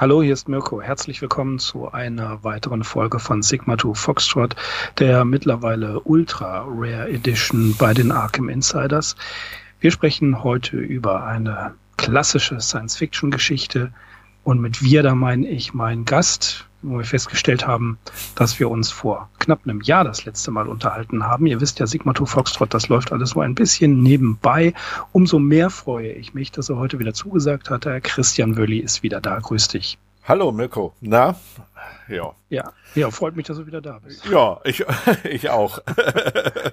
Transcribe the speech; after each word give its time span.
Hallo, 0.00 0.22
hier 0.22 0.32
ist 0.32 0.48
Mirko. 0.48 0.80
Herzlich 0.80 1.20
willkommen 1.20 1.58
zu 1.58 1.90
einer 1.90 2.44
weiteren 2.44 2.84
Folge 2.84 3.18
von 3.18 3.42
Sigma 3.42 3.76
2 3.76 3.94
Foxtrot, 3.94 4.54
der 4.98 5.24
mittlerweile 5.24 5.98
Ultra 6.00 6.64
Rare 6.68 7.08
Edition 7.08 7.74
bei 7.76 7.92
den 7.92 8.12
Arkham 8.12 8.48
Insiders. 8.48 9.16
Wir 9.80 9.90
sprechen 9.90 10.44
heute 10.44 10.76
über 10.76 11.24
eine 11.24 11.74
klassische 11.96 12.60
Science-Fiction-Geschichte 12.60 13.92
und 14.44 14.60
mit 14.60 14.82
wir, 14.82 15.02
da 15.02 15.16
meine 15.16 15.48
ich 15.48 15.74
meinen 15.74 16.04
Gast, 16.04 16.68
wo 16.82 16.98
wir 16.98 17.04
festgestellt 17.04 17.66
haben, 17.66 17.98
dass 18.34 18.58
wir 18.58 18.70
uns 18.70 18.90
vor 18.90 19.28
knapp 19.38 19.60
einem 19.64 19.80
Jahr 19.80 20.04
das 20.04 20.24
letzte 20.24 20.50
Mal 20.50 20.68
unterhalten 20.68 21.24
haben. 21.24 21.46
Ihr 21.46 21.60
wisst 21.60 21.78
ja, 21.78 21.86
Sigma 21.86 22.14
2 22.14 22.26
Foxtrot, 22.26 22.74
das 22.74 22.88
läuft 22.88 23.12
alles 23.12 23.30
so 23.30 23.40
ein 23.40 23.54
bisschen 23.54 24.02
nebenbei. 24.02 24.74
Umso 25.12 25.38
mehr 25.38 25.70
freue 25.70 26.12
ich 26.12 26.34
mich, 26.34 26.52
dass 26.52 26.68
er 26.68 26.76
heute 26.76 26.98
wieder 26.98 27.14
zugesagt 27.14 27.70
hat. 27.70 27.86
Herr 27.86 28.00
Christian 28.00 28.56
Wölli 28.56 28.78
ist 28.78 29.02
wieder 29.02 29.20
da. 29.20 29.38
Grüß 29.38 29.68
dich. 29.68 29.98
Hallo 30.24 30.52
Mirko. 30.52 30.94
Na? 31.00 31.34
Ja. 32.08 32.32
Ja, 32.48 32.72
ja 32.94 33.10
freut 33.10 33.34
mich, 33.36 33.46
dass 33.46 33.56
du 33.56 33.66
wieder 33.66 33.80
da 33.80 33.98
bist. 33.98 34.24
Ja, 34.26 34.60
ich, 34.64 34.84
ich 35.24 35.50
auch. 35.50 35.80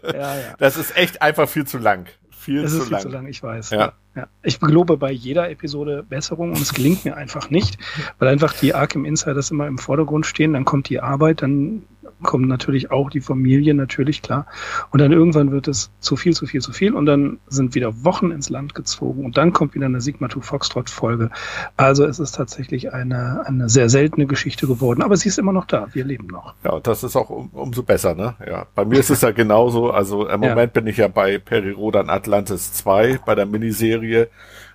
ja, 0.03 0.35
ja. 0.37 0.53
Das 0.57 0.77
ist 0.77 0.95
echt 0.95 1.21
einfach 1.21 1.47
viel 1.47 1.65
zu 1.65 1.77
lang. 1.77 2.07
Viel 2.49 2.63
es 2.63 2.71
zu 2.71 2.77
ist 2.77 2.83
viel 2.85 2.93
lang. 2.93 3.01
zu 3.01 3.09
lang, 3.09 3.27
ich 3.27 3.43
weiß. 3.43 3.69
Ja. 3.69 3.93
ja. 4.15 4.27
Ich 4.41 4.59
gelobe 4.59 4.97
bei 4.97 5.11
jeder 5.11 5.51
Episode 5.51 6.03
Besserung 6.07 6.49
und 6.49 6.59
es 6.59 6.73
gelingt 6.73 7.05
mir 7.05 7.15
einfach 7.15 7.51
nicht, 7.51 7.77
weil 8.17 8.27
einfach 8.29 8.53
die 8.53 8.73
Arkham 8.73 9.05
Insiders 9.05 9.51
immer 9.51 9.67
im 9.67 9.77
Vordergrund 9.77 10.25
stehen, 10.25 10.53
dann 10.53 10.65
kommt 10.65 10.89
die 10.89 10.99
Arbeit, 10.99 11.43
dann 11.43 11.83
kommt 12.21 12.47
natürlich 12.47 12.91
auch 12.91 13.09
die 13.09 13.21
Familie, 13.21 13.73
natürlich, 13.73 14.21
klar. 14.21 14.45
Und 14.91 14.99
dann 14.99 15.11
irgendwann 15.11 15.51
wird 15.51 15.67
es 15.67 15.91
zu 15.99 16.15
viel, 16.15 16.33
zu 16.33 16.45
viel, 16.45 16.61
zu 16.61 16.71
viel 16.71 16.93
und 16.93 17.05
dann 17.05 17.39
sind 17.47 17.75
wieder 17.75 18.03
Wochen 18.03 18.31
ins 18.31 18.49
Land 18.49 18.75
gezogen 18.75 19.25
und 19.25 19.37
dann 19.37 19.53
kommt 19.53 19.75
wieder 19.75 19.85
eine 19.85 20.01
Sigma 20.01 20.29
2 20.29 20.41
Foxtrot 20.41 20.89
Folge. 20.89 21.29
Also 21.77 22.05
es 22.05 22.19
ist 22.19 22.35
tatsächlich 22.35 22.93
eine, 22.93 23.43
eine 23.45 23.69
sehr 23.69 23.89
seltene 23.89 24.25
Geschichte 24.25 24.67
geworden, 24.67 25.01
aber 25.01 25.15
sie 25.15 25.29
ist 25.29 25.39
immer 25.39 25.53
noch 25.53 25.65
da. 25.65 25.87
Wir 25.93 26.05
leben 26.05 26.27
noch. 26.27 26.53
Ja, 26.63 26.79
das 26.79 27.03
ist 27.03 27.15
auch 27.15 27.29
um, 27.29 27.49
umso 27.49 27.83
besser, 27.83 28.15
ne? 28.15 28.35
Ja. 28.45 28.65
Bei 28.75 28.85
mir 28.85 28.99
ist 28.99 29.09
es 29.09 29.21
ja 29.21 29.31
genauso. 29.31 29.91
Also 29.91 30.27
im 30.27 30.39
Moment 30.39 30.75
ja. 30.75 30.81
bin 30.81 30.87
ich 30.87 30.97
ja 30.97 31.07
bei 31.07 31.37
Peri 31.37 31.71
Rodan 31.71 32.09
Atlantis 32.09 32.73
2 32.73 33.19
bei 33.25 33.35
der 33.35 33.45
Miniserie. 33.45 34.29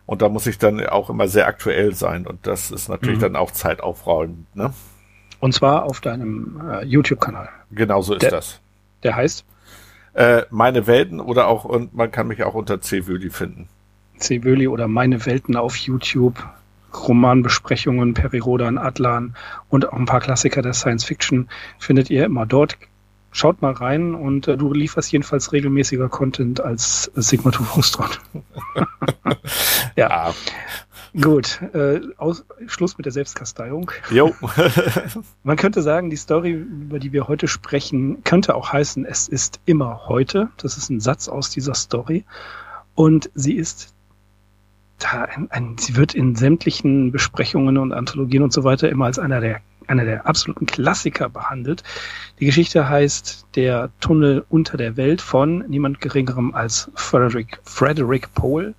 Und 0.07 0.21
da 0.21 0.29
muss 0.29 0.47
ich 0.47 0.59
dann 0.59 0.85
auch 0.87 1.09
immer 1.09 1.29
sehr 1.29 1.47
aktuell 1.47 1.95
sein. 1.95 2.27
Und 2.27 2.47
das 2.47 2.71
ist 2.71 2.89
natürlich 2.89 3.19
mhm. 3.19 3.23
dann 3.23 3.37
auch 3.37 3.51
zeitaufraubend, 3.51 4.55
ne? 4.55 4.73
Und 5.45 5.53
zwar 5.53 5.85
auf 5.85 6.01
deinem 6.01 6.59
äh, 6.71 6.87
YouTube-Kanal. 6.87 7.51
Genau 7.71 8.01
so 8.01 8.15
ist 8.15 8.23
der, 8.23 8.31
das. 8.31 8.61
Der 9.03 9.15
heißt? 9.15 9.45
Äh, 10.15 10.45
meine 10.49 10.87
Welten 10.87 11.21
oder 11.21 11.49
auch, 11.49 11.67
und 11.67 11.93
man 11.93 12.11
kann 12.11 12.29
mich 12.29 12.43
auch 12.45 12.55
unter 12.55 12.81
C. 12.81 13.07
Wöli 13.07 13.29
finden. 13.29 13.69
C. 14.17 14.43
Wöli 14.43 14.69
oder 14.69 14.89
Meine 14.89 15.27
Welten 15.27 15.55
auf 15.57 15.77
YouTube. 15.77 16.43
Romanbesprechungen, 16.95 18.15
Perirodan, 18.15 18.79
Atlan 18.79 19.37
und 19.69 19.87
auch 19.87 19.99
ein 19.99 20.07
paar 20.07 20.21
Klassiker 20.21 20.63
der 20.63 20.73
Science 20.73 21.05
Fiction 21.05 21.51
findet 21.79 22.09
ihr 22.09 22.25
immer 22.25 22.47
dort. 22.47 22.79
Schaut 23.31 23.61
mal 23.61 23.73
rein 23.73 24.15
und 24.15 24.49
äh, 24.49 24.57
du 24.57 24.73
lieferst 24.73 25.13
jedenfalls 25.13 25.53
regelmäßiger 25.53 26.09
Content 26.09 26.63
als 26.63 27.11
Sigma 27.17 27.53
2 27.53 27.65
Frustron. 27.65 28.09
ja. 29.95 30.09
ja. 30.09 30.35
Gut, 31.21 31.61
äh, 31.75 32.01
aus, 32.17 32.45
Schluss 32.67 32.99
mit 32.99 33.07
der 33.07 33.13
Selbstkasteiung. 33.13 33.91
Jo. 34.11 34.35
Man 35.45 35.57
könnte 35.57 35.81
sagen, 35.81 36.11
die 36.11 36.17
Story, 36.17 36.51
über 36.51 36.99
die 36.99 37.13
wir 37.13 37.29
heute 37.29 37.47
sprechen, 37.47 38.25
könnte 38.25 38.57
auch 38.57 38.73
heißen, 38.73 39.05
es 39.05 39.29
ist 39.29 39.61
immer 39.65 40.09
heute. 40.09 40.51
Das 40.57 40.77
ist 40.77 40.91
ein 40.91 41.01
Satz 41.01 41.29
aus 41.29 41.51
dieser 41.51 41.75
Story. 41.75 42.25
Und 42.97 43.31
sie 43.35 43.55
ist 43.55 43.95
da 44.99 45.23
ein, 45.23 45.51
ein, 45.53 45.77
sie 45.79 45.95
wird 45.97 46.15
in 46.15 46.35
sämtlichen 46.35 47.13
Besprechungen 47.13 47.79
und 47.79 47.93
Anthologien 47.93 48.43
und 48.43 48.53
so 48.53 48.65
weiter 48.65 48.89
immer 48.89 49.05
als 49.07 49.19
einer 49.19 49.41
der 49.41 49.61
einer 49.87 50.07
der 50.07 50.27
absoluten 50.27 50.65
Klassiker 50.65 51.29
behandelt. 51.29 51.83
Die 52.41 52.47
Geschichte 52.47 52.89
heißt 52.89 53.47
Der 53.55 53.91
Tunnel 54.01 54.45
unter 54.49 54.79
der 54.79 54.97
Welt 54.97 55.21
von 55.21 55.59
niemand 55.69 56.01
geringerem 56.01 56.55
als 56.55 56.91
Frederick, 56.95 57.61
Frederick 57.65 58.33
Pohl 58.35 58.75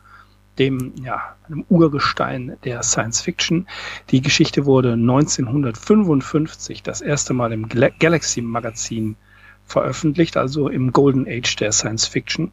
dem, 0.60 0.94
ja, 1.04 1.36
einem 1.48 1.66
Urgestein 1.70 2.58
der 2.64 2.84
Science 2.84 3.22
Fiction. 3.22 3.68
Die 4.10 4.22
Geschichte 4.22 4.66
wurde 4.66 4.94
1955 4.94 6.84
das 6.84 7.02
erste 7.02 7.34
Mal 7.34 7.52
im 7.52 7.68
Galaxy 7.70 8.42
Magazin 8.42 9.16
veröffentlicht, 9.66 10.38
also 10.38 10.70
im 10.70 10.92
Golden 10.92 11.28
Age 11.28 11.56
der 11.58 11.72
Science 11.72 12.08
Fiction. 12.08 12.52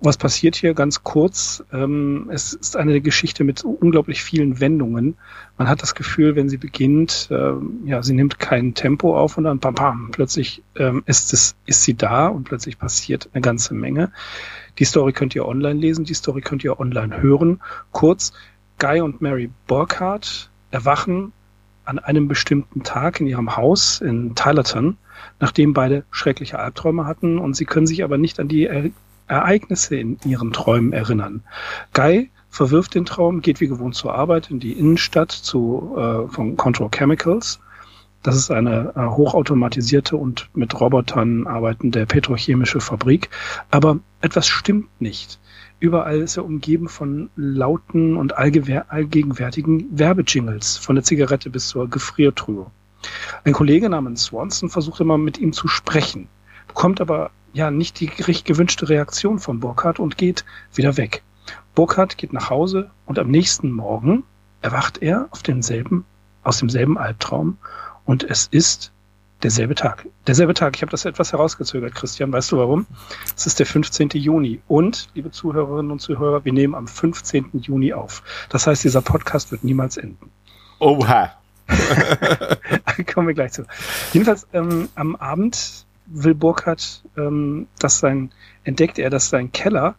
Was 0.00 0.18
passiert 0.18 0.56
hier 0.56 0.74
ganz 0.74 1.02
kurz? 1.04 1.64
Ähm, 1.72 2.28
es 2.30 2.52
ist 2.52 2.76
eine 2.76 3.00
Geschichte 3.00 3.44
mit 3.44 3.64
unglaublich 3.64 4.22
vielen 4.22 4.60
Wendungen. 4.60 5.16
Man 5.56 5.68
hat 5.68 5.80
das 5.80 5.94
Gefühl, 5.94 6.36
wenn 6.36 6.50
sie 6.50 6.58
beginnt, 6.58 7.28
ähm, 7.30 7.80
ja, 7.86 8.02
sie 8.02 8.12
nimmt 8.12 8.38
kein 8.38 8.74
Tempo 8.74 9.18
auf 9.18 9.38
und 9.38 9.44
dann 9.44 9.58
pam, 9.58 9.74
pam, 9.74 10.10
plötzlich 10.12 10.62
ähm, 10.76 11.02
ist, 11.06 11.32
es, 11.32 11.56
ist 11.64 11.82
sie 11.82 11.94
da 11.94 12.28
und 12.28 12.44
plötzlich 12.44 12.78
passiert 12.78 13.30
eine 13.32 13.40
ganze 13.40 13.72
Menge. 13.72 14.12
Die 14.78 14.84
Story 14.84 15.12
könnt 15.12 15.34
ihr 15.34 15.46
online 15.46 15.80
lesen, 15.80 16.04
die 16.04 16.14
Story 16.14 16.42
könnt 16.42 16.62
ihr 16.62 16.78
online 16.78 17.22
hören. 17.22 17.62
Kurz, 17.92 18.34
Guy 18.78 19.00
und 19.00 19.22
Mary 19.22 19.50
Burkhardt 19.66 20.50
erwachen 20.70 21.32
an 21.86 21.98
einem 21.98 22.28
bestimmten 22.28 22.82
Tag 22.82 23.20
in 23.20 23.26
ihrem 23.26 23.56
Haus 23.56 24.02
in 24.02 24.34
Tylerton, 24.34 24.98
nachdem 25.40 25.72
beide 25.72 26.04
schreckliche 26.10 26.58
Albträume 26.58 27.06
hatten 27.06 27.38
und 27.38 27.56
sie 27.56 27.64
können 27.64 27.86
sich 27.86 28.04
aber 28.04 28.18
nicht 28.18 28.38
an 28.38 28.48
die 28.48 28.66
Ereignisse 29.28 29.96
in 29.96 30.18
ihren 30.24 30.52
Träumen 30.52 30.92
erinnern. 30.92 31.42
Guy 31.92 32.30
verwirft 32.48 32.94
den 32.94 33.04
Traum, 33.04 33.42
geht 33.42 33.60
wie 33.60 33.68
gewohnt 33.68 33.94
zur 33.94 34.14
Arbeit 34.14 34.50
in 34.50 34.60
die 34.60 34.72
Innenstadt 34.72 35.30
zu, 35.30 35.94
äh, 35.96 36.28
von 36.32 36.56
Control 36.56 36.90
Chemicals 36.90 37.60
das 38.26 38.34
ist 38.34 38.50
eine 38.50 38.92
äh, 38.96 39.06
hochautomatisierte 39.06 40.16
und 40.16 40.50
mit 40.52 40.80
Robotern 40.80 41.46
arbeitende 41.46 42.06
petrochemische 42.06 42.80
Fabrik. 42.80 43.30
Aber 43.70 44.00
etwas 44.20 44.48
stimmt 44.48 44.88
nicht. 45.00 45.38
Überall 45.78 46.18
ist 46.22 46.36
er 46.36 46.44
umgeben 46.44 46.88
von 46.88 47.30
lauten 47.36 48.16
und 48.16 48.36
allgegenwärtigen 48.36 49.96
Werbejingles, 49.96 50.76
von 50.76 50.96
der 50.96 51.04
Zigarette 51.04 51.50
bis 51.50 51.68
zur 51.68 51.88
Gefriertruhe. 51.88 52.66
Ein 53.44 53.52
Kollege 53.52 53.88
namens 53.88 54.24
Swanson 54.24 54.70
versucht 54.70 55.00
immer 55.00 55.18
mit 55.18 55.38
ihm 55.38 55.52
zu 55.52 55.68
sprechen, 55.68 56.26
bekommt 56.66 57.00
aber 57.00 57.30
ja 57.56 57.70
nicht 57.70 58.00
die 58.00 58.06
gewünschte 58.06 58.88
Reaktion 58.88 59.38
von 59.38 59.60
Burkhardt 59.60 59.98
und 59.98 60.18
geht 60.18 60.44
wieder 60.74 60.96
weg. 60.96 61.22
Burkhardt 61.74 62.18
geht 62.18 62.32
nach 62.32 62.50
Hause 62.50 62.90
und 63.06 63.18
am 63.18 63.30
nächsten 63.30 63.70
Morgen 63.70 64.24
erwacht 64.60 65.02
er 65.02 65.28
auf 65.30 65.42
demselben, 65.42 66.04
aus 66.42 66.58
demselben 66.58 66.98
Albtraum 66.98 67.56
und 68.04 68.24
es 68.24 68.46
ist 68.50 68.92
derselbe 69.42 69.74
Tag. 69.74 70.06
Derselbe 70.26 70.54
Tag. 70.54 70.76
Ich 70.76 70.82
habe 70.82 70.90
das 70.90 71.04
etwas 71.04 71.32
herausgezögert, 71.32 71.94
Christian. 71.94 72.32
Weißt 72.32 72.52
du 72.52 72.58
warum? 72.58 72.86
Es 73.36 73.46
ist 73.46 73.58
der 73.58 73.66
15. 73.66 74.10
Juni. 74.14 74.60
Und, 74.66 75.08
liebe 75.14 75.30
Zuhörerinnen 75.30 75.92
und 75.92 76.00
Zuhörer, 76.00 76.44
wir 76.44 76.52
nehmen 76.52 76.74
am 76.74 76.88
15. 76.88 77.50
Juni 77.52 77.92
auf. 77.92 78.22
Das 78.48 78.66
heißt, 78.66 78.84
dieser 78.84 79.02
Podcast 79.02 79.52
wird 79.52 79.62
niemals 79.64 79.96
enden. 79.98 80.30
Oha. 80.78 81.32
Kommen 83.12 83.26
wir 83.28 83.34
gleich 83.34 83.52
zu. 83.52 83.66
Jedenfalls 84.12 84.46
ähm, 84.52 84.88
am 84.94 85.16
Abend 85.16 85.85
will 86.06 86.34
Burkhardt, 86.34 87.02
ähm, 87.16 87.66
dass 87.78 87.98
sein, 87.98 88.30
entdeckt 88.64 88.98
er, 88.98 89.10
dass 89.10 89.28
sein 89.28 89.52
Keller 89.52 89.96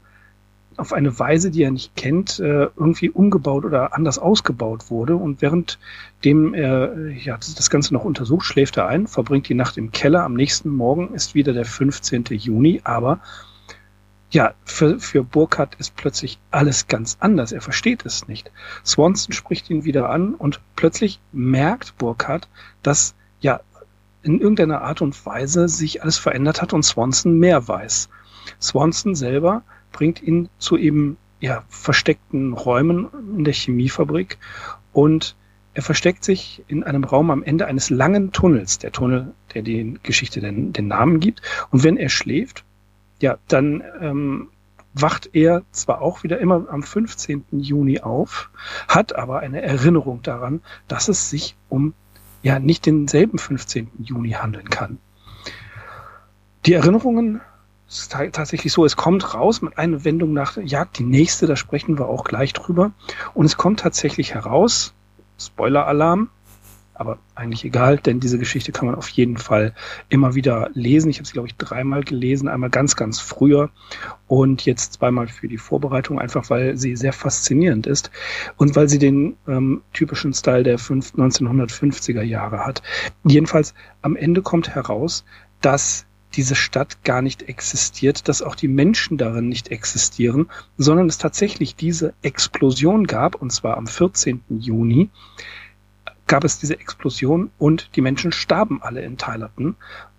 auf 0.77 0.93
eine 0.93 1.17
Weise, 1.17 1.49
die 1.49 1.63
er 1.63 1.71
nicht 1.71 1.95
kennt, 1.95 2.39
äh, 2.39 2.69
irgendwie 2.75 3.09
umgebaut 3.09 3.65
oder 3.65 3.95
anders 3.95 4.19
ausgebaut 4.19 4.91
wurde. 4.91 5.15
Und 5.15 5.41
während 5.41 5.79
dem 6.23 6.53
er 6.53 7.09
ja, 7.09 7.37
das 7.37 7.69
Ganze 7.69 7.93
noch 7.93 8.05
untersucht, 8.05 8.45
schläft 8.45 8.77
er 8.77 8.87
ein, 8.87 9.07
verbringt 9.07 9.49
die 9.49 9.55
Nacht 9.55 9.77
im 9.77 9.91
Keller. 9.91 10.23
Am 10.23 10.35
nächsten 10.35 10.69
Morgen 10.69 11.13
ist 11.13 11.33
wieder 11.33 11.53
der 11.53 11.65
15. 11.65 12.25
Juni, 12.29 12.81
aber 12.83 13.19
ja, 14.29 14.53
für, 14.65 14.99
für 14.99 15.23
Burkhardt 15.23 15.75
ist 15.75 15.95
plötzlich 15.95 16.37
alles 16.51 16.87
ganz 16.87 17.17
anders. 17.19 17.51
Er 17.51 17.61
versteht 17.61 18.05
es 18.05 18.27
nicht. 18.27 18.51
Swanson 18.85 19.33
spricht 19.33 19.69
ihn 19.69 19.85
wieder 19.85 20.09
an 20.09 20.35
und 20.35 20.59
plötzlich 20.75 21.19
merkt 21.31 21.97
Burkhardt, 21.97 22.49
dass 22.83 23.15
ja 23.39 23.61
in 24.27 24.41
irgendeiner 24.41 24.81
Art 24.81 25.01
und 25.01 25.25
Weise 25.25 25.69
sich 25.69 26.01
alles 26.03 26.17
verändert 26.17 26.61
hat 26.61 26.73
und 26.73 26.83
Swanson 26.83 27.39
mehr 27.39 27.67
weiß. 27.67 28.09
Swanson 28.61 29.15
selber 29.15 29.63
bringt 29.91 30.21
ihn 30.21 30.49
zu 30.57 30.77
eben 30.77 31.17
ja, 31.39 31.63
versteckten 31.69 32.53
Räumen 32.53 33.07
in 33.37 33.43
der 33.43 33.53
Chemiefabrik 33.53 34.37
und 34.91 35.35
er 35.73 35.83
versteckt 35.83 36.23
sich 36.23 36.63
in 36.67 36.83
einem 36.83 37.03
Raum 37.03 37.29
am 37.29 37.43
Ende 37.43 37.67
eines 37.67 37.91
langen 37.91 38.31
Tunnels, 38.31 38.79
der 38.79 38.91
Tunnel, 38.91 39.33
der 39.53 39.61
die 39.61 39.99
Geschichte 40.01 40.41
den, 40.41 40.73
den 40.73 40.87
Namen 40.87 41.19
gibt. 41.19 41.43
Und 41.69 41.83
wenn 41.83 41.97
er 41.97 42.09
schläft, 42.09 42.65
ja, 43.21 43.37
dann 43.47 43.83
ähm, 44.01 44.49
wacht 44.95 45.29
er 45.33 45.61
zwar 45.71 46.01
auch 46.01 46.23
wieder 46.23 46.39
immer 46.39 46.65
am 46.69 46.81
15. 46.81 47.45
Juni 47.51 47.99
auf, 47.99 48.49
hat 48.87 49.15
aber 49.15 49.39
eine 49.39 49.61
Erinnerung 49.61 50.23
daran, 50.23 50.61
dass 50.87 51.09
es 51.09 51.29
sich 51.29 51.55
um 51.69 51.93
ja 52.47 52.59
nicht 52.59 52.85
denselben 52.85 53.37
15. 53.37 53.91
Juni 53.99 54.31
handeln 54.31 54.69
kann. 54.69 54.97
Die 56.65 56.73
Erinnerungen 56.73 57.41
ist 57.87 58.11
tatsächlich 58.11 58.73
so, 58.73 58.85
es 58.85 58.95
kommt 58.95 59.33
raus 59.33 59.61
mit 59.61 59.77
einer 59.77 60.03
Wendung 60.03 60.33
nach 60.33 60.57
Jagd, 60.57 60.99
die 60.99 61.03
nächste, 61.03 61.45
da 61.45 61.55
sprechen 61.55 61.97
wir 61.97 62.07
auch 62.07 62.23
gleich 62.23 62.53
drüber. 62.53 62.91
Und 63.33 63.45
es 63.45 63.57
kommt 63.57 63.81
tatsächlich 63.81 64.33
heraus, 64.33 64.93
Spoiler-Alarm, 65.39 66.29
aber 66.99 67.19
eigentlich 67.35 67.63
egal, 67.65 67.97
denn 67.97 68.19
diese 68.19 68.39
Geschichte 68.39 68.71
kann 68.71 68.87
man 68.87 68.95
auf 68.95 69.09
jeden 69.09 69.37
Fall 69.37 69.73
immer 70.09 70.35
wieder 70.35 70.69
lesen. 70.73 71.09
Ich 71.09 71.17
habe 71.17 71.27
sie, 71.27 71.33
glaube 71.33 71.47
ich, 71.47 71.55
dreimal 71.55 72.03
gelesen, 72.03 72.47
einmal 72.47 72.69
ganz, 72.69 72.95
ganz 72.95 73.19
früher 73.19 73.69
und 74.27 74.65
jetzt 74.65 74.93
zweimal 74.93 75.27
für 75.27 75.47
die 75.47 75.57
Vorbereitung, 75.57 76.19
einfach 76.19 76.49
weil 76.49 76.77
sie 76.77 76.95
sehr 76.95 77.13
faszinierend 77.13 77.87
ist 77.87 78.11
und 78.57 78.75
weil 78.75 78.89
sie 78.89 78.99
den 78.99 79.37
ähm, 79.47 79.81
typischen 79.93 80.33
Style 80.33 80.63
der 80.63 80.79
1950er 80.79 82.21
Jahre 82.23 82.65
hat. 82.65 82.81
Jedenfalls 83.23 83.73
am 84.01 84.15
Ende 84.15 84.41
kommt 84.41 84.69
heraus, 84.73 85.25
dass 85.61 86.07
diese 86.33 86.55
Stadt 86.55 87.03
gar 87.03 87.21
nicht 87.21 87.43
existiert, 87.43 88.27
dass 88.27 88.41
auch 88.41 88.55
die 88.55 88.67
Menschen 88.67 89.17
darin 89.17 89.49
nicht 89.49 89.69
existieren, 89.69 90.49
sondern 90.77 91.07
es 91.07 91.17
tatsächlich 91.17 91.75
diese 91.75 92.13
Explosion 92.21 93.07
gab, 93.07 93.35
und 93.35 93.51
zwar 93.51 93.77
am 93.77 93.87
14. 93.87 94.41
Juni, 94.49 95.09
gab 96.27 96.43
es 96.43 96.59
diese 96.59 96.79
Explosion 96.79 97.49
und 97.57 97.89
die 97.95 98.01
Menschen 98.01 98.31
starben 98.31 98.81
alle 98.81 99.01
in 99.01 99.17
Thailand. 99.17 99.75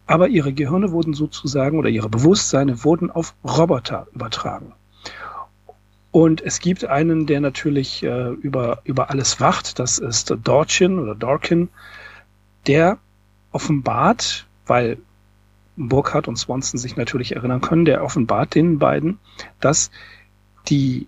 Aber 0.06 0.28
ihre 0.28 0.52
Gehirne 0.52 0.90
wurden 0.90 1.12
sozusagen 1.12 1.78
oder 1.78 1.90
ihre 1.90 2.08
Bewusstseine 2.08 2.82
wurden 2.82 3.10
auf 3.10 3.34
Roboter 3.44 4.06
übertragen. 4.14 4.72
Und 6.10 6.40
es 6.40 6.60
gibt 6.60 6.86
einen, 6.86 7.26
der 7.26 7.40
natürlich 7.40 8.02
äh, 8.02 8.30
über, 8.30 8.80
über 8.84 9.10
alles 9.10 9.40
wacht. 9.40 9.78
Das 9.78 9.98
ist 9.98 10.34
Dorchin 10.42 10.98
oder 10.98 11.14
Dorkin, 11.14 11.68
der 12.66 12.98
offenbart, 13.52 14.46
weil 14.66 14.98
Burkhardt 15.76 16.26
und 16.26 16.36
Swanson 16.36 16.78
sich 16.78 16.96
natürlich 16.96 17.36
erinnern 17.36 17.60
können, 17.60 17.84
der 17.84 18.02
offenbart 18.02 18.54
den 18.54 18.78
beiden, 18.78 19.18
dass 19.60 19.90
die 20.68 21.06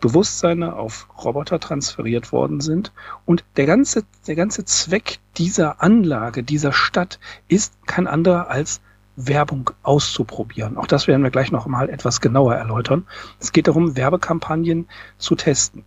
Bewusstseine 0.00 0.76
auf 0.76 1.08
Roboter 1.24 1.60
transferiert 1.60 2.32
worden 2.32 2.60
sind. 2.60 2.92
Und 3.26 3.44
der 3.56 3.66
ganze, 3.66 4.04
der 4.26 4.34
ganze 4.34 4.64
Zweck 4.64 5.18
dieser 5.36 5.82
Anlage, 5.82 6.42
dieser 6.42 6.72
Stadt 6.72 7.20
ist 7.48 7.86
kein 7.86 8.06
anderer 8.06 8.48
als 8.48 8.80
Werbung 9.16 9.70
auszuprobieren. 9.82 10.76
Auch 10.76 10.86
das 10.86 11.06
werden 11.06 11.22
wir 11.22 11.30
gleich 11.30 11.52
noch 11.52 11.66
mal 11.66 11.90
etwas 11.90 12.20
genauer 12.20 12.54
erläutern. 12.54 13.06
Es 13.38 13.52
geht 13.52 13.68
darum, 13.68 13.96
Werbekampagnen 13.96 14.88
zu 15.18 15.34
testen. 15.34 15.84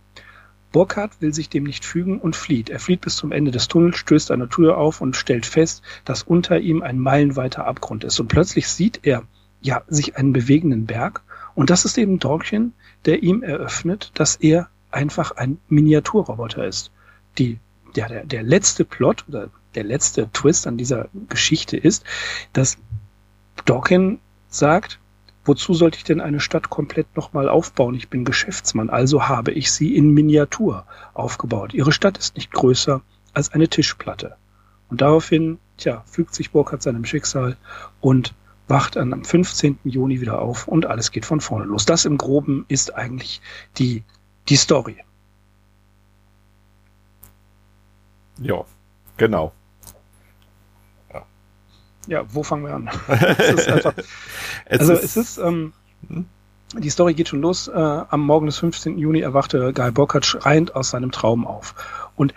Burkhardt 0.72 1.20
will 1.20 1.32
sich 1.32 1.48
dem 1.48 1.64
nicht 1.64 1.84
fügen 1.84 2.18
und 2.18 2.34
flieht. 2.34 2.68
Er 2.68 2.80
flieht 2.80 3.00
bis 3.00 3.16
zum 3.16 3.30
Ende 3.30 3.52
des 3.52 3.68
Tunnels, 3.68 3.96
stößt 3.96 4.32
eine 4.32 4.48
Tür 4.48 4.76
auf 4.76 5.00
und 5.00 5.16
stellt 5.16 5.46
fest, 5.46 5.82
dass 6.04 6.24
unter 6.24 6.58
ihm 6.58 6.82
ein 6.82 6.98
meilenweiter 6.98 7.64
Abgrund 7.64 8.02
ist. 8.02 8.18
Und 8.18 8.26
plötzlich 8.28 8.66
sieht 8.68 9.00
er 9.04 9.22
ja 9.62 9.82
sich 9.86 10.16
einen 10.16 10.32
bewegenden 10.32 10.86
Berg. 10.86 11.22
Und 11.54 11.70
das 11.70 11.84
ist 11.84 11.96
eben 11.96 12.18
Dorkchen, 12.18 12.72
der 13.06 13.22
ihm 13.22 13.42
eröffnet, 13.42 14.10
dass 14.14 14.36
er 14.36 14.68
einfach 14.90 15.32
ein 15.32 15.58
Miniaturroboter 15.68 16.66
ist. 16.66 16.90
Die, 17.38 17.58
ja, 17.94 18.08
der, 18.08 18.24
der 18.24 18.42
letzte 18.42 18.84
Plot 18.84 19.24
oder 19.28 19.50
der 19.74 19.84
letzte 19.84 20.30
Twist 20.32 20.66
an 20.66 20.76
dieser 20.76 21.08
Geschichte 21.28 21.76
ist, 21.76 22.04
dass 22.52 22.78
Dawkins 23.64 24.20
sagt, 24.48 25.00
wozu 25.44 25.74
sollte 25.74 25.98
ich 25.98 26.04
denn 26.04 26.20
eine 26.20 26.40
Stadt 26.40 26.70
komplett 26.70 27.16
nochmal 27.16 27.48
aufbauen? 27.48 27.94
Ich 27.94 28.08
bin 28.08 28.24
Geschäftsmann, 28.24 28.88
also 28.88 29.28
habe 29.28 29.52
ich 29.52 29.72
sie 29.72 29.96
in 29.96 30.10
Miniatur 30.10 30.86
aufgebaut. 31.12 31.74
Ihre 31.74 31.92
Stadt 31.92 32.18
ist 32.18 32.36
nicht 32.36 32.52
größer 32.52 33.02
als 33.32 33.52
eine 33.52 33.68
Tischplatte. 33.68 34.36
Und 34.88 35.00
daraufhin, 35.00 35.58
tja, 35.76 36.04
fügt 36.06 36.34
sich 36.34 36.52
Burkhardt 36.52 36.82
seinem 36.82 37.04
Schicksal 37.04 37.56
und 38.00 38.34
wacht 38.68 38.96
dann 38.96 39.12
am 39.12 39.24
15. 39.24 39.78
Juni 39.84 40.20
wieder 40.20 40.40
auf 40.40 40.68
und 40.68 40.86
alles 40.86 41.10
geht 41.10 41.26
von 41.26 41.40
vorne 41.40 41.64
los. 41.64 41.84
Das 41.84 42.04
im 42.04 42.18
Groben 42.18 42.64
ist 42.68 42.94
eigentlich 42.94 43.40
die, 43.78 44.04
die 44.48 44.56
Story. 44.56 44.96
Ja, 48.38 48.64
genau. 49.16 49.52
Ja, 51.12 51.26
ja 52.06 52.24
wo 52.34 52.42
fangen 52.42 52.64
wir 52.64 52.74
an? 52.74 52.90
es 53.38 53.60
ist 53.60 53.68
einfach, 53.68 53.94
es 54.66 54.80
also 54.80 54.92
ist, 54.94 55.04
es 55.04 55.16
ist, 55.16 55.38
ähm, 55.38 55.72
hm? 56.08 56.26
die 56.78 56.90
Story 56.90 57.14
geht 57.14 57.28
schon 57.28 57.40
los. 57.42 57.68
Äh, 57.68 57.72
am 57.74 58.26
Morgen 58.26 58.46
des 58.46 58.58
15. 58.58 58.98
Juni 58.98 59.20
erwachte 59.20 59.72
Guy 59.72 59.90
Burkhardt 59.92 60.26
schreiend 60.26 60.74
aus 60.74 60.90
seinem 60.90 61.12
Traum 61.12 61.46
auf. 61.46 61.74
Und 62.16 62.34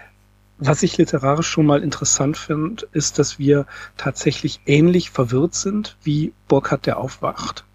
was 0.60 0.84
ich 0.84 0.98
literarisch 0.98 1.48
schon 1.48 1.66
mal 1.66 1.84
interessant 1.84 2.38
finde, 2.38 2.88
ist, 2.92 3.20
dass 3.20 3.38
wir 3.38 3.66
tatsächlich 3.96 4.62
ähnlich 4.66 5.12
verwirrt 5.12 5.56
sind, 5.56 5.98
wie 6.04 6.34
Burkhardt 6.48 6.86
der 6.86 6.98
aufwacht 6.98 7.66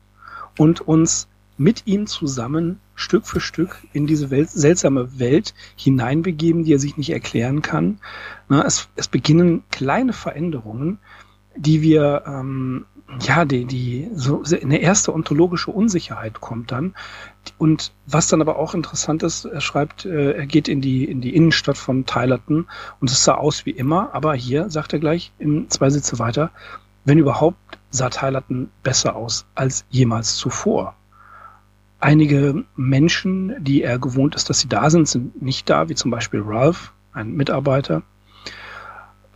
und 0.58 0.80
uns 0.80 1.28
mit 1.56 1.86
ihm 1.86 2.06
zusammen 2.06 2.80
Stück 2.94 3.26
für 3.26 3.40
Stück 3.40 3.78
in 3.92 4.06
diese 4.06 4.30
Welt, 4.30 4.50
seltsame 4.50 5.18
Welt 5.18 5.54
hineinbegeben, 5.76 6.64
die 6.64 6.74
er 6.74 6.78
sich 6.78 6.96
nicht 6.96 7.10
erklären 7.10 7.62
kann. 7.62 7.98
Na, 8.48 8.64
es, 8.64 8.88
es 8.96 9.08
beginnen 9.08 9.62
kleine 9.70 10.12
Veränderungen, 10.12 10.98
die 11.56 11.82
wir 11.82 12.24
ähm, 12.26 12.86
ja, 13.20 13.44
die, 13.44 13.64
die, 13.64 14.10
so 14.14 14.42
eine 14.62 14.78
erste 14.78 15.12
ontologische 15.12 15.70
Unsicherheit 15.70 16.40
kommt 16.40 16.72
dann. 16.72 16.94
Und 17.58 17.92
was 18.06 18.28
dann 18.28 18.40
aber 18.40 18.58
auch 18.58 18.74
interessant 18.74 19.22
ist, 19.22 19.44
er 19.44 19.60
schreibt, 19.60 20.04
äh, 20.04 20.32
er 20.32 20.46
geht 20.46 20.68
in 20.68 20.80
die, 20.80 21.04
in 21.04 21.20
die 21.20 21.34
Innenstadt 21.34 21.76
von 21.76 22.06
Tylerton 22.06 22.66
und 23.00 23.10
es 23.10 23.24
sah 23.24 23.34
aus 23.34 23.66
wie 23.66 23.70
immer, 23.70 24.14
aber 24.14 24.34
hier, 24.34 24.70
sagt 24.70 24.92
er 24.92 24.98
gleich, 24.98 25.32
in 25.38 25.68
zwei 25.68 25.90
Sitze 25.90 26.18
weiter, 26.18 26.50
wenn 27.04 27.18
überhaupt, 27.18 27.58
sah 27.90 28.08
Tylerton 28.08 28.70
besser 28.82 29.16
aus 29.16 29.44
als 29.54 29.84
jemals 29.90 30.36
zuvor. 30.36 30.94
Einige 32.00 32.64
Menschen, 32.74 33.62
die 33.62 33.82
er 33.82 33.98
gewohnt 33.98 34.34
ist, 34.34 34.48
dass 34.48 34.60
sie 34.60 34.68
da 34.68 34.90
sind, 34.90 35.08
sind 35.08 35.42
nicht 35.42 35.68
da, 35.68 35.88
wie 35.88 35.94
zum 35.94 36.10
Beispiel 36.10 36.42
Ralph, 36.44 36.92
ein 37.12 37.32
Mitarbeiter. 37.32 38.02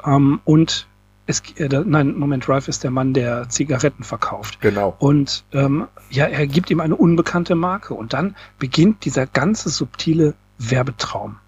Ähm, 0.05 0.41
und 0.45 0.89
es, 1.27 1.43
äh, 1.57 1.69
nein, 1.85 2.15
Moment, 2.17 2.49
Ralph 2.49 2.69
ist 2.69 2.85
der 2.85 2.91
Mann, 2.91 3.13
der 3.13 3.49
Zigaretten 3.49 4.05
verkauft. 4.05 4.61
Genau. 4.61 4.95
Und 4.99 5.45
ähm, 5.53 5.89
ja, 6.11 6.27
er 6.27 6.47
gibt 6.47 6.71
ihm 6.71 6.81
eine 6.81 6.97
unbekannte 6.97 7.55
Marke 7.55 7.95
und 7.95 8.13
dann 8.13 8.37
beginnt 8.59 9.05
dieser 9.05 9.27
ganze 9.27 9.69
subtile 9.69 10.35
Werbetraum. 10.59 11.39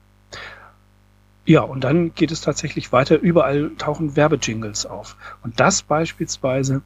Ja, 1.45 1.63
und 1.63 1.85
dann 1.85 2.15
geht 2.15 2.31
es 2.31 2.43
tatsächlich 2.43 2.93
weiter. 2.93 3.19
Überall 3.19 3.71
tauchen 3.79 4.17
Werbejingles 4.17 4.85
auf. 4.85 5.17
Und 5.43 5.61
das 5.61 5.83
beispielsweise 5.83 6.83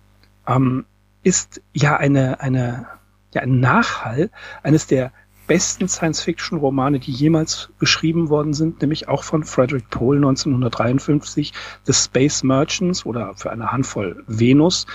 ähm, 0.47 0.85
ist 1.25 1.63
ja 1.73 1.97
eine, 1.97 2.41
eine, 2.41 2.87
ja, 3.35 3.43
ein 3.43 3.59
Nachhall 3.59 4.31
eines 4.63 4.87
der 4.87 5.13
besten 5.47 5.89
Science-Fiction-Romane, 5.89 6.99
die 6.99 7.13
jemals 7.13 7.71
geschrieben 7.79 8.29
worden 8.29 8.55
sind, 8.55 8.81
nämlich 8.81 9.09
auch 9.09 9.25
von 9.25 9.45
Frederick 9.45 9.91
Pohl 9.91 10.17
1953, 10.17 11.53
The 11.85 11.93
Space 11.93 12.43
Merchants 12.43 13.05
oder 13.05 13.35
für 13.35 13.51
eine 13.51 13.73
Handvoll 13.73 14.25
Venus, 14.27 14.87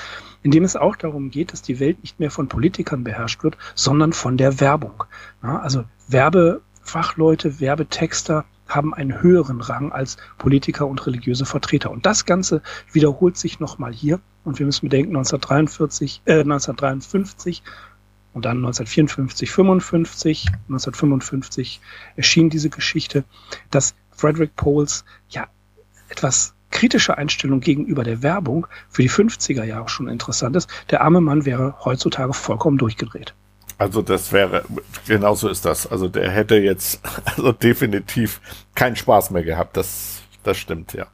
in 0.44 0.52
dem 0.52 0.64
es 0.64 0.76
auch 0.76 0.96
darum 0.96 1.30
geht, 1.30 1.54
dass 1.54 1.62
die 1.62 1.80
Welt 1.80 2.02
nicht 2.02 2.20
mehr 2.20 2.32
von 2.32 2.48
Politikern 2.48 3.04
beherrscht 3.04 3.44
wird, 3.44 3.58
sondern 3.76 4.14
von 4.14 4.38
der 4.38 4.60
Werbung. 4.60 5.04
Ja, 5.44 5.60
also 5.60 5.84
Werbefachleute, 6.08 7.60
Werbetexter 7.60 8.46
haben 8.68 8.94
einen 8.94 9.22
höheren 9.22 9.62
Rang 9.62 9.92
als 9.92 10.18
Politiker 10.38 10.88
und 10.88 11.06
religiöse 11.06 11.46
Vertreter. 11.46 11.92
Und 11.92 12.06
das 12.06 12.26
Ganze 12.26 12.62
wiederholt 12.92 13.38
sich 13.38 13.60
nochmal 13.60 13.94
hier. 13.94 14.20
Und 14.44 14.60
wir 14.60 14.66
müssen 14.66 14.90
bedenken, 14.90 15.16
1943, 15.16 16.22
äh, 16.26 16.44
1953 16.44 17.64
und 18.38 18.46
dann 18.46 18.58
1954, 18.58 19.50
55, 19.50 20.46
1955 20.70 21.82
erschien 22.16 22.52
diese 22.52 22.70
Geschichte, 22.70 23.24
dass 23.72 23.96
Frederick 24.12 24.56
Poles 24.56 25.06
ja 25.28 25.48
etwas 26.10 26.54
kritische 26.70 27.18
Einstellung 27.18 27.62
gegenüber 27.62 28.04
der 28.04 28.22
Werbung 28.22 28.68
für 28.90 29.02
die 29.02 29.10
50er 29.10 29.64
Jahre 29.64 29.90
schon 29.90 30.08
interessant 30.08 30.56
ist. 30.56 30.70
Der 30.92 31.02
arme 31.02 31.20
Mann 31.20 31.46
wäre 31.46 31.78
heutzutage 31.84 32.32
vollkommen 32.34 32.78
durchgedreht. 32.78 33.34
Also 33.80 34.04
das 34.04 34.32
wäre, 34.32 34.64
genauso 35.08 35.50
ist 35.50 35.66
das. 35.66 35.88
Also 35.88 36.08
der 36.08 36.30
hätte 36.30 36.58
jetzt 36.58 37.00
also 37.26 37.52
definitiv 37.54 38.40
keinen 38.76 38.96
Spaß 38.96 39.32
mehr 39.32 39.44
gehabt. 39.44 39.78
Das, 39.78 40.22
das 40.44 40.58
stimmt, 40.58 40.94
ja. 40.94 41.08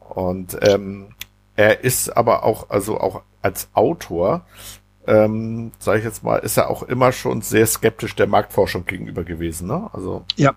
Und 0.00 0.58
ähm, 0.62 1.14
er 1.54 1.84
ist 1.84 2.16
aber 2.16 2.42
auch, 2.42 2.70
also 2.70 2.98
auch 2.98 3.22
als 3.42 3.68
Autor 3.74 4.44
ähm, 5.06 5.72
sage 5.78 5.98
ich 5.98 6.04
jetzt 6.04 6.22
mal, 6.22 6.36
ist 6.38 6.56
er 6.56 6.70
auch 6.70 6.82
immer 6.82 7.12
schon 7.12 7.42
sehr 7.42 7.66
skeptisch 7.66 8.14
der 8.14 8.26
Marktforschung 8.26 8.86
gegenüber 8.86 9.24
gewesen, 9.24 9.68
ne? 9.68 9.90
Also 9.92 10.24
ja, 10.36 10.54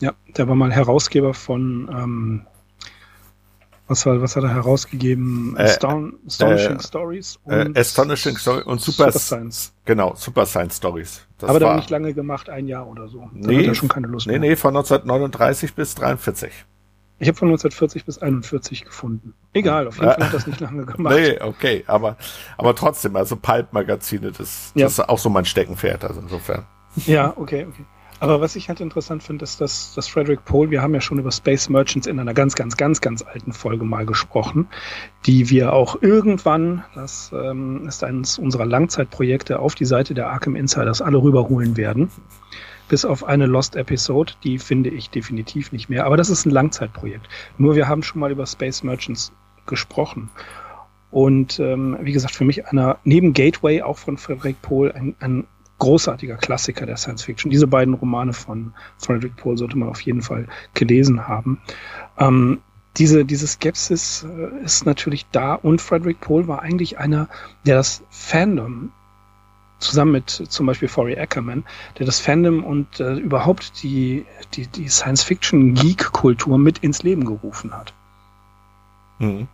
ja, 0.00 0.14
der 0.36 0.48
war 0.48 0.54
mal 0.54 0.72
Herausgeber 0.72 1.34
von 1.34 1.90
ähm, 1.92 2.46
was 3.88 4.04
war, 4.04 4.20
was 4.20 4.36
hat 4.36 4.44
er 4.44 4.54
herausgegeben? 4.54 5.56
Äh, 5.56 5.62
Aston 5.62 6.18
Astonishing 6.26 6.76
äh, 6.76 6.82
Stories 6.82 7.40
äh, 7.46 7.62
und 7.62 7.76
äh, 7.76 7.80
Astonishing 7.80 8.36
Stories 8.36 8.64
und 8.66 8.80
Super, 8.80 9.10
Super, 9.10 9.18
Science. 9.18 9.72
Genau, 9.86 10.14
Super 10.14 10.44
Science 10.44 10.76
Stories. 10.76 11.26
Das 11.38 11.48
Aber 11.48 11.58
der 11.58 11.68
war 11.68 11.76
nicht 11.76 11.88
lange 11.88 12.12
gemacht, 12.12 12.50
ein 12.50 12.68
Jahr 12.68 12.86
oder 12.86 13.08
so. 13.08 13.30
Da 13.32 13.48
nee, 13.48 13.58
hat 13.60 13.66
er 13.66 13.74
schon 13.74 13.88
keine 13.88 14.06
Lust 14.06 14.26
nee, 14.26 14.38
mehr. 14.38 14.50
Nee, 14.50 14.56
von 14.56 14.76
1939 14.76 15.74
bis 15.74 15.94
43. 15.94 16.52
Ich 17.20 17.26
habe 17.28 17.36
von 17.36 17.48
1940 17.48 18.04
bis 18.04 18.18
41 18.18 18.84
gefunden. 18.84 19.34
Egal, 19.52 19.88
auf 19.88 19.96
jeden 19.96 20.12
Fall 20.12 20.24
hat 20.24 20.34
das 20.34 20.46
nicht 20.46 20.60
lange 20.60 20.86
gemacht. 20.86 21.14
Nee, 21.14 21.40
okay, 21.40 21.84
aber, 21.86 22.16
aber 22.56 22.74
trotzdem, 22.74 23.16
also 23.16 23.36
Pulp-Magazine, 23.36 24.28
das, 24.30 24.38
das 24.38 24.72
ja. 24.74 24.86
ist 24.86 25.00
auch 25.00 25.18
so 25.18 25.28
mein 25.28 25.44
Steckenpferd, 25.44 26.04
also 26.04 26.20
insofern. 26.20 26.64
Ja, 27.06 27.32
okay, 27.36 27.66
okay. 27.68 27.84
Aber 28.20 28.40
was 28.40 28.56
ich 28.56 28.68
halt 28.68 28.80
interessant 28.80 29.22
finde, 29.22 29.44
ist, 29.44 29.60
dass, 29.60 29.94
dass 29.94 30.08
Frederick 30.08 30.44
Pohl, 30.44 30.70
wir 30.70 30.82
haben 30.82 30.92
ja 30.92 31.00
schon 31.00 31.18
über 31.18 31.30
Space 31.30 31.68
Merchants 31.68 32.06
in 32.06 32.18
einer 32.18 32.34
ganz, 32.34 32.56
ganz, 32.56 32.76
ganz, 32.76 33.00
ganz 33.00 33.22
alten 33.22 33.52
Folge 33.52 33.84
mal 33.84 34.06
gesprochen, 34.06 34.68
die 35.26 35.50
wir 35.50 35.72
auch 35.72 36.02
irgendwann, 36.02 36.84
das 36.94 37.30
ähm, 37.32 37.86
ist 37.86 38.02
eines 38.02 38.38
unserer 38.38 38.66
Langzeitprojekte, 38.66 39.60
auf 39.60 39.76
die 39.76 39.84
Seite 39.84 40.14
der 40.14 40.30
Arkham 40.30 40.56
Insiders 40.56 41.00
alle 41.00 41.22
rüberholen 41.22 41.76
werden. 41.76 42.10
Bis 42.88 43.04
auf 43.04 43.24
eine 43.24 43.46
Lost 43.46 43.76
Episode, 43.76 44.32
die 44.42 44.58
finde 44.58 44.90
ich 44.90 45.10
definitiv 45.10 45.72
nicht 45.72 45.88
mehr. 45.88 46.06
Aber 46.06 46.16
das 46.16 46.30
ist 46.30 46.46
ein 46.46 46.50
Langzeitprojekt. 46.50 47.28
Nur 47.58 47.76
wir 47.76 47.88
haben 47.88 48.02
schon 48.02 48.20
mal 48.20 48.30
über 48.30 48.46
Space 48.46 48.82
Merchants 48.82 49.32
gesprochen. 49.66 50.30
Und 51.10 51.58
ähm, 51.58 51.96
wie 52.00 52.12
gesagt, 52.12 52.34
für 52.34 52.44
mich 52.44 52.66
einer, 52.66 52.98
neben 53.04 53.32
Gateway 53.32 53.82
auch 53.82 53.98
von 53.98 54.18
Frederick 54.18 54.60
Pohl, 54.62 54.92
ein, 54.92 55.14
ein 55.20 55.46
großartiger 55.78 56.36
Klassiker 56.36 56.86
der 56.86 56.96
Science 56.96 57.24
Fiction. 57.24 57.50
Diese 57.50 57.66
beiden 57.66 57.94
Romane 57.94 58.32
von 58.32 58.72
Frederick 58.98 59.36
Pohl 59.36 59.56
sollte 59.56 59.78
man 59.78 59.88
auf 59.88 60.00
jeden 60.00 60.22
Fall 60.22 60.46
gelesen 60.74 61.28
haben. 61.28 61.60
Ähm, 62.18 62.60
diese, 62.96 63.24
diese 63.24 63.46
Skepsis 63.46 64.26
äh, 64.28 64.64
ist 64.64 64.84
natürlich 64.86 65.26
da 65.30 65.54
und 65.54 65.80
Frederick 65.80 66.20
Pohl 66.20 66.48
war 66.48 66.62
eigentlich 66.62 66.98
einer, 66.98 67.28
der 67.64 67.76
das 67.76 68.02
Fandom 68.10 68.92
zusammen 69.78 70.12
mit 70.12 70.30
zum 70.30 70.66
Beispiel 70.66 70.88
Forey 70.88 71.18
Ackerman, 71.18 71.64
der 71.98 72.06
das 72.06 72.20
Fandom 72.20 72.64
und 72.64 73.00
äh, 73.00 73.14
überhaupt 73.14 73.82
die, 73.82 74.26
die, 74.54 74.66
die 74.66 74.88
Science-Fiction-Geek-Kultur 74.88 76.58
mit 76.58 76.78
ins 76.78 77.02
Leben 77.02 77.24
gerufen 77.24 77.76
hat. 77.76 77.94
Mhm. 79.18 79.48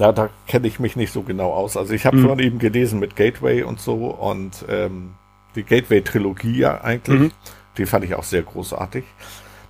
Ja, 0.00 0.12
da 0.12 0.30
kenne 0.46 0.66
ich 0.66 0.80
mich 0.80 0.96
nicht 0.96 1.12
so 1.12 1.20
genau 1.22 1.52
aus. 1.52 1.76
Also 1.76 1.92
ich 1.92 2.06
habe 2.06 2.16
mhm. 2.16 2.22
vorhin 2.24 2.46
eben 2.46 2.58
gelesen 2.58 3.00
mit 3.00 3.16
Gateway 3.16 3.62
und 3.62 3.80
so 3.80 4.06
und 4.06 4.64
ähm, 4.66 5.14
die 5.54 5.62
Gateway-Trilogie 5.62 6.56
ja 6.56 6.80
eigentlich. 6.80 7.20
Mhm. 7.20 7.32
Die 7.76 7.84
fand 7.84 8.06
ich 8.06 8.14
auch 8.14 8.24
sehr 8.24 8.42
großartig. 8.42 9.04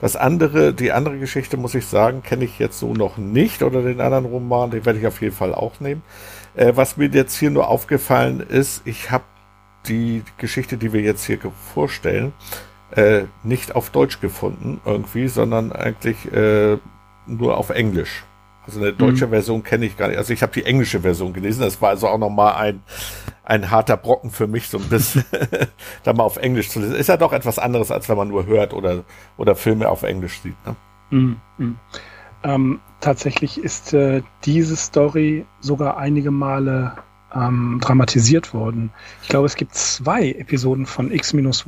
Das 0.01 0.17
andere, 0.17 0.73
die 0.73 0.93
andere 0.93 1.19
Geschichte, 1.19 1.57
muss 1.57 1.75
ich 1.75 1.87
sagen, 1.87 2.23
kenne 2.23 2.45
ich 2.45 2.59
jetzt 2.59 2.79
so 2.79 2.95
noch 2.95 3.19
nicht 3.19 3.63
oder 3.63 3.83
den 3.83 4.01
anderen 4.01 4.25
Roman, 4.25 4.71
den 4.71 4.87
werde 4.87 4.99
ich 4.99 5.07
auf 5.07 5.21
jeden 5.21 5.35
Fall 5.35 5.55
auch 5.55 5.79
nehmen. 5.81 6.03
Äh, 6.55 6.73
was 6.75 6.97
mir 6.97 7.09
jetzt 7.09 7.37
hier 7.37 7.51
nur 7.51 7.69
aufgefallen 7.69 8.41
ist, 8.41 8.83
ich 8.87 9.11
habe 9.11 9.25
die 9.87 10.23
Geschichte, 10.39 10.77
die 10.77 10.93
wir 10.93 11.01
jetzt 11.01 11.25
hier 11.25 11.39
vorstellen, 11.75 12.33
äh, 12.93 13.25
nicht 13.43 13.75
auf 13.75 13.91
Deutsch 13.91 14.21
gefunden 14.21 14.81
irgendwie, 14.85 15.29
sondern 15.29 15.73
eigentlich 15.73 16.33
äh, 16.33 16.79
nur 17.27 17.57
auf 17.57 17.71
Englisch. 17.71 18.25
Also 18.71 18.81
eine 18.81 18.93
deutsche 18.93 19.27
mhm. 19.27 19.31
Version 19.31 19.63
kenne 19.65 19.87
ich 19.87 19.97
gar 19.97 20.09
nicht. 20.09 20.19
Also 20.19 20.33
ich 20.33 20.43
habe 20.43 20.53
die 20.53 20.65
englische 20.65 21.01
Version 21.01 21.33
gelesen. 21.33 21.63
Das 21.63 21.83
war 21.83 21.89
also 21.89 22.07
auch 22.07 22.19
nochmal 22.19 22.55
ein, 22.55 22.83
ein 23.43 23.71
harter 23.71 23.97
Brocken 23.97 24.31
für 24.31 24.47
mich, 24.47 24.69
so 24.69 24.79
ein 24.79 24.89
bisschen 24.89 25.25
da 26.05 26.13
mal 26.13 26.23
auf 26.23 26.37
Englisch 26.37 26.69
zu 26.69 26.79
lesen. 26.79 26.95
Ist 26.95 27.09
ja 27.09 27.17
doch 27.17 27.33
etwas 27.33 27.59
anderes, 27.59 27.91
als 27.91 28.09
wenn 28.09 28.17
man 28.17 28.29
nur 28.29 28.47
hört 28.47 28.73
oder, 28.73 29.05
oder 29.37 29.57
Filme 29.57 29.89
auf 29.89 30.05
Englisch 30.05 30.41
sieht. 30.41 30.55
Ne? 30.65 30.77
Mhm. 31.11 31.37
Mhm. 31.59 31.79
Ähm, 32.45 32.81
tatsächlich 33.01 33.59
ist 33.59 33.93
äh, 33.93 34.23
diese 34.45 34.77
Story 34.77 35.45
sogar 35.61 35.97
einige 35.99 36.31
Male 36.31 36.93
ähm, 37.35 37.79
dramatisiert 37.83 38.55
worden. 38.55 38.91
Ich 39.23 39.29
glaube, 39.29 39.47
es 39.47 39.57
gibt 39.57 39.75
zwei 39.75 40.31
Episoden 40.31 40.87
von 40.87 41.11
X-1 41.11 41.67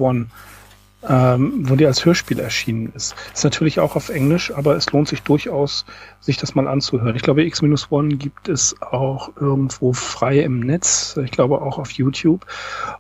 ähm, 1.09 1.68
wo 1.68 1.76
die 1.76 1.87
als 1.87 2.04
Hörspiel 2.04 2.38
erschienen 2.38 2.92
ist. 2.94 3.14
Ist 3.32 3.44
natürlich 3.44 3.80
auch 3.80 3.97
auf 3.97 4.09
Englisch, 4.09 4.52
aber 4.54 4.76
es 4.76 4.90
lohnt 4.92 5.09
sich 5.09 5.23
durchaus, 5.23 5.85
sich 6.21 6.37
das 6.37 6.54
mal 6.54 6.68
anzuhören. 6.68 7.16
Ich 7.16 7.23
glaube, 7.23 7.44
X-One 7.44 8.16
gibt 8.16 8.49
es 8.49 8.76
auch 8.80 9.30
irgendwo 9.37 9.92
frei 9.92 10.40
im 10.40 10.61
Netz. 10.61 11.18
Ich 11.23 11.30
glaube 11.30 11.61
auch 11.61 11.78
auf 11.78 11.90
YouTube. 11.92 12.47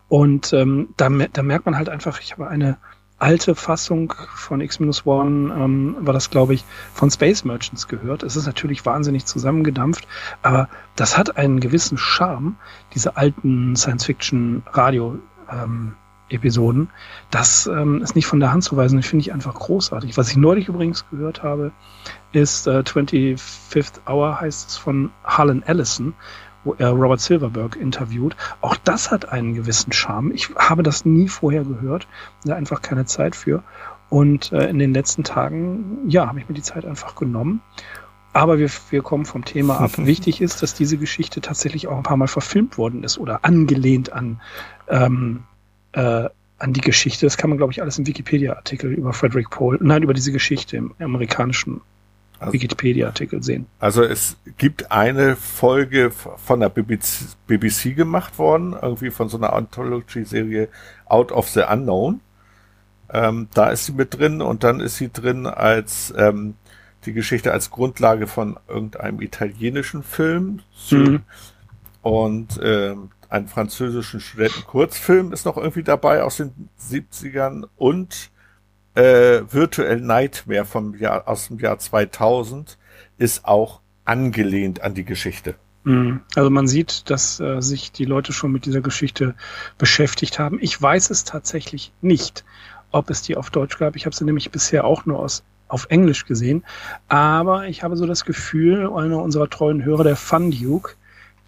Und 0.08 0.52
ähm, 0.52 0.88
da, 0.96 1.08
da 1.32 1.42
merkt 1.42 1.66
man 1.66 1.76
halt 1.76 1.88
einfach, 1.88 2.20
ich 2.20 2.32
habe 2.32 2.48
eine 2.48 2.78
alte 3.18 3.54
Fassung 3.54 4.12
von 4.34 4.60
X-One, 4.60 5.54
ähm, 5.54 5.96
war 6.00 6.12
das, 6.12 6.28
glaube 6.30 6.54
ich, 6.54 6.64
von 6.92 7.08
Space 7.08 7.44
Merchants 7.44 7.86
gehört. 7.86 8.24
Es 8.24 8.34
ist 8.34 8.46
natürlich 8.46 8.84
wahnsinnig 8.84 9.26
zusammengedampft, 9.26 10.08
aber 10.42 10.68
das 10.96 11.16
hat 11.16 11.36
einen 11.36 11.60
gewissen 11.60 11.98
Charme, 11.98 12.56
diese 12.94 13.16
alten 13.16 13.76
Science-Fiction-Radio- 13.76 15.20
ähm, 15.50 15.94
Episoden. 16.32 16.90
Das 17.30 17.66
ähm, 17.66 18.02
ist 18.02 18.14
nicht 18.14 18.26
von 18.26 18.40
der 18.40 18.52
Hand 18.52 18.64
zu 18.64 18.76
weisen. 18.76 18.96
Das 18.96 19.06
finde 19.06 19.22
ich 19.22 19.32
einfach 19.32 19.54
großartig. 19.54 20.16
Was 20.16 20.30
ich 20.30 20.36
neulich 20.36 20.68
übrigens 20.68 21.04
gehört 21.10 21.42
habe, 21.42 21.72
ist 22.32 22.66
äh, 22.66 22.80
25th 22.80 24.06
Hour 24.08 24.40
heißt 24.40 24.70
es 24.70 24.76
von 24.76 25.10
Harlan 25.24 25.62
Ellison, 25.62 26.14
wo 26.64 26.74
er 26.74 26.90
Robert 26.90 27.20
Silverberg 27.20 27.76
interviewt. 27.76 28.36
Auch 28.60 28.76
das 28.76 29.10
hat 29.10 29.30
einen 29.30 29.54
gewissen 29.54 29.92
Charme. 29.92 30.32
Ich 30.32 30.50
habe 30.56 30.82
das 30.82 31.04
nie 31.04 31.28
vorher 31.28 31.64
gehört, 31.64 32.06
da 32.44 32.54
einfach 32.54 32.82
keine 32.82 33.04
Zeit 33.04 33.36
für. 33.36 33.62
Und 34.08 34.52
äh, 34.52 34.68
in 34.68 34.78
den 34.78 34.92
letzten 34.92 35.24
Tagen, 35.24 35.98
ja, 36.06 36.28
habe 36.28 36.38
ich 36.38 36.48
mir 36.48 36.54
die 36.54 36.62
Zeit 36.62 36.84
einfach 36.84 37.14
genommen. 37.14 37.62
Aber 38.34 38.58
wir, 38.58 38.70
wir 38.90 39.02
kommen 39.02 39.24
vom 39.24 39.44
Thema 39.44 39.80
ab. 39.80 39.92
Wichtig 39.98 40.40
ist, 40.40 40.62
dass 40.62 40.74
diese 40.74 40.96
Geschichte 40.96 41.40
tatsächlich 41.40 41.88
auch 41.88 41.96
ein 41.96 42.02
paar 42.02 42.16
Mal 42.16 42.28
verfilmt 42.28 42.78
worden 42.78 43.04
ist 43.04 43.18
oder 43.18 43.44
angelehnt 43.44 44.12
an 44.12 44.40
ähm, 44.88 45.44
äh, 45.92 46.28
an 46.58 46.72
die 46.72 46.80
Geschichte. 46.80 47.26
Das 47.26 47.36
kann 47.36 47.50
man, 47.50 47.56
glaube 47.56 47.72
ich, 47.72 47.82
alles 47.82 47.98
im 47.98 48.06
Wikipedia-Artikel 48.06 48.92
über 48.92 49.12
Frederick 49.12 49.50
Pohl, 49.50 49.78
nein, 49.80 50.02
über 50.02 50.14
diese 50.14 50.32
Geschichte 50.32 50.76
im 50.76 50.94
amerikanischen 50.98 51.80
also, 52.38 52.52
Wikipedia-Artikel 52.52 53.42
sehen. 53.42 53.66
Also 53.80 54.02
es 54.02 54.36
gibt 54.58 54.92
eine 54.92 55.36
Folge 55.36 56.10
von 56.10 56.60
der 56.60 56.68
BBC, 56.68 57.36
BBC 57.46 57.96
gemacht 57.96 58.38
worden, 58.38 58.76
irgendwie 58.80 59.10
von 59.10 59.28
so 59.28 59.36
einer 59.36 59.52
Anthology-Serie 59.52 60.68
Out 61.06 61.32
of 61.32 61.48
the 61.48 61.62
Unknown. 61.68 62.20
Ähm, 63.10 63.48
da 63.54 63.68
ist 63.70 63.86
sie 63.86 63.92
mit 63.92 64.18
drin 64.18 64.40
und 64.40 64.64
dann 64.64 64.80
ist 64.80 64.96
sie 64.96 65.12
drin 65.12 65.46
als 65.46 66.14
ähm, 66.16 66.54
die 67.04 67.12
Geschichte 67.12 67.52
als 67.52 67.70
Grundlage 67.70 68.26
von 68.26 68.58
irgendeinem 68.68 69.20
italienischen 69.20 70.02
Film. 70.02 70.60
Mhm. 70.90 71.22
Und 72.02 72.60
ähm, 72.62 73.10
einen 73.32 73.48
französischen 73.48 74.20
Studenten-Kurzfilm 74.20 75.32
ist 75.32 75.46
noch 75.46 75.56
irgendwie 75.56 75.82
dabei 75.82 76.22
aus 76.22 76.36
den 76.36 76.68
70ern 76.78 77.64
und 77.76 78.30
äh, 78.94 79.40
Virtual 79.50 79.98
Nightmare 79.98 80.66
vom 80.66 80.94
Jahr, 80.94 81.26
aus 81.26 81.48
dem 81.48 81.58
Jahr 81.58 81.78
2000 81.78 82.76
ist 83.16 83.46
auch 83.46 83.80
angelehnt 84.04 84.82
an 84.82 84.92
die 84.92 85.04
Geschichte. 85.04 85.54
Mhm. 85.84 86.20
Also 86.34 86.50
man 86.50 86.68
sieht, 86.68 87.08
dass 87.08 87.40
äh, 87.40 87.62
sich 87.62 87.90
die 87.90 88.04
Leute 88.04 88.34
schon 88.34 88.52
mit 88.52 88.66
dieser 88.66 88.82
Geschichte 88.82 89.34
beschäftigt 89.78 90.38
haben. 90.38 90.58
Ich 90.60 90.80
weiß 90.80 91.08
es 91.08 91.24
tatsächlich 91.24 91.90
nicht, 92.02 92.44
ob 92.90 93.08
es 93.08 93.22
die 93.22 93.38
auf 93.38 93.48
Deutsch 93.48 93.78
gab. 93.78 93.96
Ich 93.96 94.04
habe 94.04 94.14
sie 94.14 94.24
nämlich 94.24 94.50
bisher 94.50 94.84
auch 94.84 95.06
nur 95.06 95.18
aus 95.18 95.42
auf 95.68 95.86
Englisch 95.88 96.26
gesehen. 96.26 96.64
Aber 97.08 97.66
ich 97.66 97.82
habe 97.82 97.96
so 97.96 98.04
das 98.04 98.26
Gefühl, 98.26 98.92
einer 98.92 99.22
unserer 99.22 99.48
treuen 99.48 99.82
Hörer, 99.82 100.04
der 100.04 100.16
Fun 100.16 100.50
Duke, 100.50 100.96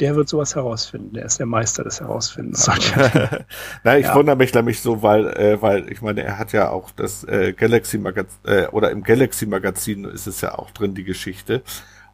der 0.01 0.17
wird 0.17 0.29
sowas 0.29 0.55
herausfinden. 0.55 1.15
Der 1.15 1.25
ist 1.25 1.39
der 1.39 1.47
Meister 1.47 1.85
des 1.85 2.01
Herausfindens. 2.01 2.69
Na, 3.85 3.99
ich 3.99 4.07
ja. 4.07 4.15
wundere 4.15 4.37
mich 4.37 4.53
nämlich 4.53 4.81
so, 4.81 5.03
weil, 5.03 5.27
äh, 5.29 5.63
weil 5.63 5.91
ich 5.91 6.03
meine, 6.03 6.23
er 6.23 6.39
hat 6.39 6.53
ja 6.53 6.71
auch 6.71 6.91
das 6.91 7.25
äh, 7.25 7.53
Galaxy 7.53 7.99
Magazin 7.99 8.39
äh, 8.45 8.67
oder 8.69 8.91
im 8.91 9.03
Galaxy 9.03 9.47
Magazin 9.47 10.05
ist 10.05 10.27
es 10.27 10.41
ja 10.41 10.59
auch 10.59 10.71
drin 10.73 10.95
die 10.95 11.05
Geschichte. 11.05 11.63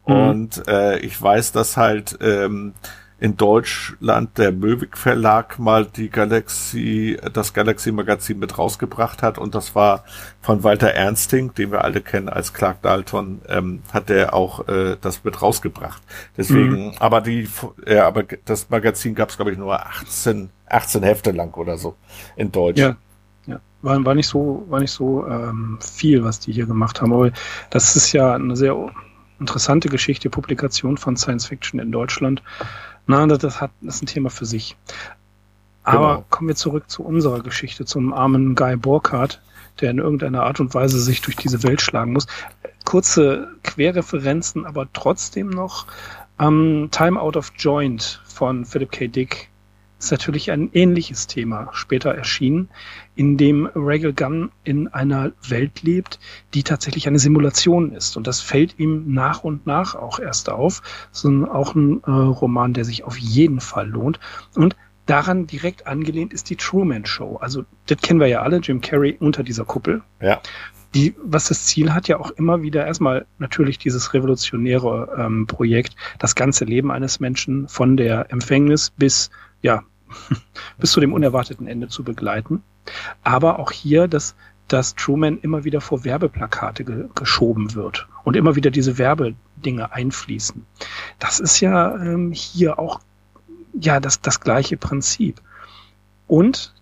Mhm. 0.05 0.15
Und 0.15 0.67
äh, 0.67 0.99
ich 0.99 1.19
weiß, 1.19 1.51
dass 1.53 1.77
halt 1.77 2.17
ähm, 2.21 2.73
in 3.21 3.37
Deutschland 3.37 4.39
der 4.39 4.51
Möwig 4.51 4.97
Verlag 4.97 5.59
mal 5.59 5.85
die 5.85 6.09
Galaxy, 6.09 7.19
das 7.33 7.53
Galaxy 7.53 7.91
Magazin 7.91 8.39
mit 8.39 8.57
rausgebracht 8.57 9.21
hat 9.21 9.37
und 9.37 9.53
das 9.53 9.75
war 9.75 10.03
von 10.41 10.63
Walter 10.63 10.87
Ernsting, 10.87 11.53
den 11.53 11.71
wir 11.71 11.83
alle 11.83 12.01
kennen 12.01 12.29
als 12.29 12.51
Clark 12.51 12.81
Dalton, 12.81 13.41
ähm, 13.47 13.83
hat 13.93 14.09
der 14.09 14.33
auch 14.33 14.67
äh, 14.67 14.97
das 14.99 15.23
mit 15.23 15.39
rausgebracht. 15.39 16.01
Deswegen, 16.35 16.87
mhm. 16.87 16.93
aber 16.99 17.21
die, 17.21 17.47
äh, 17.85 17.99
aber 17.99 18.23
das 18.23 18.71
Magazin 18.71 19.13
gab 19.13 19.29
es 19.29 19.35
glaube 19.35 19.51
ich 19.51 19.57
nur 19.59 19.79
18, 19.79 20.49
18 20.67 21.03
Hefte 21.03 21.29
lang 21.29 21.53
oder 21.53 21.77
so 21.77 21.95
in 22.35 22.51
Deutsch. 22.51 22.79
Ja. 22.79 22.97
Ja, 23.47 23.59
war, 23.81 24.03
war 24.05 24.13
nicht 24.13 24.27
so, 24.27 24.65
war 24.69 24.79
nicht 24.79 24.91
so 24.91 25.25
ähm, 25.27 25.79
viel, 25.79 26.23
was 26.23 26.39
die 26.39 26.53
hier 26.53 26.67
gemacht 26.67 27.01
haben. 27.01 27.11
Aber 27.11 27.31
das 27.71 27.95
ist 27.95 28.13
ja 28.13 28.35
eine 28.35 28.55
sehr 28.55 28.91
interessante 29.39 29.89
Geschichte, 29.89 30.29
Publikation 30.29 30.97
von 30.97 31.17
Science 31.17 31.47
Fiction 31.47 31.79
in 31.79 31.91
Deutschland. 31.91 32.43
Na, 33.07 33.25
das, 33.27 33.61
hat, 33.61 33.71
das 33.81 33.95
ist 33.95 34.03
ein 34.03 34.07
Thema 34.07 34.29
für 34.29 34.45
sich. 34.45 34.75
Aber 35.83 36.15
genau. 36.15 36.25
kommen 36.29 36.47
wir 36.47 36.55
zurück 36.55 36.89
zu 36.89 37.03
unserer 37.03 37.41
Geschichte, 37.41 37.85
zum 37.85 38.13
armen 38.13 38.55
Guy 38.55 38.75
Burkhardt, 38.75 39.41
der 39.79 39.91
in 39.91 39.97
irgendeiner 39.97 40.43
Art 40.43 40.59
und 40.59 40.73
Weise 40.73 40.99
sich 40.99 41.21
durch 41.21 41.35
diese 41.35 41.63
Welt 41.63 41.81
schlagen 41.81 42.13
muss. 42.13 42.27
Kurze 42.85 43.49
Querreferenzen, 43.63 44.65
aber 44.65 44.87
trotzdem 44.93 45.49
noch 45.49 45.87
ähm, 46.39 46.89
Time 46.91 47.19
Out 47.19 47.37
of 47.37 47.51
Joint 47.57 48.21
von 48.25 48.65
Philip 48.65 48.91
K. 48.91 49.07
Dick 49.07 49.50
ist 50.05 50.11
natürlich 50.11 50.51
ein 50.51 50.69
ähnliches 50.73 51.27
Thema 51.27 51.69
später 51.73 52.13
erschienen, 52.13 52.69
in 53.15 53.37
dem 53.37 53.67
Regal 53.75 54.13
Gunn 54.13 54.51
in 54.63 54.87
einer 54.87 55.31
Welt 55.47 55.83
lebt, 55.83 56.19
die 56.53 56.63
tatsächlich 56.63 57.07
eine 57.07 57.19
Simulation 57.19 57.93
ist. 57.93 58.17
Und 58.17 58.25
das 58.25 58.41
fällt 58.41 58.79
ihm 58.79 59.13
nach 59.13 59.43
und 59.43 59.67
nach 59.67 59.93
auch 59.95 60.19
erst 60.19 60.49
auf. 60.49 60.81
Es 61.13 61.23
ist 61.23 61.25
auch 61.25 61.75
ein 61.75 62.01
äh, 62.03 62.09
Roman, 62.09 62.73
der 62.73 62.83
sich 62.83 63.03
auf 63.03 63.17
jeden 63.17 63.59
Fall 63.59 63.87
lohnt. 63.87 64.19
Und 64.55 64.75
daran 65.05 65.45
direkt 65.45 65.85
angelehnt 65.85 66.33
ist 66.33 66.49
die 66.49 66.55
Truman 66.55 67.05
Show. 67.05 67.37
Also 67.37 67.65
das 67.85 67.99
kennen 67.99 68.19
wir 68.19 68.27
ja 68.27 68.41
alle, 68.41 68.57
Jim 68.57 68.81
Carrey 68.81 69.17
unter 69.19 69.43
dieser 69.43 69.65
Kuppel. 69.65 70.01
Ja. 70.19 70.41
Die, 70.95 71.15
was 71.23 71.47
das 71.47 71.67
Ziel 71.67 71.93
hat, 71.93 72.07
ja 72.07 72.19
auch 72.19 72.31
immer 72.31 72.63
wieder 72.63 72.87
erstmal 72.87 73.25
natürlich 73.37 73.77
dieses 73.77 74.13
revolutionäre 74.13 75.15
ähm, 75.17 75.45
Projekt, 75.45 75.95
das 76.17 76.33
ganze 76.33 76.65
Leben 76.65 76.91
eines 76.91 77.19
Menschen 77.19 77.67
von 77.67 77.97
der 77.97 78.31
Empfängnis 78.31 78.89
bis, 78.89 79.29
ja, 79.61 79.83
bis 80.77 80.91
zu 80.91 80.99
dem 80.99 81.13
unerwarteten 81.13 81.67
Ende 81.67 81.87
zu 81.87 82.03
begleiten. 82.03 82.63
Aber 83.23 83.59
auch 83.59 83.71
hier, 83.71 84.07
dass, 84.07 84.35
dass 84.67 84.95
Truman 84.95 85.37
immer 85.39 85.63
wieder 85.63 85.81
vor 85.81 86.03
Werbeplakate 86.03 86.83
ge 86.83 87.09
geschoben 87.15 87.73
wird 87.75 88.07
und 88.23 88.35
immer 88.35 88.55
wieder 88.55 88.71
diese 88.71 88.97
Werbedinge 88.97 89.91
einfließen. 89.91 90.65
Das 91.19 91.39
ist 91.39 91.59
ja 91.59 91.95
ähm, 91.95 92.31
hier 92.31 92.79
auch 92.79 92.99
ja, 93.73 93.99
das, 93.99 94.21
das 94.21 94.39
gleiche 94.39 94.77
Prinzip. 94.77 95.41
Und 96.27 96.73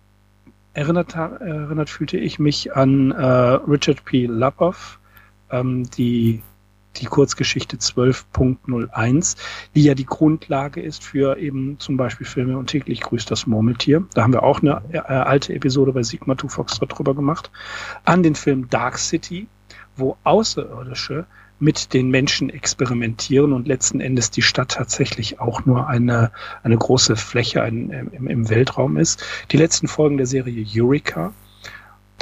erinnert, 0.72 1.14
erinnert 1.14 1.90
fühlte 1.90 2.16
ich 2.16 2.38
mich 2.38 2.74
an 2.74 3.10
äh, 3.10 3.24
Richard 3.24 4.04
P. 4.04 4.26
Lapoff, 4.26 4.98
ähm, 5.50 5.88
die, 5.90 6.42
die 6.96 7.06
Kurzgeschichte 7.06 7.76
12.01, 7.76 9.36
die 9.74 9.84
ja 9.84 9.94
die 9.94 10.06
Grundlage 10.06 10.80
ist 10.80 11.04
für 11.04 11.38
eben 11.38 11.78
zum 11.78 11.96
Beispiel 11.96 12.26
Filme 12.26 12.58
und 12.58 12.66
täglich 12.66 13.00
grüßt 13.00 13.30
das 13.30 13.46
Murmeltier. 13.46 14.04
Da 14.14 14.22
haben 14.22 14.32
wir 14.32 14.42
auch 14.42 14.60
eine 14.60 14.82
äh, 14.92 14.98
alte 14.98 15.54
Episode 15.54 15.92
bei 15.92 16.02
Sigma 16.02 16.36
2 16.36 16.48
Foxtrot 16.48 16.98
drüber 16.98 17.14
gemacht. 17.14 17.50
An 18.04 18.22
den 18.22 18.34
Film 18.34 18.68
Dark 18.68 18.98
City, 18.98 19.46
wo 19.96 20.16
Außerirdische 20.24 21.26
mit 21.60 21.92
den 21.92 22.08
Menschen 22.08 22.48
experimentieren 22.48 23.52
und 23.52 23.68
letzten 23.68 24.00
Endes 24.00 24.30
die 24.30 24.42
Stadt 24.42 24.70
tatsächlich 24.70 25.40
auch 25.40 25.66
nur 25.66 25.88
eine, 25.88 26.32
eine 26.62 26.76
große 26.76 27.16
Fläche 27.16 27.62
ein, 27.62 27.90
im, 27.90 28.26
im 28.26 28.48
Weltraum 28.48 28.96
ist. 28.96 29.22
Die 29.50 29.58
letzten 29.58 29.86
Folgen 29.86 30.16
der 30.16 30.26
Serie 30.26 30.64
Eureka, 30.74 31.32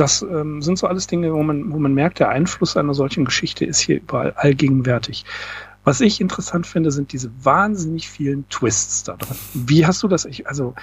das 0.00 0.22
ähm, 0.22 0.62
sind 0.62 0.78
so 0.78 0.86
alles 0.86 1.06
Dinge, 1.06 1.32
wo 1.32 1.42
man, 1.42 1.72
wo 1.72 1.78
man 1.78 1.92
merkt, 1.92 2.20
der 2.20 2.28
Einfluss 2.28 2.76
einer 2.76 2.94
solchen 2.94 3.24
Geschichte 3.24 3.64
ist 3.64 3.80
hier 3.80 3.96
überall 3.96 4.32
allgegenwärtig. 4.32 5.24
Was 5.84 6.00
ich 6.00 6.20
interessant 6.20 6.66
finde, 6.66 6.90
sind 6.90 7.12
diese 7.12 7.30
wahnsinnig 7.42 8.08
vielen 8.08 8.48
Twists 8.48 9.04
da 9.04 9.16
drin. 9.16 9.36
Wie 9.54 9.86
hast 9.86 10.02
du 10.02 10.08
das? 10.08 10.24
Ich, 10.24 10.46
also, 10.46 10.74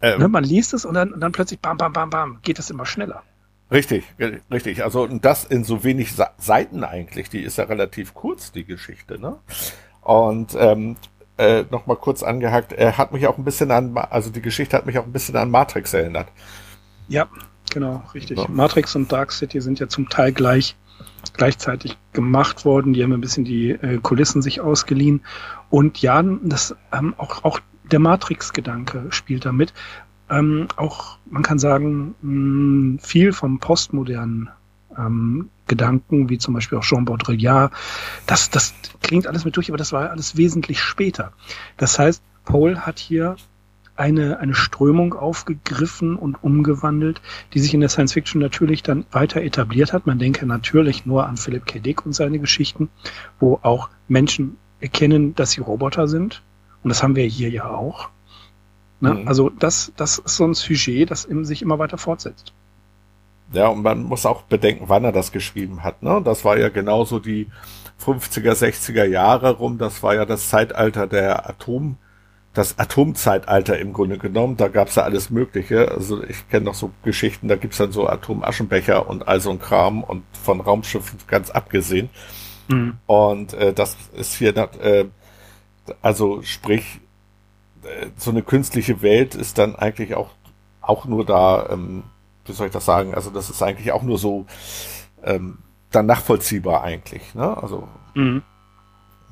ähm, 0.00 0.18
ne, 0.18 0.28
man 0.28 0.44
liest 0.44 0.74
es 0.74 0.84
und 0.84 0.94
dann, 0.94 1.12
und 1.12 1.20
dann 1.20 1.32
plötzlich 1.32 1.60
bam, 1.60 1.76
bam, 1.76 1.92
bam, 1.92 2.10
bam, 2.10 2.38
geht 2.42 2.58
es 2.58 2.70
immer 2.70 2.86
schneller. 2.86 3.22
Richtig, 3.70 4.04
richtig. 4.50 4.82
Also 4.82 5.02
und 5.02 5.24
das 5.24 5.44
in 5.44 5.62
so 5.62 5.84
wenig 5.84 6.14
Seiten 6.38 6.82
eigentlich. 6.82 7.30
Die 7.30 7.40
ist 7.40 7.58
ja 7.58 7.64
relativ 7.64 8.14
kurz, 8.14 8.50
die 8.50 8.64
Geschichte. 8.64 9.20
Ne? 9.20 9.36
Und 10.00 10.56
ähm, 10.58 10.96
äh, 11.38 11.64
nochmal 11.70 11.96
kurz 11.96 12.24
angehackt, 12.24 12.72
er 12.72 12.98
hat 12.98 13.12
mich 13.12 13.26
auch 13.28 13.38
ein 13.38 13.44
bisschen 13.44 13.70
an, 13.70 13.96
also 13.96 14.30
die 14.30 14.42
Geschichte 14.42 14.76
hat 14.76 14.86
mich 14.86 14.98
auch 14.98 15.04
ein 15.04 15.12
bisschen 15.12 15.36
an 15.36 15.50
Matrix 15.50 15.94
erinnert. 15.94 16.28
Ja, 17.08 17.28
genau, 17.70 18.02
richtig. 18.14 18.38
So. 18.38 18.46
Matrix 18.48 18.94
und 18.96 19.10
Dark 19.10 19.32
City 19.32 19.60
sind 19.60 19.80
ja 19.80 19.88
zum 19.88 20.08
Teil 20.08 20.32
gleich 20.32 20.76
gleichzeitig 21.32 21.96
gemacht 22.12 22.64
worden. 22.64 22.92
Die 22.92 23.02
haben 23.02 23.12
ein 23.12 23.20
bisschen 23.20 23.44
die 23.44 23.70
äh, 23.70 23.98
Kulissen 23.98 24.42
sich 24.42 24.60
ausgeliehen. 24.60 25.22
Und 25.68 26.02
ja, 26.02 26.22
das 26.22 26.74
ähm, 26.92 27.14
auch, 27.16 27.44
auch 27.44 27.60
der 27.90 27.98
Matrix-Gedanke 27.98 29.06
spielt 29.10 29.44
damit, 29.44 29.72
ähm, 30.28 30.68
auch, 30.76 31.18
man 31.28 31.42
kann 31.42 31.58
sagen, 31.58 32.14
mh, 32.22 32.94
mm, 32.94 32.98
viel 33.00 33.32
vom 33.32 33.58
postmodernen 33.58 34.50
ähm, 34.96 35.50
Gedanken, 35.66 36.28
wie 36.28 36.38
zum 36.38 36.54
Beispiel 36.54 36.78
auch 36.78 36.84
Jean 36.84 37.04
Baudrillard, 37.04 37.72
das, 38.26 38.50
das 38.50 38.74
klingt 39.02 39.26
alles 39.26 39.44
mit 39.44 39.56
durch, 39.56 39.70
aber 39.70 39.78
das 39.78 39.92
war 39.92 40.10
alles 40.10 40.36
wesentlich 40.36 40.80
später. 40.80 41.32
Das 41.76 41.98
heißt, 41.98 42.22
Paul 42.44 42.80
hat 42.80 42.98
hier 42.98 43.36
eine, 44.00 44.40
eine 44.40 44.54
Strömung 44.54 45.12
aufgegriffen 45.12 46.16
und 46.16 46.42
umgewandelt, 46.42 47.20
die 47.52 47.60
sich 47.60 47.74
in 47.74 47.80
der 47.80 47.90
Science 47.90 48.14
Fiction 48.14 48.40
natürlich 48.40 48.82
dann 48.82 49.04
weiter 49.12 49.42
etabliert 49.42 49.92
hat. 49.92 50.06
Man 50.06 50.18
denke 50.18 50.46
natürlich 50.46 51.04
nur 51.04 51.26
an 51.26 51.36
Philip 51.36 51.66
K. 51.66 51.80
Dick 51.80 52.06
und 52.06 52.14
seine 52.14 52.38
Geschichten, 52.38 52.88
wo 53.38 53.60
auch 53.62 53.90
Menschen 54.08 54.56
erkennen, 54.80 55.34
dass 55.34 55.50
sie 55.50 55.60
Roboter 55.60 56.08
sind. 56.08 56.42
Und 56.82 56.88
das 56.88 57.02
haben 57.02 57.14
wir 57.14 57.26
hier 57.26 57.50
ja 57.50 57.68
auch. 57.68 58.08
Ne? 59.00 59.12
Mhm. 59.12 59.28
Also 59.28 59.50
das, 59.50 59.92
das 59.96 60.18
ist 60.18 60.36
so 60.36 60.46
ein 60.46 60.54
Sujet, 60.54 61.10
das 61.10 61.24
sich 61.24 61.60
immer 61.60 61.78
weiter 61.78 61.98
fortsetzt. 61.98 62.54
Ja, 63.52 63.68
und 63.68 63.82
man 63.82 64.04
muss 64.04 64.24
auch 64.24 64.42
bedenken, 64.42 64.84
wann 64.86 65.04
er 65.04 65.12
das 65.12 65.30
geschrieben 65.30 65.82
hat. 65.82 66.02
Ne? 66.02 66.22
Das 66.24 66.42
war 66.46 66.56
ja 66.56 66.70
genauso 66.70 67.18
die 67.18 67.48
50er, 68.02 68.52
60er 68.52 69.04
Jahre 69.04 69.50
rum. 69.50 69.76
Das 69.76 70.02
war 70.02 70.14
ja 70.14 70.24
das 70.24 70.48
Zeitalter 70.48 71.06
der 71.06 71.50
Atom, 71.50 71.98
das 72.52 72.78
Atomzeitalter 72.78 73.78
im 73.78 73.92
Grunde 73.92 74.18
genommen. 74.18 74.56
Da 74.56 74.68
gab's 74.68 74.96
ja 74.96 75.04
alles 75.04 75.30
Mögliche. 75.30 75.90
Also 75.90 76.22
ich 76.24 76.48
kenne 76.48 76.64
noch 76.64 76.74
so 76.74 76.90
Geschichten, 77.04 77.48
da 77.48 77.56
gibt's 77.56 77.78
dann 77.78 77.92
so 77.92 78.08
Atomaschenbecher 78.08 79.08
und 79.08 79.28
all 79.28 79.40
so 79.40 79.50
ein 79.50 79.60
Kram 79.60 80.02
und 80.02 80.24
von 80.42 80.60
Raumschiffen 80.60 81.18
ganz 81.26 81.50
abgesehen. 81.50 82.10
Mhm. 82.68 82.98
Und 83.06 83.52
äh, 83.54 83.72
das 83.72 83.96
ist 84.16 84.34
hier, 84.34 84.56
äh, 84.56 85.06
also 86.02 86.42
sprich, 86.42 87.00
so 88.16 88.30
eine 88.30 88.42
künstliche 88.42 89.02
Welt 89.02 89.34
ist 89.34 89.58
dann 89.58 89.76
eigentlich 89.76 90.14
auch, 90.14 90.30
auch 90.80 91.04
nur 91.04 91.24
da, 91.24 91.68
ähm, 91.70 92.04
wie 92.44 92.52
soll 92.52 92.66
ich 92.66 92.72
das 92.72 92.84
sagen, 92.84 93.14
also 93.14 93.30
das 93.30 93.50
ist 93.50 93.62
eigentlich 93.62 93.92
auch 93.92 94.02
nur 94.02 94.18
so 94.18 94.46
ähm, 95.22 95.58
dann 95.90 96.06
nachvollziehbar 96.06 96.82
eigentlich. 96.82 97.34
Ne? 97.34 97.56
Also, 97.56 97.88
mhm. 98.14 98.42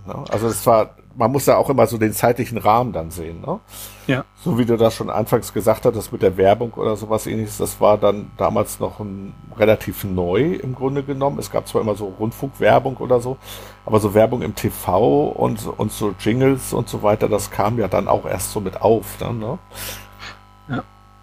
ne? 0.07 0.25
also 0.31 0.49
es 0.49 0.67
war, 0.67 0.97
man 1.19 1.33
muss 1.33 1.47
da 1.47 1.57
auch 1.57 1.69
immer 1.69 1.87
so 1.89 1.99
den 1.99 2.13
zeitlichen 2.13 2.59
Rahmen 2.59 2.93
dann 2.93 3.11
sehen. 3.11 3.41
Ne? 3.41 3.59
Ja. 4.07 4.25
So 4.37 4.57
wie 4.57 4.65
du 4.65 4.77
das 4.77 4.95
schon 4.95 5.11
anfangs 5.11 5.53
gesagt 5.53 5.85
hattest 5.85 6.13
mit 6.13 6.23
der 6.23 6.37
Werbung 6.37 6.73
oder 6.75 6.95
sowas 6.95 7.27
ähnliches, 7.27 7.59
das 7.59 7.81
war 7.81 7.99
dann 7.99 8.31
damals 8.37 8.79
noch 8.79 9.01
ein, 9.01 9.35
relativ 9.57 10.05
neu 10.05 10.55
im 10.55 10.77
Grunde 10.77 11.03
genommen. 11.03 11.41
Es 11.41 11.51
gab 11.51 11.67
zwar 11.67 11.81
immer 11.83 11.97
so 11.97 12.15
Rundfunkwerbung 12.21 12.99
oder 12.99 13.19
so, 13.19 13.37
aber 13.85 13.99
so 13.99 14.15
Werbung 14.15 14.43
im 14.43 14.55
TV 14.55 15.29
und, 15.31 15.67
und 15.67 15.91
so 15.91 16.15
Jingles 16.21 16.73
und 16.73 16.89
so 16.89 17.03
weiter, 17.03 17.29
das 17.29 17.51
kam 17.51 17.79
ja 17.81 17.89
dann 17.89 18.07
auch 18.07 18.25
erst 18.25 18.53
so 18.53 18.61
mit 18.61 18.81
auf. 18.81 19.17
Dann, 19.19 19.41
ne? 19.41 19.59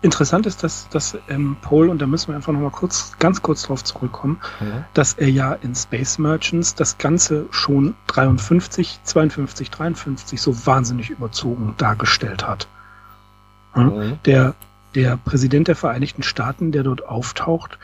Ja. 0.06 0.08
Interessant 0.08 0.46
ist, 0.46 0.64
dass, 0.64 0.88
dass 0.90 1.18
ähm, 1.30 1.58
Paul, 1.62 1.90
und 1.90 2.02
da 2.02 2.06
müssen 2.06 2.28
wir 2.30 2.36
einfach 2.36 2.54
nochmal 2.54 2.72
kurz, 2.72 3.14
ganz 3.18 3.42
kurz 3.42 3.64
drauf 3.64 3.84
zurückkommen, 3.84 4.40
mhm. 4.60 4.86
dass 4.94 5.14
er 5.14 5.30
ja 5.30 5.54
in 5.54 5.74
Space 5.74 6.20
Merchants 6.20 6.76
das 6.76 6.98
Ganze 6.98 7.48
schon 7.50 7.96
53, 8.08 9.00
52, 9.04 9.72
53 9.72 10.42
so 10.42 10.66
wahnsinnig 10.66 11.10
überzogen 11.10 11.74
dargestellt 11.78 12.48
hat. 12.48 12.68
Mhm. 13.74 14.20
Der, 14.26 14.54
der 14.94 15.18
Präsident 15.18 15.68
der 15.68 15.76
Vereinigten 15.76 16.24
Staaten, 16.24 16.72
der 16.72 16.84
dort 16.84 17.08
auftaucht, 17.08 17.80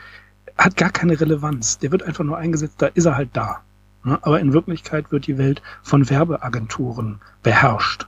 hat 0.56 0.76
gar 0.76 0.90
keine 0.90 1.20
Relevanz. 1.20 1.78
Der 1.78 1.90
wird 1.90 2.04
einfach 2.04 2.24
nur 2.24 2.38
eingesetzt, 2.38 2.76
da 2.78 2.86
ist 2.86 3.06
er 3.06 3.16
halt 3.16 3.30
da. 3.32 3.62
Aber 4.04 4.40
in 4.40 4.52
Wirklichkeit 4.52 5.12
wird 5.12 5.26
die 5.26 5.38
Welt 5.38 5.62
von 5.82 6.08
Werbeagenturen 6.08 7.20
beherrscht. 7.42 8.06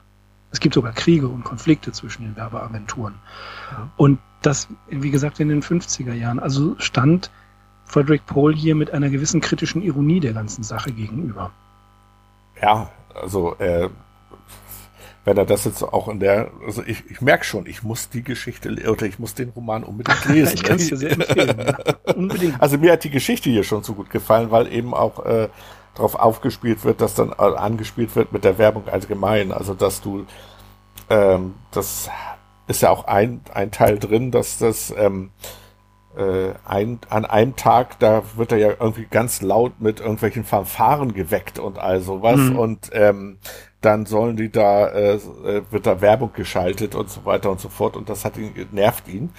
Es 0.55 0.61
gibt 0.61 0.77
sogar 0.77 0.93
Kriege 0.93 1.27
und 1.27 1.43
Konflikte 1.43 1.91
zwischen 1.91 2.23
den 2.23 2.37
Werbeagenturen. 2.37 3.15
Ja. 3.73 3.91
Und 3.97 4.21
das, 4.41 4.69
wie 4.89 5.11
gesagt, 5.11 5.41
in 5.41 5.49
den 5.49 5.65
50er 5.65 6.13
Jahren. 6.13 6.39
Also 6.39 6.77
stand 6.79 7.33
Frederick 7.87 8.25
Pohl 8.25 8.55
hier 8.55 8.77
mit 8.77 8.93
einer 8.93 9.11
gewissen 9.11 9.41
kritischen 9.41 9.83
Ironie 9.83 10.21
der 10.21 10.33
ganzen 10.33 10.63
Sache 10.63 10.93
gegenüber. 10.93 11.51
Ja, 12.63 12.89
also 13.21 13.57
äh, 13.59 13.89
wenn 15.25 15.37
er 15.37 15.45
das 15.45 15.65
jetzt 15.65 15.83
auch 15.83 16.07
in 16.07 16.21
der, 16.21 16.53
also 16.65 16.85
ich, 16.87 17.03
ich 17.11 17.21
merke 17.21 17.45
schon, 17.45 17.67
ich 17.67 17.83
muss 17.83 18.09
die 18.11 18.23
Geschichte 18.23 18.71
oder 18.89 19.07
ich 19.07 19.19
muss 19.19 19.35
den 19.35 19.49
Roman 19.49 19.83
unbedingt 19.83 20.25
lesen. 20.29 20.55
ich 20.55 20.63
kann 20.63 20.77
es 20.77 20.87
dir 20.87 20.99
sehr 20.99 21.11
empfehlen. 21.11 21.59
Ja. 21.59 21.79
Unbedingt. 22.15 22.63
Also 22.63 22.79
mir 22.79 22.93
hat 22.93 23.03
die 23.03 23.11
Geschichte 23.11 23.51
hier 23.51 23.65
schon 23.65 23.83
so 23.83 23.95
gut 23.95 24.09
gefallen, 24.11 24.53
weil 24.53 24.73
eben 24.73 24.95
auch 24.95 25.27
äh, 25.27 25.49
darauf 25.95 26.15
aufgespielt 26.15 26.85
wird, 26.85 27.01
dass 27.01 27.15
dann 27.15 27.31
äh, 27.31 27.43
angespielt 27.43 28.15
wird 28.17 28.33
mit 28.33 28.45
der 28.45 28.59
Werbung 28.59 28.89
allgemein. 28.89 29.53
Also 29.53 29.75
dass 29.75 30.01
du, 30.01 30.27
ähm, 31.11 31.55
das 31.71 32.11
ist 32.67 32.83
ja 32.83 32.91
auch 32.91 33.07
ein, 33.07 33.41
ein 33.53 33.71
Teil 33.71 33.99
drin, 33.99 34.31
dass 34.31 34.59
das 34.59 34.93
ähm, 34.97 35.31
äh, 36.17 36.53
ein, 36.65 37.01
an 37.09 37.25
einem 37.25 37.57
Tag, 37.57 37.99
da 37.99 38.23
wird 38.37 38.53
er 38.53 38.59
ja 38.59 38.69
irgendwie 38.79 39.07
ganz 39.11 39.43
laut 39.43 39.81
mit 39.81 40.01
irgendwelchen 40.01 40.45
Fanfaren 40.45 41.13
geweckt 41.13 41.59
und 41.59 41.79
all 41.79 42.01
sowas. 42.01 42.39
Mhm. 42.39 42.59
Und 42.59 42.91
ähm, 42.93 43.39
dann 43.81 44.07
sollen 44.07 44.37
die 44.37 44.51
da, 44.51 44.89
äh, 44.89 45.15
äh, 45.15 45.63
wird 45.71 45.87
da 45.87 46.01
Werbung 46.01 46.33
geschaltet 46.33 46.95
und 46.95 47.11
so 47.11 47.25
weiter 47.25 47.51
und 47.51 47.61
so 47.61 47.69
fort. 47.69 47.97
Und 47.97 48.09
das 48.09 48.25
hat 48.25 48.37
ihn, 48.37 48.53
nervt 48.73 49.09
ihn. 49.09 49.31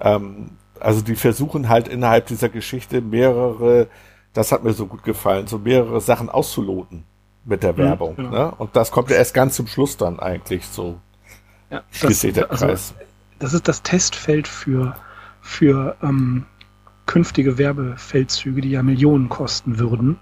Ähm, 0.00 0.50
also 0.80 1.02
die 1.02 1.14
versuchen 1.14 1.68
halt 1.68 1.88
innerhalb 1.88 2.26
dieser 2.26 2.48
Geschichte 2.48 3.00
mehrere 3.00 3.88
das 4.34 4.52
hat 4.52 4.64
mir 4.64 4.72
so 4.72 4.86
gut 4.86 5.02
gefallen, 5.04 5.46
so 5.46 5.58
mehrere 5.58 6.00
Sachen 6.00 6.28
auszuloten 6.28 7.04
mit 7.44 7.62
der 7.62 7.72
mhm, 7.72 7.78
Werbung. 7.78 8.14
Ja, 8.18 8.24
genau. 8.24 8.30
ne? 8.30 8.54
Und 8.58 8.76
das 8.76 8.90
kommt 8.90 9.08
ja 9.10 9.16
erst 9.16 9.32
ganz 9.32 9.56
zum 9.56 9.66
Schluss 9.66 9.96
dann 9.96 10.20
eigentlich 10.20 10.66
so. 10.66 11.00
ja 11.70 11.82
das, 12.02 12.24
also, 12.62 12.94
das 13.38 13.54
ist 13.54 13.68
das 13.68 13.82
Testfeld 13.82 14.48
für, 14.48 14.96
für 15.40 15.96
ähm, 16.02 16.44
künftige 17.06 17.58
Werbefeldzüge, 17.58 18.60
die 18.60 18.70
ja 18.70 18.82
Millionen 18.82 19.28
kosten 19.28 19.78
würden. 19.78 20.18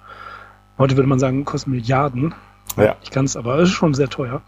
Heute 0.78 0.96
würde 0.96 1.08
man 1.08 1.18
sagen, 1.18 1.44
kosten 1.44 1.70
Milliarden. 1.70 2.34
Ja. 2.76 2.96
Nicht 3.00 3.12
ganz, 3.12 3.36
aber 3.36 3.58
es 3.58 3.70
ist 3.70 3.74
schon 3.74 3.94
sehr 3.94 4.08
teuer. 4.08 4.42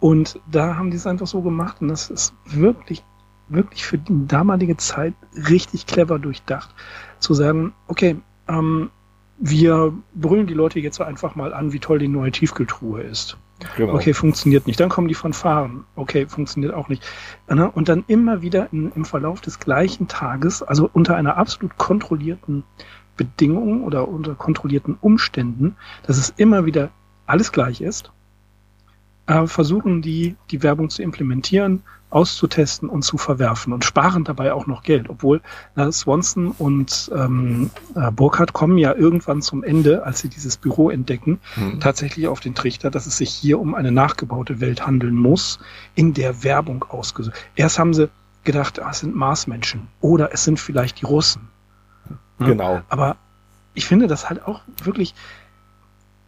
Und 0.00 0.40
da 0.50 0.76
haben 0.76 0.90
die 0.90 0.96
es 0.96 1.06
einfach 1.06 1.26
so 1.26 1.42
gemacht 1.42 1.76
und 1.80 1.88
das 1.88 2.10
ist 2.10 2.34
wirklich, 2.44 3.04
wirklich 3.48 3.84
für 3.84 3.98
die 3.98 4.26
damalige 4.26 4.76
Zeit 4.76 5.14
richtig 5.48 5.86
clever 5.86 6.18
durchdacht, 6.18 6.74
zu 7.20 7.34
sagen, 7.34 7.72
okay, 7.86 8.16
ähm, 8.48 8.90
wir 9.38 9.92
brüllen 10.14 10.46
die 10.46 10.54
Leute 10.54 10.78
jetzt 10.80 11.00
einfach 11.00 11.34
mal 11.34 11.52
an, 11.52 11.72
wie 11.72 11.80
toll 11.80 11.98
die 11.98 12.08
neue 12.08 12.30
Tiefkühltruhe 12.30 13.02
ist. 13.02 13.36
Genau. 13.76 13.94
Okay, 13.94 14.12
funktioniert 14.12 14.66
nicht. 14.66 14.78
Dann 14.80 14.88
kommen 14.88 15.08
die 15.08 15.14
Fanfaren. 15.14 15.84
Okay, 15.96 16.26
funktioniert 16.26 16.74
auch 16.74 16.88
nicht. 16.88 17.04
Ne? 17.48 17.70
Und 17.70 17.88
dann 17.88 18.04
immer 18.06 18.42
wieder 18.42 18.72
in, 18.72 18.92
im 18.92 19.04
Verlauf 19.04 19.40
des 19.40 19.58
gleichen 19.58 20.08
Tages, 20.08 20.62
also 20.62 20.88
unter 20.92 21.16
einer 21.16 21.36
absolut 21.36 21.76
kontrollierten 21.78 22.64
Bedingung 23.16 23.84
oder 23.84 24.08
unter 24.08 24.34
kontrollierten 24.34 24.96
Umständen, 25.00 25.76
dass 26.06 26.18
es 26.18 26.30
immer 26.36 26.64
wieder 26.66 26.90
alles 27.26 27.52
gleich 27.52 27.80
ist, 27.80 28.10
äh, 29.26 29.46
versuchen 29.46 30.02
die, 30.02 30.36
die 30.50 30.62
Werbung 30.62 30.90
zu 30.90 31.02
implementieren, 31.02 31.82
auszutesten 32.12 32.88
und 32.88 33.02
zu 33.02 33.18
verwerfen 33.18 33.72
und 33.72 33.84
sparen 33.84 34.24
dabei 34.24 34.52
auch 34.52 34.66
noch 34.66 34.82
Geld, 34.82 35.08
obwohl 35.08 35.40
na, 35.74 35.90
Swanson 35.90 36.52
und 36.52 37.10
ähm, 37.14 37.70
äh, 37.94 38.10
Burkhardt 38.10 38.52
kommen 38.52 38.78
ja 38.78 38.94
irgendwann 38.94 39.42
zum 39.42 39.64
Ende, 39.64 40.04
als 40.04 40.20
sie 40.20 40.28
dieses 40.28 40.56
Büro 40.56 40.90
entdecken, 40.90 41.40
mhm. 41.56 41.80
tatsächlich 41.80 42.28
auf 42.28 42.40
den 42.40 42.54
Trichter, 42.54 42.90
dass 42.90 43.06
es 43.06 43.16
sich 43.16 43.30
hier 43.30 43.58
um 43.58 43.74
eine 43.74 43.92
nachgebaute 43.92 44.60
Welt 44.60 44.86
handeln 44.86 45.14
muss, 45.14 45.58
in 45.94 46.14
der 46.14 46.44
Werbung 46.44 46.84
ausgesucht. 46.88 47.34
Erst 47.56 47.78
haben 47.78 47.94
sie 47.94 48.10
gedacht, 48.44 48.80
ah, 48.80 48.90
es 48.90 49.00
sind 49.00 49.14
Marsmenschen 49.14 49.88
oder 50.00 50.32
es 50.32 50.44
sind 50.44 50.60
vielleicht 50.60 51.00
die 51.00 51.06
Russen. 51.06 51.48
Genau. 52.38 52.74
Ja, 52.74 52.84
aber 52.88 53.16
ich 53.74 53.86
finde 53.86 54.06
das 54.06 54.28
halt 54.28 54.46
auch 54.46 54.60
wirklich, 54.82 55.14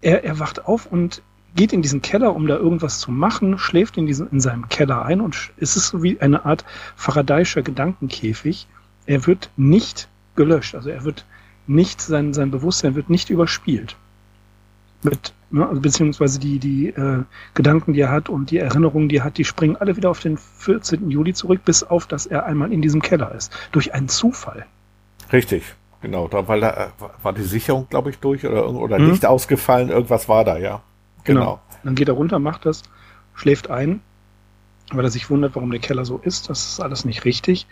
er, 0.00 0.24
er 0.24 0.38
wacht 0.38 0.66
auf 0.66 0.86
und 0.86 1.22
geht 1.54 1.72
in 1.72 1.82
diesen 1.82 2.02
Keller, 2.02 2.34
um 2.34 2.46
da 2.46 2.56
irgendwas 2.56 2.98
zu 2.98 3.10
machen, 3.10 3.58
schläft 3.58 3.96
in, 3.96 4.06
diesem, 4.06 4.28
in 4.30 4.40
seinem 4.40 4.68
Keller 4.68 5.04
ein 5.04 5.20
und 5.20 5.52
es 5.56 5.76
ist 5.76 5.88
so 5.88 6.02
wie 6.02 6.20
eine 6.20 6.44
Art 6.44 6.64
Faradayscher 6.96 7.62
Gedankenkäfig. 7.62 8.66
Er 9.06 9.26
wird 9.26 9.50
nicht 9.56 10.08
gelöscht, 10.34 10.74
also 10.74 10.90
er 10.90 11.04
wird 11.04 11.24
nicht, 11.66 12.00
sein, 12.00 12.34
sein 12.34 12.50
Bewusstsein 12.50 12.94
wird 12.94 13.08
nicht 13.08 13.30
überspielt. 13.30 13.96
Mit, 15.02 15.32
ne, 15.50 15.66
also 15.68 15.80
beziehungsweise 15.80 16.40
die, 16.40 16.58
die 16.58 16.88
äh, 16.88 17.22
Gedanken, 17.52 17.92
die 17.92 18.00
er 18.00 18.10
hat 18.10 18.28
und 18.28 18.50
die 18.50 18.58
Erinnerungen, 18.58 19.08
die 19.08 19.18
er 19.18 19.24
hat, 19.24 19.38
die 19.38 19.44
springen 19.44 19.76
alle 19.76 19.96
wieder 19.96 20.10
auf 20.10 20.20
den 20.20 20.38
14. 20.38 21.10
Juli 21.10 21.34
zurück, 21.34 21.60
bis 21.64 21.82
auf, 21.82 22.06
dass 22.06 22.26
er 22.26 22.46
einmal 22.46 22.72
in 22.72 22.82
diesem 22.82 23.02
Keller 23.02 23.34
ist. 23.34 23.52
Durch 23.72 23.94
einen 23.94 24.08
Zufall. 24.08 24.66
Richtig. 25.32 25.74
Genau, 26.00 26.28
da, 26.28 26.48
weil 26.48 26.60
da 26.60 26.70
äh, 26.70 26.88
war 27.22 27.32
die 27.32 27.42
Sicherung, 27.42 27.86
glaube 27.88 28.10
ich, 28.10 28.18
durch 28.18 28.44
oder, 28.44 28.68
oder 28.68 28.98
hm. 28.98 29.10
Licht 29.10 29.24
ausgefallen, 29.24 29.88
irgendwas 29.88 30.28
war 30.28 30.44
da, 30.44 30.58
ja. 30.58 30.82
Genau. 31.24 31.40
genau. 31.40 31.60
Dann 31.82 31.94
geht 31.94 32.08
er 32.08 32.14
runter, 32.14 32.38
macht 32.38 32.66
das, 32.66 32.82
schläft 33.34 33.70
ein, 33.70 34.00
weil 34.92 35.04
er 35.04 35.10
sich 35.10 35.28
wundert, 35.30 35.54
warum 35.54 35.70
der 35.70 35.80
Keller 35.80 36.04
so 36.04 36.18
ist. 36.18 36.48
Das 36.48 36.66
ist 36.66 36.80
alles 36.80 37.04
nicht 37.04 37.24
richtig. 37.24 37.66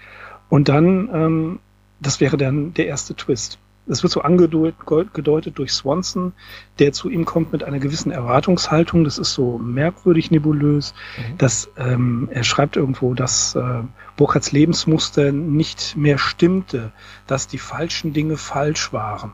Und 0.49 0.69
dann, 0.69 1.09
ähm, 1.13 1.59
das 2.01 2.21
wäre 2.21 2.37
dann 2.37 2.75
der 2.75 2.87
erste 2.87 3.15
Twist. 3.15 3.59
Es 3.89 4.05
wird 4.05 4.13
so 4.13 4.21
angedeutet 4.23 5.59
durch 5.59 5.73
Swanson, 5.73 6.35
der 6.79 6.93
zu 6.93 7.11
ihm 7.11 7.25
kommt 7.25 7.53
mit 7.53 7.65
einer 7.65 7.81
gewissen 7.81 8.13
Erwartungshaltung. 8.13 9.03
Das 9.03 9.19
ist 9.19 9.33
so 9.33 9.59
merkwürdig 9.59 10.31
nebulös. 10.31 10.95
Mhm. 11.17 11.39
Dass, 11.39 11.69
ähm, 11.77 12.29
er 12.31 12.45
schreibt 12.45 12.77
irgendwo, 12.77 13.15
dass 13.15 13.57
äh, 13.57 13.83
Burkhards 14.17 14.53
Lebensmuster 14.53 15.33
nicht 15.33 15.97
mehr 15.97 16.19
stimmte, 16.19 16.93
dass 17.27 17.49
die 17.49 17.59
falschen 17.59 18.13
Dinge 18.13 18.37
falsch 18.37 18.93
waren. 18.93 19.33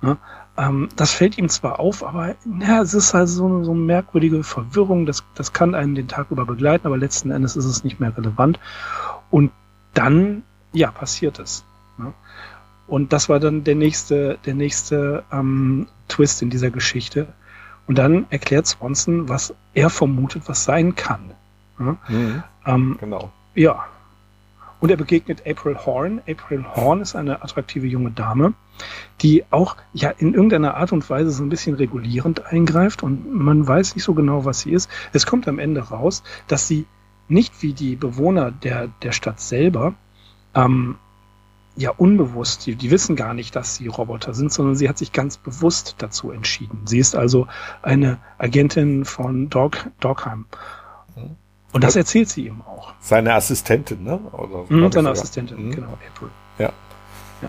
Ne? 0.00 0.16
Ähm, 0.60 0.90
das 0.94 1.12
fällt 1.12 1.38
ihm 1.38 1.48
zwar 1.48 1.80
auf, 1.80 2.04
aber 2.04 2.34
ja, 2.60 2.82
es 2.82 2.92
ist 2.92 3.14
halt 3.14 3.28
so, 3.28 3.64
so 3.64 3.70
eine 3.70 3.80
merkwürdige 3.80 4.44
Verwirrung. 4.44 5.06
Das, 5.06 5.24
das 5.34 5.54
kann 5.54 5.74
einen 5.74 5.94
den 5.94 6.06
Tag 6.06 6.30
über 6.30 6.44
begleiten, 6.44 6.86
aber 6.86 6.98
letzten 6.98 7.30
Endes 7.30 7.56
ist 7.56 7.64
es 7.64 7.82
nicht 7.82 7.98
mehr 7.98 8.14
relevant. 8.14 8.60
Und 9.30 9.52
dann, 9.94 10.42
ja, 10.72 10.90
passiert 10.90 11.38
es. 11.38 11.64
Ne? 11.96 12.12
Und 12.86 13.14
das 13.14 13.30
war 13.30 13.40
dann 13.40 13.64
der 13.64 13.74
nächste, 13.74 14.38
der 14.44 14.54
nächste 14.54 15.24
ähm, 15.32 15.86
Twist 16.08 16.42
in 16.42 16.50
dieser 16.50 16.70
Geschichte. 16.70 17.28
Und 17.86 17.96
dann 17.96 18.26
erklärt 18.28 18.66
Swanson, 18.66 19.30
was 19.30 19.54
er 19.72 19.88
vermutet, 19.88 20.42
was 20.46 20.64
sein 20.64 20.94
kann. 20.94 21.30
Ne? 21.78 21.96
Mhm, 22.08 22.42
ähm, 22.66 22.96
genau. 23.00 23.32
Ja, 23.54 23.86
und 24.80 24.90
er 24.90 24.96
begegnet 24.96 25.46
April 25.46 25.76
Horn. 25.76 26.20
April 26.28 26.64
Horn 26.74 27.00
ist 27.00 27.14
eine 27.14 27.42
attraktive 27.42 27.86
junge 27.86 28.10
Dame, 28.10 28.54
die 29.20 29.44
auch 29.50 29.76
ja 29.92 30.10
in 30.10 30.34
irgendeiner 30.34 30.74
Art 30.76 30.92
und 30.92 31.08
Weise 31.08 31.30
so 31.30 31.42
ein 31.42 31.48
bisschen 31.48 31.76
regulierend 31.76 32.46
eingreift 32.46 33.02
und 33.02 33.32
man 33.32 33.66
weiß 33.66 33.94
nicht 33.94 34.04
so 34.04 34.14
genau, 34.14 34.44
was 34.44 34.60
sie 34.60 34.72
ist. 34.72 34.90
Es 35.12 35.26
kommt 35.26 35.46
am 35.48 35.58
Ende 35.58 35.80
raus, 35.80 36.22
dass 36.48 36.66
sie 36.66 36.86
nicht 37.28 37.62
wie 37.62 37.72
die 37.72 37.94
Bewohner 37.96 38.50
der, 38.50 38.88
der 39.02 39.12
Stadt 39.12 39.40
selber 39.40 39.94
ähm, 40.54 40.96
ja 41.76 41.90
unbewusst, 41.90 42.66
die, 42.66 42.74
die 42.74 42.90
wissen 42.90 43.16
gar 43.16 43.34
nicht, 43.34 43.54
dass 43.54 43.76
sie 43.76 43.86
Roboter 43.86 44.34
sind, 44.34 44.52
sondern 44.52 44.74
sie 44.74 44.88
hat 44.88 44.98
sich 44.98 45.12
ganz 45.12 45.36
bewusst 45.36 45.96
dazu 45.98 46.30
entschieden. 46.30 46.82
Sie 46.86 46.98
ist 46.98 47.14
also 47.14 47.46
eine 47.82 48.18
Agentin 48.38 49.04
von 49.04 49.48
Dog, 49.48 49.86
Dogheim. 50.00 50.46
Mhm. 51.14 51.36
Und 51.72 51.84
das 51.84 51.96
erzählt 51.96 52.28
sie 52.28 52.46
ihm 52.46 52.62
auch. 52.62 52.94
Seine 53.00 53.34
Assistentin, 53.34 54.02
ne? 54.02 54.18
Oder, 54.32 54.64
mhm, 54.68 54.90
seine 54.90 55.10
Assistentin, 55.10 55.66
mhm. 55.66 55.70
genau, 55.72 55.92
April. 55.92 56.30
Ja. 56.58 56.72
Ja, 57.42 57.48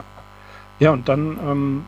ja 0.80 0.92
und 0.92 1.10
dann 1.10 1.40
ähm, 1.44 1.86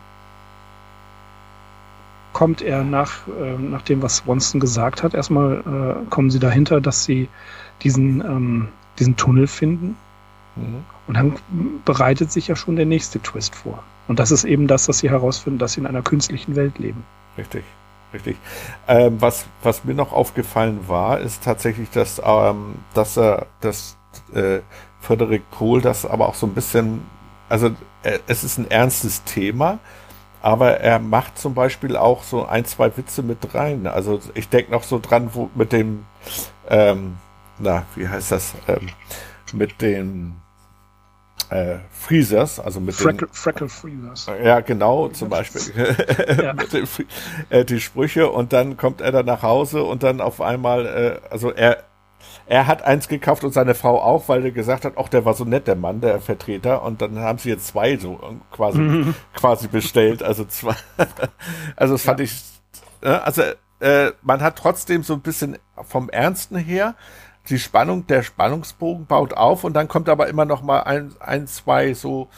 kommt 2.34 2.62
er 2.62 2.84
nach, 2.84 3.28
äh, 3.28 3.58
nach 3.58 3.84
dem, 3.84 4.02
was 4.02 4.17
Swanson 4.17 4.60
gesagt 4.60 5.04
hat. 5.04 5.13
Erstmal 5.13 5.60
äh, 6.06 6.10
kommen 6.10 6.32
sie 6.32 6.39
dahinter, 6.39 6.82
dass 6.82 7.04
sie 7.04 7.30
diesen, 7.84 8.22
ähm, 8.22 8.67
diesen 9.00 9.15
Tunnel 9.15 9.48
finden. 9.48 9.96
Mhm. 10.56 10.84
Und 11.08 11.17
dann 11.17 11.36
bereitet 11.86 12.32
sich 12.32 12.48
ja 12.48 12.56
schon 12.56 12.76
der 12.76 12.86
nächste 12.86 13.22
Twist 13.22 13.56
vor. 13.56 13.84
Und 14.08 14.19
das 14.19 14.32
ist 14.32 14.43
eben 14.43 14.67
das, 14.67 14.88
dass 14.88 15.00
sie 15.00 15.10
herausfinden, 15.10 15.60
dass 15.60 15.74
sie 15.74 15.82
in 15.82 15.88
einer 15.88 16.02
künstlichen 16.02 16.56
Welt 16.56 16.80
leben. 16.80 17.04
Richtig. 17.38 17.63
Richtig. 18.13 18.38
Ähm, 18.88 19.19
was, 19.21 19.45
was 19.63 19.84
mir 19.86 19.95
noch 19.95 20.12
aufgefallen 20.13 20.88
war, 20.88 21.19
ist 21.19 21.43
tatsächlich, 21.43 21.89
dass, 21.89 22.21
ähm, 22.23 22.76
dass 22.93 23.17
er, 23.17 23.47
dass 23.60 23.97
äh, 24.34 24.60
Frederik 24.99 25.49
Kohl 25.52 25.82
das 25.82 26.06
aber 26.06 26.28
auch 26.30 26.36
so 26.36 26.45
ein 26.45 26.54
bisschen, 26.54 27.02
also 27.49 27.67
äh, 28.04 28.19
es 28.28 28.43
ist 28.43 28.60
ein 28.60 28.69
ernstes 28.69 29.23
Thema, 29.23 29.80
aber 30.41 30.80
er 30.80 30.99
macht 30.99 31.39
zum 31.39 31.56
Beispiel 31.56 31.97
auch 31.97 32.23
so 32.23 32.45
ein, 32.45 32.65
zwei 32.65 32.95
Witze 32.97 33.23
mit 33.23 33.56
rein. 33.56 33.88
Also 33.88 34.19
ich 34.36 34.49
denke 34.49 34.71
noch 34.71 34.84
so 34.84 34.99
dran, 34.99 35.32
wo 35.34 35.49
mit 35.56 35.71
dem, 35.71 36.06
ähm, 36.69 37.17
na, 37.60 37.86
wie 37.95 38.08
heißt 38.08 38.32
das, 38.32 38.56
ähm, 38.67 38.89
mit 39.54 39.82
dem 39.82 40.36
äh, 41.49 41.77
Freezers, 41.91 42.60
also 42.60 42.79
mit 42.79 42.95
Freckle, 42.95 43.27
den, 43.27 43.34
Freckle 43.34 43.69
Freezers. 43.69 44.27
Ja, 44.43 44.60
genau, 44.62 45.10
zum 45.10 45.29
Beispiel 45.29 45.62
ja. 46.43 46.53
den, 46.71 46.88
äh, 47.49 47.65
die 47.65 47.79
Sprüche 47.79 48.29
und 48.29 48.53
dann 48.53 48.77
kommt 48.77 49.01
er 49.01 49.12
dann 49.12 49.25
nach 49.25 49.43
Hause 49.43 49.84
und 49.84 50.03
dann 50.03 50.21
auf 50.21 50.41
einmal, 50.41 50.86
äh, 50.86 51.29
also 51.29 51.51
er 51.51 51.84
er 52.45 52.67
hat 52.67 52.84
eins 52.84 53.08
gekauft 53.08 53.43
und 53.43 53.53
seine 53.53 53.73
Frau 53.73 54.01
auch, 54.01 54.27
weil 54.27 54.43
er 54.43 54.51
gesagt 54.51 54.86
hat, 54.86 54.93
ach, 54.97 55.08
der 55.08 55.23
war 55.23 55.34
so 55.34 55.45
nett, 55.45 55.67
der 55.67 55.75
Mann, 55.75 56.01
der 56.01 56.19
Vertreter. 56.19 56.84
Und 56.84 57.01
dann 57.01 57.19
haben 57.19 57.38
sie 57.38 57.49
jetzt 57.49 57.67
zwei 57.67 57.97
so 57.97 58.15
äh, 58.15 58.36
quasi, 58.56 58.79
mhm. 58.79 59.15
quasi 59.34 59.67
bestellt. 59.67 60.23
Also 60.23 60.43
zwei. 60.45 60.75
also 61.75 61.93
das 61.93 62.03
fand 62.03 62.19
ja. 62.19 62.25
ich, 62.25 62.43
äh, 63.01 63.10
also 63.10 63.43
äh, 63.79 64.12
man 64.21 64.41
hat 64.41 64.58
trotzdem 64.58 65.03
so 65.03 65.13
ein 65.13 65.21
bisschen 65.21 65.58
vom 65.84 66.10
Ernsten 66.10 66.58
her 66.58 66.95
die 67.49 67.60
Spannung, 67.60 68.08
der 68.08 68.23
Spannungsbogen 68.23 69.06
baut 69.06 69.34
auf 69.34 69.63
und 69.63 69.73
dann 69.73 69.88
kommt 69.88 70.10
aber 70.10 70.27
immer 70.27 70.45
noch 70.45 70.62
mal 70.62 70.82
ein, 70.82 71.13
ein 71.19 71.47
zwei 71.47 71.93
so, 71.93 72.29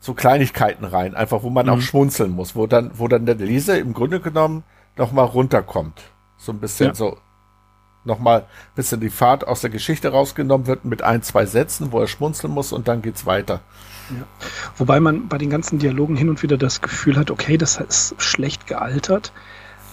so 0.00 0.14
Kleinigkeiten 0.14 0.84
rein, 0.84 1.14
einfach 1.14 1.42
wo 1.42 1.50
man 1.50 1.66
mhm. 1.66 1.72
auch 1.72 1.80
schmunzeln 1.80 2.32
muss, 2.32 2.56
wo 2.56 2.66
dann, 2.66 2.90
wo 2.94 3.08
dann 3.08 3.26
der 3.26 3.34
Leser 3.34 3.78
im 3.78 3.92
Grunde 3.92 4.20
genommen 4.20 4.64
noch 4.96 5.12
mal 5.12 5.24
runterkommt. 5.24 6.00
So 6.36 6.52
ein 6.52 6.60
bisschen 6.60 6.88
ja. 6.88 6.94
so, 6.94 7.18
noch 8.04 8.18
mal 8.18 8.40
ein 8.40 8.74
bisschen 8.74 9.00
die 9.00 9.10
Fahrt 9.10 9.46
aus 9.46 9.60
der 9.60 9.70
Geschichte 9.70 10.08
rausgenommen 10.08 10.66
wird 10.66 10.84
mit 10.84 11.02
ein, 11.02 11.22
zwei 11.22 11.46
Sätzen, 11.46 11.92
wo 11.92 12.00
er 12.00 12.06
schmunzeln 12.06 12.52
muss 12.52 12.72
und 12.72 12.88
dann 12.88 13.02
geht's 13.02 13.26
weiter. 13.26 13.60
Ja. 14.10 14.26
Wobei 14.76 15.00
man 15.00 15.28
bei 15.28 15.38
den 15.38 15.50
ganzen 15.50 15.78
Dialogen 15.78 16.16
hin 16.16 16.28
und 16.28 16.42
wieder 16.42 16.58
das 16.58 16.80
Gefühl 16.80 17.16
hat, 17.16 17.30
okay, 17.30 17.56
das 17.56 17.78
ist 17.78 18.14
schlecht 18.18 18.66
gealtert. 18.66 19.32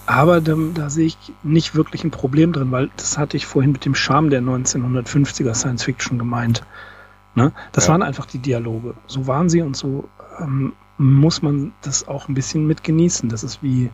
Aber 0.06 0.40
da, 0.40 0.54
da 0.74 0.90
sehe 0.90 1.06
ich 1.06 1.16
nicht 1.42 1.74
wirklich 1.74 2.04
ein 2.04 2.10
Problem 2.10 2.52
drin, 2.52 2.70
weil 2.70 2.90
das 2.96 3.18
hatte 3.18 3.36
ich 3.36 3.46
vorhin 3.46 3.72
mit 3.72 3.84
dem 3.84 3.94
Charme 3.94 4.30
der 4.30 4.42
1950er 4.42 5.54
Science 5.54 5.84
Fiction 5.84 6.18
gemeint. 6.18 6.64
Ne? 7.34 7.52
Das 7.72 7.86
ja. 7.86 7.92
waren 7.92 8.02
einfach 8.02 8.26
die 8.26 8.38
Dialoge. 8.38 8.94
So 9.06 9.26
waren 9.26 9.48
sie 9.48 9.62
und 9.62 9.76
so 9.76 10.08
ähm, 10.40 10.72
muss 10.98 11.42
man 11.42 11.72
das 11.82 12.06
auch 12.08 12.28
ein 12.28 12.34
bisschen 12.34 12.66
mit 12.66 12.84
genießen. 12.84 13.28
Das 13.28 13.42
ist 13.44 13.62
wie, 13.62 13.90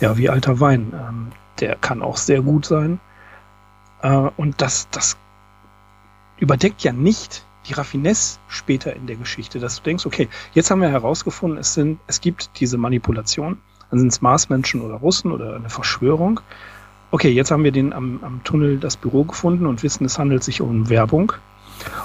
ja, 0.00 0.16
wie 0.16 0.28
alter 0.28 0.60
Wein. 0.60 0.92
Ähm, 0.92 1.28
der 1.60 1.76
kann 1.76 2.02
auch 2.02 2.16
sehr 2.16 2.42
gut 2.42 2.66
sein. 2.66 3.00
Äh, 4.02 4.30
und 4.36 4.60
das, 4.60 4.88
das 4.90 5.16
überdeckt 6.38 6.82
ja 6.82 6.92
nicht 6.92 7.46
die 7.66 7.72
Raffinesse 7.72 8.38
später 8.48 8.94
in 8.94 9.06
der 9.06 9.16
Geschichte, 9.16 9.58
dass 9.58 9.76
du 9.76 9.82
denkst, 9.82 10.04
okay, 10.04 10.28
jetzt 10.52 10.70
haben 10.70 10.82
wir 10.82 10.90
herausgefunden, 10.90 11.58
es 11.58 11.72
sind, 11.72 11.98
es 12.06 12.20
gibt 12.20 12.60
diese 12.60 12.76
Manipulation, 12.76 13.58
dann 13.94 14.00
sind 14.00 14.12
es 14.12 14.22
Marsmenschen 14.22 14.80
oder 14.80 14.96
Russen 14.96 15.30
oder 15.30 15.54
eine 15.54 15.70
Verschwörung. 15.70 16.40
Okay, 17.12 17.30
jetzt 17.30 17.52
haben 17.52 17.62
wir 17.62 17.70
den 17.70 17.92
am, 17.92 18.18
am 18.22 18.42
Tunnel 18.42 18.78
das 18.78 18.96
Büro 18.96 19.22
gefunden 19.22 19.66
und 19.66 19.84
wissen, 19.84 20.04
es 20.04 20.18
handelt 20.18 20.42
sich 20.42 20.60
um 20.60 20.88
Werbung. 20.90 21.32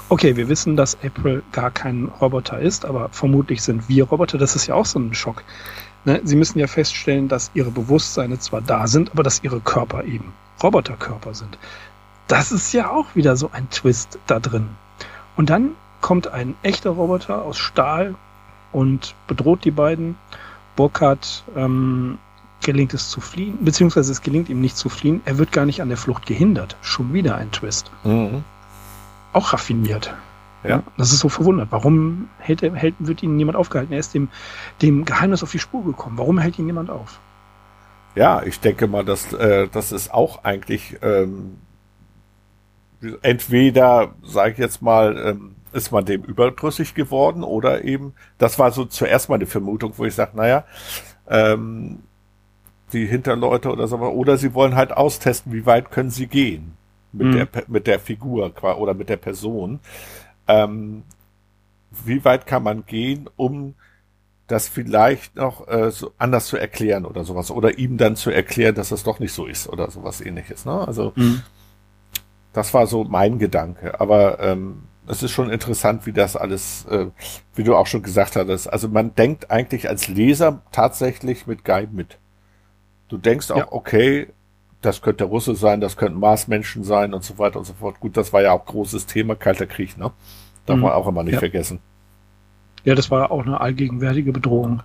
Okay, 0.08 0.36
wir 0.36 0.48
wissen, 0.48 0.76
dass 0.76 0.96
April 1.02 1.42
gar 1.50 1.72
kein 1.72 2.04
Roboter 2.20 2.60
ist, 2.60 2.84
aber 2.84 3.08
vermutlich 3.08 3.60
sind 3.62 3.88
wir 3.88 4.04
Roboter. 4.04 4.38
Das 4.38 4.54
ist 4.54 4.68
ja 4.68 4.76
auch 4.76 4.86
so 4.86 5.00
ein 5.00 5.14
Schock. 5.14 5.42
Ne? 6.04 6.20
Sie 6.22 6.36
müssen 6.36 6.60
ja 6.60 6.68
feststellen, 6.68 7.26
dass 7.26 7.50
ihre 7.54 7.72
Bewusstseine 7.72 8.38
zwar 8.38 8.60
da 8.60 8.86
sind, 8.86 9.10
aber 9.10 9.24
dass 9.24 9.42
ihre 9.42 9.58
Körper 9.58 10.04
eben 10.04 10.32
Roboterkörper 10.62 11.34
sind. 11.34 11.58
Das 12.28 12.52
ist 12.52 12.72
ja 12.72 12.88
auch 12.88 13.16
wieder 13.16 13.36
so 13.36 13.50
ein 13.52 13.68
Twist 13.70 14.20
da 14.28 14.38
drin. 14.38 14.68
Und 15.36 15.50
dann 15.50 15.72
kommt 16.00 16.28
ein 16.28 16.54
echter 16.62 16.90
Roboter 16.90 17.42
aus 17.42 17.58
Stahl 17.58 18.14
und 18.70 19.16
bedroht 19.26 19.64
die 19.64 19.72
beiden. 19.72 20.16
Burkhardt 20.80 21.44
ähm, 21.56 22.16
gelingt 22.64 22.94
es 22.94 23.10
zu 23.10 23.20
fliehen, 23.20 23.58
beziehungsweise 23.62 24.10
es 24.12 24.22
gelingt 24.22 24.48
ihm 24.48 24.62
nicht 24.62 24.78
zu 24.78 24.88
fliehen. 24.88 25.20
Er 25.26 25.36
wird 25.36 25.52
gar 25.52 25.66
nicht 25.66 25.82
an 25.82 25.88
der 25.88 25.98
Flucht 25.98 26.24
gehindert. 26.24 26.78
Schon 26.80 27.12
wieder 27.12 27.36
ein 27.36 27.50
Twist. 27.50 27.90
Mhm. 28.02 28.44
Auch 29.34 29.52
raffiniert. 29.52 30.14
Ja. 30.64 30.82
Das 30.96 31.12
ist 31.12 31.18
so 31.18 31.28
verwundert. 31.28 31.68
Warum 31.70 32.30
hält, 32.38 32.62
hält, 32.62 32.94
wird 32.98 33.22
ihn 33.22 33.36
niemand 33.36 33.58
aufgehalten? 33.58 33.92
Er 33.92 33.98
ist 33.98 34.14
dem, 34.14 34.30
dem 34.80 35.04
Geheimnis 35.04 35.42
auf 35.42 35.50
die 35.50 35.58
Spur 35.58 35.84
gekommen. 35.84 36.16
Warum 36.16 36.38
hält 36.38 36.58
ihn 36.58 36.64
niemand 36.64 36.88
auf? 36.88 37.20
Ja, 38.14 38.42
ich 38.42 38.58
denke 38.60 38.86
mal, 38.86 39.04
dass 39.04 39.34
äh, 39.34 39.68
das 39.68 39.92
ist 39.92 40.14
auch 40.14 40.44
eigentlich 40.44 40.96
ähm, 41.02 41.58
entweder, 43.20 44.14
sage 44.22 44.52
ich 44.52 44.58
jetzt 44.58 44.80
mal, 44.80 45.14
ähm, 45.18 45.56
ist 45.72 45.92
man 45.92 46.04
dem 46.04 46.22
überdrüssig 46.22 46.94
geworden 46.94 47.44
oder 47.44 47.84
eben, 47.84 48.14
das 48.38 48.58
war 48.58 48.72
so 48.72 48.84
zuerst 48.84 49.28
mal 49.28 49.36
eine 49.36 49.46
Vermutung, 49.46 49.92
wo 49.96 50.04
ich 50.04 50.14
sage, 50.14 50.36
naja, 50.36 50.64
ähm, 51.28 52.00
die 52.92 53.06
Hinterleute 53.06 53.70
oder 53.70 53.86
so, 53.86 53.96
oder 53.98 54.36
sie 54.36 54.54
wollen 54.54 54.74
halt 54.74 54.92
austesten, 54.92 55.52
wie 55.52 55.66
weit 55.66 55.90
können 55.90 56.10
sie 56.10 56.26
gehen 56.26 56.76
mit 57.12 57.28
mhm. 57.28 57.32
der 57.32 57.48
mit 57.68 57.86
der 57.86 58.00
Figur 58.00 58.52
oder 58.62 58.94
mit 58.94 59.08
der 59.08 59.16
Person. 59.16 59.80
Ähm, 60.48 61.02
wie 62.04 62.24
weit 62.24 62.46
kann 62.46 62.62
man 62.62 62.86
gehen, 62.86 63.28
um 63.36 63.74
das 64.46 64.68
vielleicht 64.68 65.36
noch 65.36 65.68
äh, 65.68 65.90
so 65.90 66.12
anders 66.18 66.46
zu 66.46 66.56
erklären 66.56 67.04
oder 67.04 67.24
sowas 67.24 67.50
oder 67.50 67.78
ihm 67.78 67.96
dann 67.96 68.16
zu 68.16 68.30
erklären, 68.30 68.74
dass 68.74 68.88
das 68.88 69.04
doch 69.04 69.20
nicht 69.20 69.32
so 69.32 69.46
ist 69.46 69.68
oder 69.68 69.90
sowas 69.90 70.20
ähnliches. 70.20 70.64
Ne? 70.64 70.86
Also 70.86 71.12
mhm. 71.14 71.42
das 72.52 72.74
war 72.74 72.86
so 72.86 73.04
mein 73.04 73.38
Gedanke. 73.38 74.00
Aber 74.00 74.40
ähm, 74.40 74.82
es 75.10 75.22
ist 75.22 75.32
schon 75.32 75.50
interessant, 75.50 76.06
wie 76.06 76.12
das 76.12 76.36
alles, 76.36 76.86
äh, 76.86 77.06
wie 77.54 77.64
du 77.64 77.74
auch 77.74 77.86
schon 77.86 78.02
gesagt 78.02 78.36
hattest. 78.36 78.72
Also 78.72 78.88
man 78.88 79.14
denkt 79.14 79.50
eigentlich 79.50 79.88
als 79.88 80.08
Leser 80.08 80.62
tatsächlich 80.70 81.46
mit 81.46 81.64
Guy 81.64 81.88
mit. 81.90 82.18
Du 83.08 83.18
denkst 83.18 83.50
auch, 83.50 83.56
ja. 83.56 83.72
okay, 83.72 84.28
das 84.80 85.02
könnte 85.02 85.24
Russe 85.24 85.56
sein, 85.56 85.80
das 85.80 85.96
könnten 85.96 86.20
Marsmenschen 86.20 86.84
sein 86.84 87.12
und 87.12 87.24
so 87.24 87.38
weiter 87.38 87.58
und 87.58 87.64
so 87.64 87.74
fort. 87.74 87.98
Gut, 88.00 88.16
das 88.16 88.32
war 88.32 88.40
ja 88.40 88.52
auch 88.52 88.64
großes 88.64 89.06
Thema, 89.06 89.34
Kalter 89.34 89.66
Krieg, 89.66 89.98
ne? 89.98 90.12
Darf 90.64 90.76
mhm. 90.76 90.82
man 90.82 90.92
auch 90.92 91.08
immer 91.08 91.24
nicht 91.24 91.34
ja. 91.34 91.38
vergessen. 91.40 91.80
Ja, 92.84 92.94
das 92.94 93.10
war 93.10 93.30
auch 93.30 93.44
eine 93.44 93.60
allgegenwärtige 93.60 94.32
Bedrohung. 94.32 94.82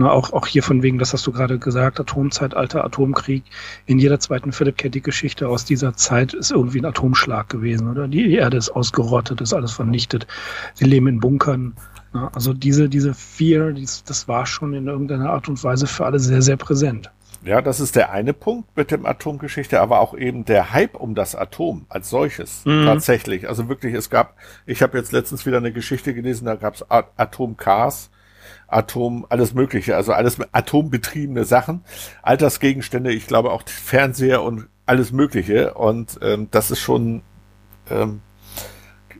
Ne, 0.00 0.08
auch, 0.08 0.32
auch 0.32 0.46
hier 0.46 0.62
von 0.62 0.82
wegen, 0.84 0.98
das 0.98 1.12
hast 1.12 1.26
du 1.26 1.32
gerade 1.32 1.58
gesagt, 1.58 1.98
Atomzeitalter, 1.98 2.84
Atomkrieg. 2.84 3.42
In 3.84 3.98
jeder 3.98 4.20
zweiten 4.20 4.52
Philip 4.52 4.78
K. 4.78 4.88
Dick-Geschichte 4.88 5.48
aus 5.48 5.64
dieser 5.64 5.94
Zeit 5.94 6.34
ist 6.34 6.52
irgendwie 6.52 6.80
ein 6.80 6.84
Atomschlag 6.84 7.48
gewesen, 7.48 7.90
oder? 7.90 8.06
Die 8.06 8.32
Erde 8.32 8.56
ist 8.58 8.70
ausgerottet, 8.70 9.40
ist 9.40 9.52
alles 9.52 9.72
vernichtet. 9.72 10.28
Sie 10.74 10.84
leben 10.84 11.08
in 11.08 11.18
Bunkern. 11.18 11.74
Ne? 12.14 12.30
Also 12.32 12.54
diese, 12.54 12.88
diese 12.88 13.12
Fear, 13.12 13.72
dies, 13.72 14.04
das 14.04 14.28
war 14.28 14.46
schon 14.46 14.72
in 14.72 14.86
irgendeiner 14.86 15.30
Art 15.30 15.48
und 15.48 15.62
Weise 15.64 15.88
für 15.88 16.06
alle 16.06 16.20
sehr, 16.20 16.42
sehr 16.42 16.56
präsent. 16.56 17.10
Ja, 17.44 17.60
das 17.60 17.80
ist 17.80 17.96
der 17.96 18.12
eine 18.12 18.34
Punkt 18.34 18.76
mit 18.76 18.92
dem 18.92 19.04
Atomgeschichte, 19.04 19.80
aber 19.80 19.98
auch 19.98 20.16
eben 20.16 20.44
der 20.44 20.72
Hype 20.72 20.94
um 20.94 21.16
das 21.16 21.34
Atom 21.34 21.86
als 21.88 22.08
solches. 22.08 22.64
Mhm. 22.64 22.84
Tatsächlich. 22.84 23.48
Also 23.48 23.68
wirklich, 23.68 23.94
es 23.94 24.10
gab, 24.10 24.36
ich 24.64 24.80
habe 24.80 24.96
jetzt 24.96 25.10
letztens 25.10 25.44
wieder 25.44 25.56
eine 25.56 25.72
Geschichte 25.72 26.14
gelesen, 26.14 26.44
da 26.44 26.54
gab 26.54 26.74
es 26.74 26.84
Atomcars 26.88 28.10
Atom, 28.68 29.26
alles 29.28 29.54
Mögliche, 29.54 29.96
also 29.96 30.12
alles 30.12 30.38
atombetriebene 30.52 31.44
Sachen, 31.44 31.84
Altersgegenstände, 32.22 33.12
ich 33.12 33.26
glaube 33.26 33.50
auch 33.50 33.62
Fernseher 33.66 34.42
und 34.42 34.68
alles 34.86 35.12
Mögliche. 35.12 35.74
Und 35.74 36.18
ähm, 36.22 36.48
das 36.50 36.70
ist 36.70 36.80
schon 36.80 37.22
ähm, 37.90 38.20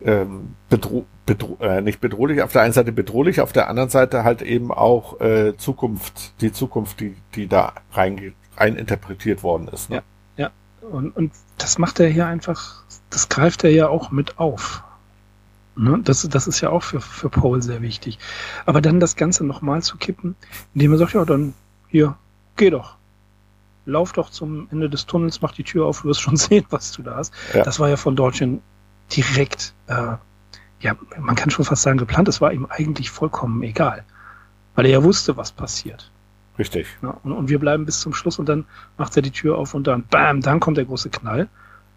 ähm, 0.04 0.54
bedro 0.68 1.06
bedro 1.26 1.58
äh, 1.60 1.82
nicht 1.82 2.00
bedrohlich, 2.00 2.42
auf 2.42 2.52
der 2.52 2.62
einen 2.62 2.72
Seite 2.72 2.90
bedrohlich, 2.90 3.40
auf 3.40 3.52
der 3.52 3.68
anderen 3.68 3.90
Seite 3.90 4.24
halt 4.24 4.40
eben 4.40 4.72
auch 4.72 5.20
äh, 5.20 5.56
Zukunft, 5.56 6.40
die 6.40 6.52
Zukunft, 6.52 7.00
die, 7.00 7.16
die 7.34 7.46
da 7.46 7.74
rein, 7.92 8.34
rein 8.56 8.76
interpretiert 8.76 9.42
worden 9.42 9.68
ist. 9.68 9.90
Ne? 9.90 10.02
Ja, 10.36 10.50
ja. 10.82 10.88
Und, 10.88 11.14
und 11.14 11.32
das 11.58 11.78
macht 11.78 12.00
er 12.00 12.08
hier 12.08 12.26
einfach, 12.26 12.82
das 13.10 13.28
greift 13.28 13.62
er 13.64 13.70
ja 13.70 13.88
auch 13.88 14.10
mit 14.10 14.38
auf. 14.38 14.82
Ne? 15.78 16.00
Das, 16.02 16.28
das 16.28 16.48
ist 16.48 16.60
ja 16.60 16.70
auch 16.70 16.82
für, 16.82 17.00
für 17.00 17.28
Paul 17.28 17.62
sehr 17.62 17.80
wichtig. 17.82 18.18
Aber 18.66 18.80
dann 18.80 18.98
das 18.98 19.14
Ganze 19.14 19.46
nochmal 19.46 19.80
zu 19.82 19.96
kippen, 19.96 20.34
indem 20.74 20.92
er 20.92 20.98
sagt, 20.98 21.14
ja, 21.14 21.24
dann 21.24 21.54
hier, 21.88 22.16
geh 22.56 22.70
doch. 22.70 22.96
Lauf 23.86 24.12
doch 24.12 24.30
zum 24.30 24.68
Ende 24.70 24.90
des 24.90 25.06
Tunnels, 25.06 25.40
mach 25.40 25.52
die 25.52 25.62
Tür 25.62 25.86
auf, 25.86 26.02
du 26.02 26.08
wirst 26.08 26.20
schon 26.20 26.36
sehen, 26.36 26.66
was 26.70 26.92
du 26.92 27.02
da 27.02 27.16
hast. 27.16 27.32
Ja. 27.54 27.62
Das 27.62 27.78
war 27.78 27.88
ja 27.88 27.96
von 27.96 28.16
Deutschen 28.16 28.60
direkt, 29.16 29.72
äh, 29.86 30.16
ja, 30.80 30.96
man 31.18 31.36
kann 31.36 31.50
schon 31.50 31.64
fast 31.64 31.82
sagen, 31.82 31.98
geplant. 31.98 32.28
Es 32.28 32.40
war 32.40 32.52
ihm 32.52 32.66
eigentlich 32.68 33.10
vollkommen 33.10 33.62
egal. 33.62 34.04
Weil 34.74 34.86
er 34.86 34.92
ja 34.92 35.04
wusste, 35.04 35.36
was 35.36 35.52
passiert. 35.52 36.10
Richtig. 36.58 36.88
Ja, 37.02 37.16
und, 37.22 37.32
und 37.32 37.48
wir 37.48 37.60
bleiben 37.60 37.86
bis 37.86 38.00
zum 38.00 38.12
Schluss 38.14 38.40
und 38.40 38.48
dann 38.48 38.64
macht 38.96 39.14
er 39.16 39.22
die 39.22 39.30
Tür 39.30 39.56
auf 39.56 39.74
und 39.74 39.86
dann, 39.86 40.04
bam, 40.08 40.40
dann 40.40 40.58
kommt 40.58 40.76
der 40.76 40.84
große 40.84 41.10
Knall. 41.10 41.48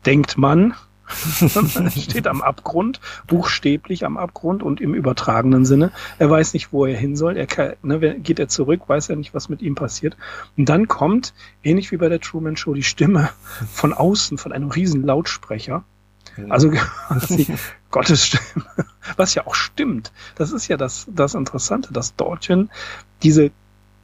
Denkt 0.05 0.37
man, 0.37 0.75
steht 1.97 2.27
am 2.27 2.41
Abgrund, 2.41 2.99
buchstäblich 3.27 4.05
am 4.05 4.17
Abgrund 4.17 4.63
und 4.63 4.81
im 4.81 4.93
übertragenen 4.93 5.65
Sinne. 5.65 5.91
Er 6.19 6.29
weiß 6.29 6.53
nicht, 6.53 6.71
wo 6.71 6.85
er 6.85 6.97
hin 6.97 7.15
soll. 7.15 7.37
Er 7.37 7.47
kann, 7.47 7.73
ne, 7.81 8.19
geht 8.19 8.39
er 8.39 8.47
zurück, 8.47 8.81
weiß 8.87 9.09
er 9.09 9.15
nicht, 9.15 9.33
was 9.33 9.49
mit 9.49 9.61
ihm 9.61 9.75
passiert. 9.75 10.17
Und 10.57 10.69
dann 10.69 10.87
kommt, 10.87 11.33
ähnlich 11.63 11.91
wie 11.91 11.97
bei 11.97 12.09
der 12.09 12.19
Truman 12.19 12.57
Show, 12.57 12.73
die 12.73 12.83
Stimme 12.83 13.29
von 13.71 13.93
außen, 13.93 14.37
von 14.37 14.51
einem 14.51 14.69
riesen 14.69 15.03
Lautsprecher. 15.03 15.83
Also 16.49 16.71
Gottes 17.91 18.25
Stimme, 18.25 18.65
was 19.17 19.35
ja 19.35 19.45
auch 19.45 19.55
stimmt. 19.55 20.11
Das 20.35 20.51
ist 20.51 20.67
ja 20.67 20.77
das, 20.77 21.07
das 21.09 21.35
Interessante, 21.35 21.91
dass 21.93 22.15
Dortchen 22.15 22.69
diese 23.21 23.51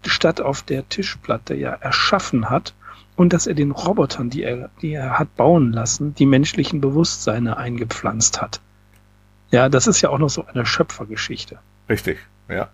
Stadt 0.05 0.41
auf 0.41 0.61
der 0.61 0.87
Tischplatte 0.89 1.55
ja 1.55 1.71
erschaffen 1.71 2.49
hat 2.49 2.73
und 3.17 3.33
dass 3.33 3.47
er 3.47 3.55
den 3.55 3.71
Robotern, 3.71 4.29
die 4.29 4.43
er, 4.43 4.69
die 4.81 4.93
er 4.93 5.19
hat 5.19 5.35
bauen 5.35 5.73
lassen, 5.73 6.13
die 6.13 6.27
menschlichen 6.27 6.79
Bewusstseine 6.79 7.57
eingepflanzt 7.57 8.41
hat. 8.41 8.61
Ja, 9.49 9.69
das 9.69 9.87
ist 9.87 10.01
ja 10.01 10.09
auch 10.09 10.19
noch 10.19 10.29
so 10.29 10.45
eine 10.45 10.65
Schöpfergeschichte. 10.65 11.57
Richtig, 11.89 12.19
ja. 12.47 12.69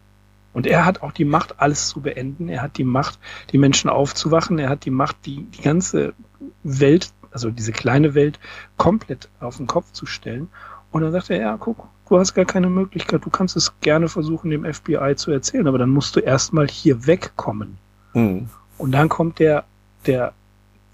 Und 0.51 0.67
er 0.67 0.85
hat 0.85 1.01
auch 1.01 1.13
die 1.13 1.25
Macht, 1.25 1.59
alles 1.59 1.87
zu 1.87 2.01
beenden. 2.01 2.49
Er 2.49 2.61
hat 2.61 2.77
die 2.77 2.83
Macht, 2.83 3.17
die 3.51 3.57
Menschen 3.57 3.89
aufzuwachen. 3.89 4.59
Er 4.59 4.69
hat 4.69 4.85
die 4.85 4.91
Macht, 4.91 5.15
die, 5.25 5.43
die 5.45 5.61
ganze 5.61 6.13
Welt, 6.63 7.11
also 7.31 7.49
diese 7.49 7.71
kleine 7.71 8.13
Welt, 8.13 8.39
komplett 8.77 9.29
auf 9.39 9.57
den 9.57 9.65
Kopf 9.65 9.93
zu 9.93 10.05
stellen. 10.05 10.49
Und 10.91 11.01
dann 11.01 11.11
sagt 11.11 11.31
er, 11.31 11.39
ja, 11.39 11.57
guck, 11.57 11.87
du 12.09 12.19
hast 12.19 12.35
gar 12.35 12.45
keine 12.45 12.69
Möglichkeit. 12.69 13.25
Du 13.25 13.31
kannst 13.31 13.55
es 13.55 13.79
gerne 13.79 14.09
versuchen, 14.09 14.51
dem 14.51 14.71
FBI 14.71 15.15
zu 15.15 15.31
erzählen, 15.31 15.67
aber 15.67 15.79
dann 15.79 15.89
musst 15.89 16.15
du 16.15 16.19
erstmal 16.19 16.67
hier 16.67 17.07
wegkommen. 17.07 17.77
Mhm. 18.13 18.49
Und 18.77 18.91
dann 18.91 19.09
kommt 19.09 19.39
der 19.39 19.63
der 20.07 20.33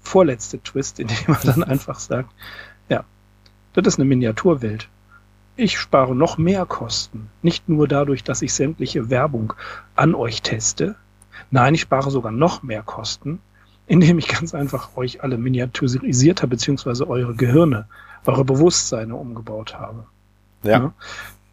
vorletzte 0.02 0.62
Twist, 0.62 0.98
in 0.98 1.08
dem 1.08 1.16
man 1.28 1.38
dann 1.44 1.64
einfach 1.64 1.98
sagt, 1.98 2.30
ja, 2.88 3.04
das 3.72 3.86
ist 3.86 3.98
eine 3.98 4.08
Miniaturwelt. 4.08 4.88
Ich 5.56 5.78
spare 5.78 6.14
noch 6.14 6.38
mehr 6.38 6.64
Kosten. 6.64 7.28
Nicht 7.42 7.68
nur 7.68 7.86
dadurch, 7.86 8.24
dass 8.24 8.42
ich 8.42 8.54
sämtliche 8.54 9.10
Werbung 9.10 9.52
an 9.94 10.14
euch 10.14 10.42
teste. 10.42 10.96
Nein, 11.50 11.74
ich 11.74 11.82
spare 11.82 12.10
sogar 12.10 12.32
noch 12.32 12.62
mehr 12.62 12.82
Kosten, 12.82 13.40
indem 13.86 14.18
ich 14.18 14.28
ganz 14.28 14.54
einfach 14.54 14.96
euch 14.96 15.22
alle 15.22 15.36
miniaturisiert 15.36 16.42
habe, 16.42 16.50
beziehungsweise 16.50 17.08
eure 17.08 17.34
Gehirne, 17.34 17.86
eure 18.24 18.44
Bewusstseine 18.44 19.16
umgebaut 19.16 19.74
habe. 19.74 20.06
Ja. 20.62 20.70
ja. 20.70 20.92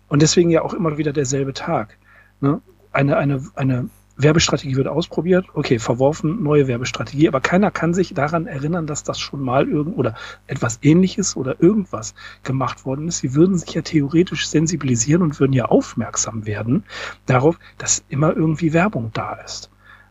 Und 0.07 0.21
deswegen 0.21 0.49
ja 0.49 0.61
auch 0.61 0.73
immer 0.73 0.97
wieder 0.97 1.11
derselbe 1.11 1.53
Tag. 1.53 1.97
Ne? 2.39 2.61
Eine, 2.93 3.17
eine, 3.17 3.43
eine 3.55 3.89
Werbestrategie 4.17 4.75
wird 4.75 4.87
ausprobiert, 4.87 5.45
okay, 5.53 5.77
verworfen, 5.77 6.41
neue 6.41 6.67
Werbestrategie, 6.67 7.27
aber 7.27 7.39
keiner 7.39 7.69
kann 7.69 7.93
sich 7.93 8.15
daran 8.15 8.47
erinnern, 8.47 8.87
dass 8.87 9.03
das 9.03 9.19
schon 9.19 9.41
mal 9.41 9.69
irgend 9.69 9.95
oder 9.95 10.15
etwas 10.47 10.79
ähnliches 10.81 11.37
oder 11.37 11.61
irgendwas 11.61 12.15
gemacht 12.41 12.85
worden 12.85 13.07
ist. 13.07 13.19
Sie 13.19 13.35
würden 13.35 13.57
sich 13.57 13.75
ja 13.75 13.83
theoretisch 13.83 14.47
sensibilisieren 14.47 15.21
und 15.21 15.39
würden 15.39 15.53
ja 15.53 15.65
aufmerksam 15.65 16.47
werden 16.47 16.83
darauf, 17.27 17.59
dass 17.77 18.03
immer 18.09 18.35
irgendwie 18.35 18.73
Werbung 18.73 19.11
da 19.13 19.33
ist. 19.33 19.69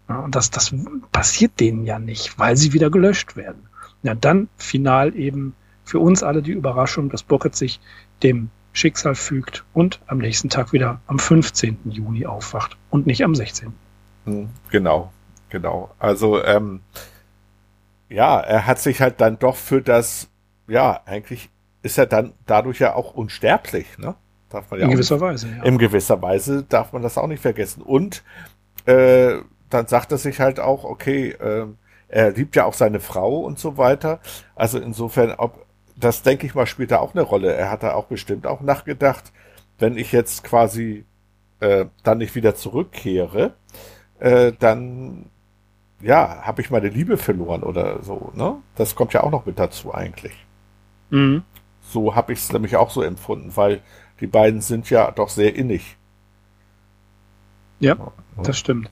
Ja, 0.09 0.21
und 0.21 0.37
das, 0.37 0.51
das 0.51 0.73
passiert 1.11 1.59
denen 1.59 1.85
ja 1.85 1.99
nicht, 1.99 2.39
weil 2.39 2.57
sie 2.57 2.73
wieder 2.73 2.91
gelöscht 2.91 3.35
werden. 3.35 3.63
Ja, 4.05 4.15
dann 4.15 4.49
final 4.57 5.17
eben 5.17 5.55
für 5.85 5.99
uns 5.99 6.23
alle 6.23 6.43
die 6.43 6.53
Überraschung, 6.53 7.09
dass 7.09 7.25
Burkhardt 7.25 7.57
sich 7.57 7.81
dem 8.23 8.51
Schicksal 8.73 9.17
fügt 9.17 9.65
und 9.73 10.01
am 10.07 10.19
nächsten 10.19 10.49
Tag 10.49 10.73
wieder 10.73 11.01
am 11.09 11.19
15. 11.19 11.79
Juni 11.87 12.27
aufwacht 12.27 12.77
und 12.91 13.07
nicht 13.07 13.25
am 13.25 13.35
16. 13.35 13.73
Hm, 14.27 14.51
genau, 14.71 15.13
genau. 15.49 15.91
Also 15.99 16.43
ähm, 16.45 16.83
ja, 18.09 18.41
er 18.41 18.67
hat 18.67 18.79
sich 18.79 19.01
halt 19.01 19.21
dann 19.21 19.39
doch 19.39 19.57
für 19.57 19.83
das, 19.83 20.29
ja, 20.69 21.01
eigentlich 21.07 21.51
ist 21.83 21.99
er 21.99 22.07
dann 22.07 22.33
dadurch 22.47 22.81
ja 22.81 22.95
auch 22.95 23.15
unsterblich, 23.15 23.99
ne? 23.99 24.15
Darf 24.49 24.71
man 24.71 24.81
ja 24.81 24.87
in 24.87 24.93
gewisser 24.93 25.17
nicht, 25.17 25.23
Weise, 25.23 25.49
ja. 25.49 25.63
In 25.65 25.79
gewisser 25.79 26.23
Weise 26.23 26.63
darf 26.63 26.93
man 26.93 27.03
das 27.03 27.19
auch 27.19 27.27
nicht 27.27 27.41
vergessen. 27.41 27.83
Und 27.83 28.23
äh, 28.87 29.37
dann 29.71 29.87
sagt 29.87 30.13
er 30.13 30.19
sich 30.19 30.41
halt 30.41 30.61
auch, 30.61 30.85
okay, 30.85 31.31
äh, 31.31 31.67
er 32.09 32.31
liebt 32.31 32.55
ja 32.55 32.65
auch 32.65 32.75
seine 32.75 33.01
Frau 33.01 33.41
und 33.41 33.59
so 33.59 33.77
weiter. 33.77 34.21
Also 34.55 34.79
insofern, 34.79 35.33
ob 35.33 35.67
das 35.97 36.23
denke 36.23 36.47
ich 36.47 36.55
mal 36.55 36.67
spielt 36.67 36.91
da 36.91 36.99
auch 36.99 37.15
eine 37.15 37.23
Rolle. 37.23 37.53
Er 37.55 37.71
hat 37.71 37.83
da 37.83 37.95
auch 37.95 38.07
bestimmt 38.07 38.47
auch 38.47 38.61
nachgedacht, 38.61 39.33
wenn 39.79 39.97
ich 39.97 40.13
jetzt 40.13 40.45
quasi 40.45 41.05
äh, 41.61 41.87
dann 42.03 42.19
nicht 42.19 42.35
wieder 42.35 42.55
zurückkehre, 42.55 43.55
äh, 44.19 44.53
dann 44.59 45.27
ja, 46.01 46.43
habe 46.43 46.61
ich 46.61 46.71
meine 46.71 46.89
Liebe 46.89 47.17
verloren 47.17 47.63
oder 47.63 48.03
so, 48.03 48.33
ne? 48.35 48.57
Das 48.77 48.95
kommt 48.95 49.13
ja 49.13 49.23
auch 49.23 49.31
noch 49.31 49.47
mit 49.47 49.59
dazu 49.59 49.95
eigentlich. 49.95 50.35
Mhm. 51.11 51.43
So 51.81 52.15
habe 52.15 52.33
ich 52.33 52.41
es 52.41 52.53
nämlich 52.53 52.77
auch 52.77 52.91
so 52.91 53.03
empfunden, 53.03 53.53
weil 53.57 53.81
die 54.21 54.27
beiden 54.27 54.61
sind 54.61 54.91
ja 54.91 55.11
doch 55.11 55.29
sehr 55.29 55.55
innig. 55.55 55.97
Ja, 57.81 57.95
ja. 57.95 58.13
das 58.43 58.59
stimmt. 58.59 58.91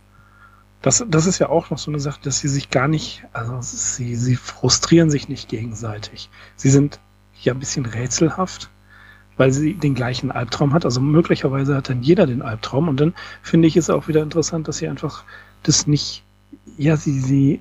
Das, 0.82 1.04
das 1.08 1.26
ist 1.26 1.38
ja 1.38 1.48
auch 1.48 1.70
noch 1.70 1.78
so 1.78 1.90
eine 1.90 1.98
Sache, 1.98 2.20
dass 2.22 2.40
sie 2.40 2.48
sich 2.48 2.68
gar 2.68 2.88
nicht, 2.88 3.24
also 3.32 3.58
sie, 3.62 4.16
sie 4.16 4.36
frustrieren 4.36 5.10
sich 5.10 5.28
nicht 5.28 5.48
gegenseitig. 5.48 6.28
Sie 6.56 6.68
sind 6.68 7.00
ja 7.40 7.54
ein 7.54 7.58
bisschen 7.58 7.86
rätselhaft, 7.86 8.70
weil 9.36 9.52
sie 9.52 9.74
den 9.74 9.94
gleichen 9.94 10.30
Albtraum 10.30 10.72
hat. 10.72 10.84
Also 10.84 11.00
möglicherweise 11.00 11.76
hat 11.76 11.88
dann 11.88 12.02
jeder 12.02 12.26
den 12.26 12.42
Albtraum 12.42 12.88
und 12.88 13.00
dann 13.00 13.14
finde 13.42 13.68
ich 13.68 13.76
es 13.76 13.90
auch 13.90 14.08
wieder 14.08 14.22
interessant, 14.22 14.68
dass 14.68 14.78
sie 14.78 14.88
einfach 14.88 15.24
das 15.62 15.86
nicht, 15.86 16.24
ja, 16.76 16.96
sie, 16.96 17.18
sie, 17.20 17.60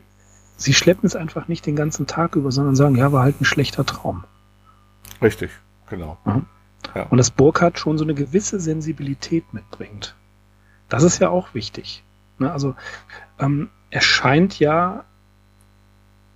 sie 0.58 0.74
schleppen 0.74 1.08
es 1.08 1.16
einfach 1.16 1.48
nicht 1.48 1.66
den 1.66 1.76
ganzen 1.76 2.08
Tag 2.08 2.36
über, 2.36 2.52
sondern 2.52 2.76
sagen, 2.76 2.96
ja, 2.96 3.12
war 3.12 3.24
halt 3.24 3.42
ein 3.42 3.46
schlechter 3.46 3.86
Traum. 3.86 4.24
Richtig, 5.22 5.52
genau. 5.90 6.18
Mhm. 6.26 6.46
Ja. 6.96 7.04
Und 7.04 7.18
dass 7.18 7.32
Burkhardt 7.32 7.80
schon 7.80 7.98
so 7.98 8.04
eine 8.04 8.14
gewisse 8.14 8.60
Sensibilität 8.60 9.54
mitbringt. 9.54 10.16
Das 10.90 11.04
ist 11.04 11.20
ja 11.20 11.30
auch 11.30 11.54
wichtig. 11.54 12.04
Ne? 12.40 12.52
Also 12.52 12.76
ähm, 13.40 13.70
er 13.90 14.02
scheint 14.02 14.60
ja 14.60 15.06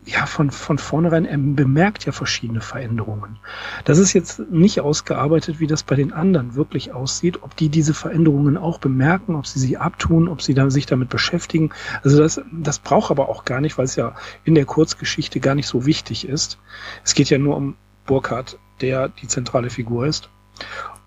ja, 0.08 0.26
von, 0.26 0.52
von 0.52 0.78
vornherein, 0.78 1.26
er 1.26 1.38
bemerkt 1.38 2.06
ja 2.06 2.14
verschiedene 2.14 2.62
Veränderungen. 2.62 3.40
Das 3.84 3.98
ist 3.98 4.14
jetzt 4.14 4.40
nicht 4.50 4.80
ausgearbeitet, 4.80 5.60
wie 5.60 5.68
das 5.68 5.84
bei 5.84 5.96
den 5.96 6.14
anderen 6.14 6.56
wirklich 6.56 6.94
aussieht, 6.94 7.44
ob 7.44 7.58
die 7.58 7.68
diese 7.68 7.94
Veränderungen 7.94 8.56
auch 8.56 8.78
bemerken, 8.78 9.36
ob 9.36 9.46
sie 9.46 9.60
sie 9.60 9.76
abtun, 9.76 10.30
ob 10.30 10.42
sie 10.42 10.54
da, 10.54 10.70
sich 10.70 10.86
damit 10.86 11.10
beschäftigen. 11.10 11.72
Also 12.04 12.20
das, 12.20 12.42
das 12.54 12.80
braucht 12.80 13.12
aber 13.12 13.28
auch 13.28 13.44
gar 13.44 13.60
nicht, 13.60 13.78
weil 13.78 13.84
es 13.84 13.98
ja 13.98 14.16
in 14.46 14.56
der 14.56 14.64
Kurzgeschichte 14.64 15.42
gar 15.42 15.56
nicht 15.56 15.68
so 15.68 15.86
wichtig 15.86 16.26
ist. 16.26 16.58
Es 17.04 17.14
geht 17.14 17.30
ja 17.30 17.38
nur 17.38 17.58
um 17.58 17.76
Burkhardt, 18.06 18.58
der 18.80 19.10
die 19.10 19.28
zentrale 19.28 19.70
Figur 19.70 20.08
ist. 20.08 20.30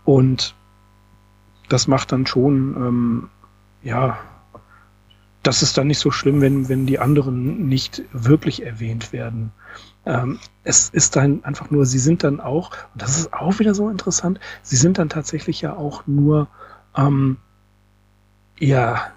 Und 0.04 0.54
das 1.70 1.88
macht 1.88 2.12
dann 2.12 2.26
schon, 2.26 2.76
ähm, 2.76 3.28
ja, 3.82 4.18
das 5.42 5.62
ist 5.62 5.78
dann 5.78 5.86
nicht 5.86 5.98
so 5.98 6.10
schlimm, 6.10 6.40
wenn, 6.40 6.68
wenn 6.68 6.86
die 6.86 6.98
anderen 6.98 7.66
nicht 7.68 8.02
wirklich 8.12 8.64
erwähnt 8.64 9.12
werden. 9.12 9.52
Ähm, 10.06 10.38
es 10.64 10.88
ist 10.90 11.16
dann 11.16 11.44
einfach 11.44 11.70
nur, 11.70 11.86
sie 11.86 11.98
sind 11.98 12.24
dann 12.24 12.40
auch, 12.40 12.72
und 12.92 13.02
das 13.02 13.18
ist 13.18 13.32
auch 13.32 13.58
wieder 13.58 13.74
so 13.74 13.88
interessant, 13.88 14.40
sie 14.62 14.76
sind 14.76 14.98
dann 14.98 15.08
tatsächlich 15.08 15.60
ja 15.60 15.76
auch 15.76 16.06
nur, 16.06 16.48
ähm, 16.96 17.38
ja, 18.58 19.12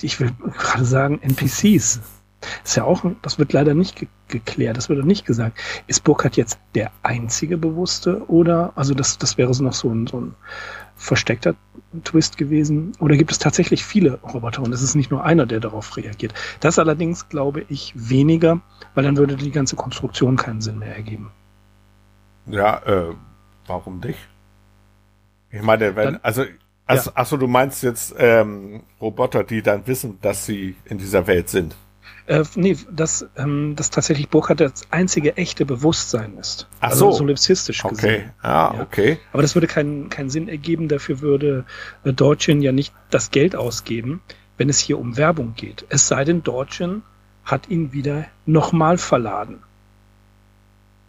ich 0.00 0.20
will 0.20 0.32
gerade 0.40 0.84
sagen, 0.84 1.20
NPCs. 1.20 2.00
Ist 2.64 2.76
ja 2.76 2.84
auch, 2.84 3.04
das 3.22 3.38
wird 3.38 3.52
leider 3.52 3.74
nicht 3.74 3.96
ge 3.96 4.08
geklärt, 4.28 4.78
das 4.78 4.88
wird 4.88 5.04
nicht 5.04 5.26
gesagt. 5.26 5.58
Ist 5.86 6.04
Burkhardt 6.04 6.36
jetzt 6.36 6.58
der 6.74 6.90
einzige 7.02 7.58
Bewusste 7.58 8.26
oder, 8.28 8.72
also 8.76 8.94
das, 8.94 9.18
das 9.18 9.36
wäre 9.36 9.52
so 9.52 9.62
noch 9.62 9.74
so 9.74 9.90
ein, 9.90 10.06
so 10.06 10.20
ein 10.22 10.34
versteckter 11.02 11.54
Twist 12.04 12.38
gewesen? 12.38 12.92
Oder 13.00 13.16
gibt 13.16 13.32
es 13.32 13.38
tatsächlich 13.38 13.84
viele 13.84 14.20
Roboter 14.20 14.62
und 14.62 14.72
es 14.72 14.82
ist 14.82 14.94
nicht 14.94 15.10
nur 15.10 15.24
einer, 15.24 15.46
der 15.46 15.60
darauf 15.60 15.96
reagiert? 15.96 16.32
Das 16.60 16.78
allerdings 16.78 17.28
glaube 17.28 17.64
ich 17.68 17.92
weniger, 17.96 18.60
weil 18.94 19.04
dann 19.04 19.16
würde 19.16 19.36
die 19.36 19.50
ganze 19.50 19.76
Konstruktion 19.76 20.36
keinen 20.36 20.60
Sinn 20.60 20.78
mehr 20.78 20.94
ergeben. 20.94 21.32
Ja, 22.46 22.82
äh, 22.86 23.14
warum 23.66 23.98
nicht? 23.98 24.18
Ich 25.50 25.62
meine, 25.62 25.94
wenn, 25.96 26.04
dann, 26.04 26.20
also, 26.22 26.44
also 26.86 27.10
ja. 27.10 27.16
achso, 27.16 27.36
du 27.36 27.46
meinst 27.46 27.82
jetzt 27.82 28.14
ähm, 28.18 28.82
Roboter, 29.00 29.44
die 29.44 29.62
dann 29.62 29.86
wissen, 29.86 30.18
dass 30.20 30.46
sie 30.46 30.76
in 30.84 30.98
dieser 30.98 31.26
Welt 31.26 31.48
sind. 31.48 31.76
Äh, 32.26 32.44
nee, 32.54 32.76
dass, 32.90 33.26
ähm, 33.36 33.74
dass 33.76 33.90
tatsächlich 33.90 34.28
Burkhardt 34.28 34.60
das 34.60 34.82
einzige 34.90 35.36
echte 35.36 35.66
Bewusstsein 35.66 36.38
ist. 36.38 36.68
Ach 36.80 36.90
also 36.90 37.10
so. 37.10 37.18
solipsistisch 37.18 37.84
okay. 37.84 37.94
gesehen. 37.94 38.30
Ah, 38.42 38.72
ja. 38.74 38.80
okay. 38.80 39.18
Aber 39.32 39.42
das 39.42 39.54
würde 39.54 39.66
keinen 39.66 40.08
keinen 40.08 40.30
Sinn 40.30 40.48
ergeben. 40.48 40.88
Dafür 40.88 41.20
würde 41.20 41.64
äh, 42.04 42.12
Deutschen 42.12 42.62
ja 42.62 42.72
nicht 42.72 42.94
das 43.10 43.30
Geld 43.30 43.56
ausgeben, 43.56 44.22
wenn 44.56 44.68
es 44.68 44.78
hier 44.78 44.98
um 44.98 45.16
Werbung 45.16 45.54
geht. 45.56 45.84
Es 45.88 46.06
sei 46.06 46.24
denn, 46.24 46.42
Deutschen 46.42 47.02
hat 47.44 47.68
ihn 47.68 47.92
wieder 47.92 48.26
nochmal 48.46 48.98
verladen. 48.98 49.62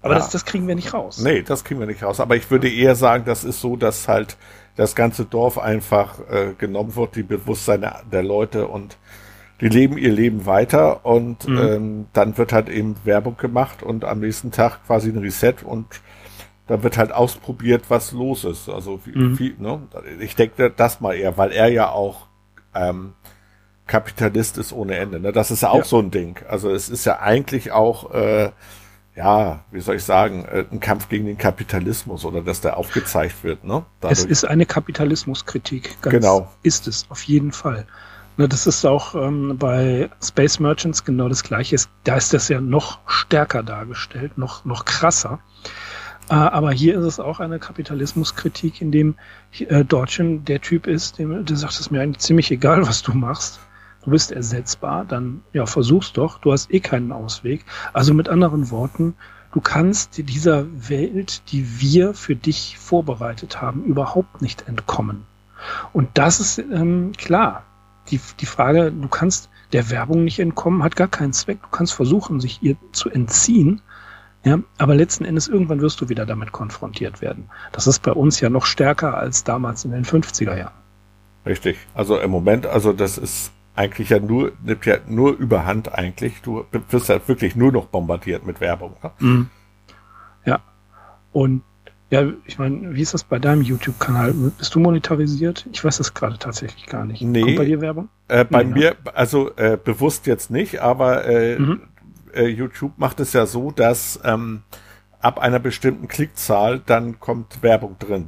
Aber 0.02 0.16
ja. 0.16 0.20
das, 0.20 0.32
das 0.32 0.46
kriegen 0.46 0.68
wir 0.68 0.76
nicht 0.76 0.94
raus. 0.94 1.20
Nee, 1.20 1.44
das 1.44 1.64
kriegen 1.64 1.80
wir 1.80 1.88
nicht 1.88 2.04
raus. 2.04 2.20
Aber 2.20 2.36
ich 2.36 2.50
würde 2.52 2.70
eher 2.70 2.96
sagen, 2.96 3.24
das 3.26 3.44
ist 3.44 3.62
so, 3.62 3.78
dass 3.78 4.08
halt 4.08 4.36
das 4.76 4.96
ganze 4.96 5.26
Dorf 5.26 5.58
einfach 5.58 6.20
äh, 6.30 6.54
genommen 6.58 6.96
wird, 6.96 7.16
die 7.16 7.24
Bewusstsein 7.24 7.90
der 8.12 8.24
Leute 8.24 8.68
und 8.68 8.98
die 9.64 9.78
leben 9.78 9.98
ihr 9.98 10.12
Leben 10.12 10.46
weiter 10.46 11.06
und 11.06 11.48
mhm. 11.48 11.58
ähm, 11.58 12.06
dann 12.14 12.38
wird 12.38 12.54
halt 12.54 12.70
eben 12.70 12.96
Werbung 13.04 13.38
gemacht 13.38 13.84
und 13.84 14.06
am 14.06 14.20
nächsten 14.20 14.52
Tag 14.52 14.86
quasi 14.86 15.10
ein 15.10 15.18
Reset 15.18 15.56
und 15.64 15.86
da 16.68 16.82
wird 16.84 16.98
halt 16.98 17.12
ausprobiert, 17.12 17.86
was 17.90 18.12
los 18.12 18.46
ist. 18.46 18.70
Also 18.70 19.02
wie, 19.06 19.18
mhm. 19.18 19.40
wie, 19.40 19.56
ne? 19.58 19.82
ich 20.20 20.36
denke 20.36 20.70
das 20.70 21.02
mal 21.02 21.14
eher, 21.14 21.38
weil 21.38 21.52
er 21.52 21.68
ja 21.68 21.90
auch 21.90 22.28
ähm, 22.74 23.14
Kapitalist 23.86 24.58
ist 24.58 24.72
ohne 24.72 24.96
Ende. 24.96 25.20
Ne? 25.20 25.32
Das 25.32 25.52
ist 25.52 25.62
ja 25.62 25.70
auch 25.70 25.80
ja. 25.80 25.84
so 25.84 26.00
ein 26.00 26.12
Ding. 26.12 26.40
Also 26.48 26.72
es 26.72 26.90
ist 26.90 27.06
ja 27.06 27.20
eigentlich 27.20 27.72
auch 27.72 28.14
äh, 28.14 28.52
ja, 29.16 29.64
wie 29.72 29.80
soll 29.80 29.98
ich 29.98 30.04
sagen, 30.04 30.46
äh, 30.46 30.66
ein 30.72 30.80
Kampf 30.80 31.10
gegen 31.10 31.26
den 31.26 31.38
Kapitalismus 31.38 32.26
oder 32.26 32.42
dass 32.42 32.62
der 32.62 32.78
aufgezeigt 32.78 33.44
wird. 33.44 33.64
Ne? 33.64 33.86
Dadurch. 34.00 34.20
Es 34.20 34.26
ist 34.26 34.46
eine 34.46 34.66
Kapitalismuskritik. 34.66 36.02
Ganz 36.02 36.14
genau. 36.16 36.52
Ist 36.64 36.88
es, 36.88 37.06
auf 37.10 37.24
jeden 37.24 37.52
Fall. 37.52 37.86
Das 38.36 38.66
ist 38.66 38.84
auch 38.86 39.14
ähm, 39.14 39.58
bei 39.60 40.10
Space 40.22 40.60
Merchants 40.60 41.06
genau 41.06 41.30
das 41.30 41.44
gleiche. 41.44 41.76
Da 42.04 42.16
ist 42.16 42.34
das 42.34 42.50
ja 42.50 42.60
noch 42.60 43.00
stärker 43.06 43.62
dargestellt, 43.62 44.38
noch, 44.40 44.66
noch 44.66 44.86
krasser. 44.86 45.40
Äh, 46.30 46.34
aber 46.34 46.72
hier 46.72 46.98
ist 46.98 47.06
es 47.06 47.20
auch 47.20 47.40
eine 47.40 47.60
Kapitalismuskritik, 47.60 48.82
in 48.82 48.92
dem 48.92 49.16
äh, 49.60 49.86
Deutschen 49.86 50.46
der 50.46 50.62
Typ 50.62 50.88
ist, 50.88 51.20
dem, 51.20 51.46
der 51.46 51.58
sagt, 51.58 51.74
es 51.74 51.82
ist 51.82 51.92
mir 51.92 52.02
eigentlich 52.02 52.24
ziemlich 52.24 52.50
egal, 52.50 52.88
was 52.88 53.04
du 53.04 53.14
machst. 53.14 53.60
Du 54.04 54.10
bist 54.10 54.32
ersetzbar, 54.32 55.06
dann 55.06 55.44
ja, 55.54 55.68
versuch's 55.68 56.12
doch, 56.12 56.40
du 56.40 56.52
hast 56.52 56.74
eh 56.74 56.80
keinen 56.80 57.12
Ausweg. 57.12 57.64
Also 57.94 58.16
mit 58.16 58.30
anderen 58.30 58.72
Worten, 58.72 59.14
du 59.54 59.62
kannst 59.62 60.18
dieser 60.18 60.66
Welt, 60.90 61.44
die 61.52 61.80
wir 61.80 62.16
für 62.16 62.36
dich 62.36 62.80
vorbereitet 62.80 63.62
haben, 63.62 63.84
überhaupt 63.84 64.42
nicht 64.42 64.68
entkommen. 64.68 65.26
Und 65.94 66.10
das 66.16 66.40
ist 66.40 66.58
ähm, 66.58 67.12
klar 67.16 67.64
die, 68.10 68.20
die 68.40 68.46
Frage, 68.46 68.92
du 68.92 69.08
kannst 69.08 69.50
der 69.72 69.90
Werbung 69.90 70.24
nicht 70.24 70.40
entkommen, 70.40 70.84
hat 70.84 70.96
gar 70.96 71.08
keinen 71.08 71.34
Zweck. 71.34 71.62
Du 71.62 71.70
kannst 71.70 71.94
versuchen, 71.94 72.40
sich 72.40 72.62
ihr 72.62 72.76
zu 72.92 73.10
entziehen. 73.10 73.82
Ja, 74.46 74.60
aber 74.78 74.94
letzten 74.94 75.24
Endes 75.24 75.48
irgendwann 75.48 75.80
wirst 75.82 76.02
du 76.02 76.10
wieder 76.10 76.26
damit 76.26 76.52
konfrontiert 76.52 77.22
werden. 77.22 77.50
Das 77.72 77.88
ist 77.88 78.00
bei 78.00 78.12
uns 78.12 78.42
ja 78.42 78.50
noch 78.50 78.66
stärker 78.66 79.18
als 79.18 79.46
damals 79.46 79.86
in 79.86 79.92
den 79.92 80.04
50er 80.04 80.58
Jahren. 80.58 80.74
Richtig. 81.46 81.78
Also 81.94 82.20
im 82.20 82.30
Moment, 82.30 82.66
also 82.66 82.92
das 82.92 83.18
ist 83.18 83.52
eigentlich 83.76 84.10
ja 84.10 84.20
nur, 84.20 84.52
nimmt 84.64 84.86
ja 84.86 84.98
nur 85.08 85.36
überhand 85.38 85.94
eigentlich. 85.94 86.42
Du 86.42 86.66
wirst 86.90 87.10
ja 87.10 87.26
wirklich 87.26 87.56
nur 87.56 87.72
noch 87.72 87.86
bombardiert 87.86 88.46
mit 88.46 88.60
Werbung. 88.60 88.96
Ne? 89.02 89.12
Mhm. 89.20 89.50
Ja. 90.46 90.60
Und 91.32 91.64
ja, 92.14 92.32
ich 92.46 92.60
meine, 92.60 92.94
wie 92.94 93.02
ist 93.02 93.16
das 93.16 93.24
bei 93.24 93.40
deinem 93.40 93.64
YouTube-Kanal? 93.64 94.34
Bist 94.34 94.76
du 94.76 94.80
monetarisiert? 94.80 95.66
Ich 95.72 95.84
weiß 95.84 95.98
das 95.98 96.14
gerade 96.14 96.38
tatsächlich 96.38 96.86
gar 96.86 97.06
nicht. 97.06 97.24
Nee. 97.24 97.42
Kommt 97.42 97.56
bei 97.56 97.66
dir 97.66 97.82
Werbung? 97.82 98.08
Äh, 98.28 98.46
bei 98.46 98.62
nee, 98.62 98.70
ne? 98.70 98.76
mir, 98.76 98.96
also 99.16 99.50
äh, 99.56 99.80
bewusst 99.84 100.28
jetzt 100.28 100.52
nicht, 100.52 100.80
aber 100.80 101.26
äh, 101.26 101.58
mhm. 101.58 101.82
äh, 102.36 102.46
YouTube 102.46 102.92
macht 102.98 103.20
es 103.20 103.34
ja 103.34 103.48
so, 103.48 103.72
dass 103.72 104.20
ähm, 104.24 104.62
ab 105.22 105.40
einer 105.40 105.58
bestimmten 105.58 106.08
Klickzahl 106.08 106.84
dann 106.86 107.20
kommt 107.20 107.64
Werbung 107.64 107.98
drin. 107.98 108.28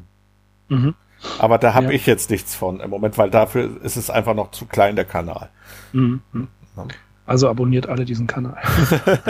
Mhm. 0.69 0.95
Aber 1.37 1.59
da 1.59 1.75
habe 1.75 1.85
ja. 1.85 1.91
ich 1.91 2.07
jetzt 2.07 2.31
nichts 2.31 2.55
von 2.55 2.79
im 2.79 2.89
Moment, 2.89 3.19
weil 3.19 3.29
dafür 3.29 3.69
ist 3.83 3.97
es 3.97 4.09
einfach 4.09 4.33
noch 4.33 4.49
zu 4.49 4.65
klein, 4.65 4.95
der 4.95 5.05
Kanal. 5.05 5.49
Mhm. 5.93 6.21
Also 7.27 7.47
abonniert 7.49 7.87
alle 7.87 8.03
diesen 8.03 8.25
Kanal. 8.25 8.57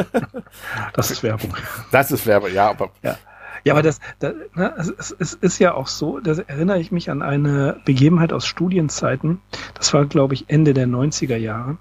das 0.93 1.11
ist 1.11 1.23
Werbung. 1.23 1.53
Das 1.91 2.09
ist 2.09 2.25
Werbung, 2.25 2.53
ja, 2.53 2.69
aber. 2.69 2.91
Ja. 3.03 3.17
Ja, 3.65 3.73
aber 3.73 3.81
das, 3.81 3.99
das 4.19 4.35
ne, 4.53 4.73
es, 4.77 5.15
es 5.17 5.33
ist 5.33 5.57
ja 5.57 5.73
auch 5.73 5.87
so, 5.87 6.19
da 6.19 6.33
erinnere 6.33 6.79
ich 6.79 6.91
mich 6.91 7.09
an 7.09 7.23
eine 7.23 7.81
Begebenheit 7.83 8.31
aus 8.31 8.45
Studienzeiten. 8.45 9.41
Das 9.73 9.91
war, 9.91 10.05
glaube 10.05 10.35
ich, 10.35 10.45
Ende 10.49 10.75
der 10.75 10.87
90er 10.87 11.35
Jahre. 11.35 11.77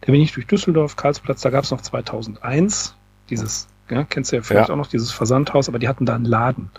Da 0.00 0.12
bin 0.12 0.22
ich 0.22 0.32
durch 0.32 0.46
Düsseldorf, 0.46 0.96
Karlsplatz, 0.96 1.42
da 1.42 1.50
gab 1.50 1.64
es 1.64 1.70
noch 1.70 1.82
2001, 1.82 2.96
dieses, 3.28 3.68
ja, 3.90 4.04
kennst 4.04 4.32
du 4.32 4.36
ja 4.36 4.42
vielleicht 4.42 4.68
ja. 4.68 4.74
auch 4.74 4.78
noch, 4.78 4.86
dieses 4.86 5.12
Versandhaus, 5.12 5.68
aber 5.68 5.78
die 5.78 5.88
hatten 5.88 6.06
da 6.06 6.14
einen 6.14 6.24
Laden. 6.24 6.70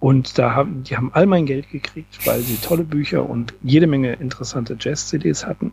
Und 0.00 0.38
da 0.38 0.54
haben, 0.54 0.84
die 0.84 0.96
haben 0.96 1.10
all 1.14 1.24
mein 1.24 1.46
Geld 1.46 1.70
gekriegt, 1.70 2.26
weil 2.26 2.40
sie 2.40 2.56
tolle 2.56 2.84
Bücher 2.84 3.28
und 3.28 3.54
jede 3.62 3.86
Menge 3.86 4.12
interessante 4.12 4.76
Jazz-CDs 4.78 5.46
hatten. 5.46 5.72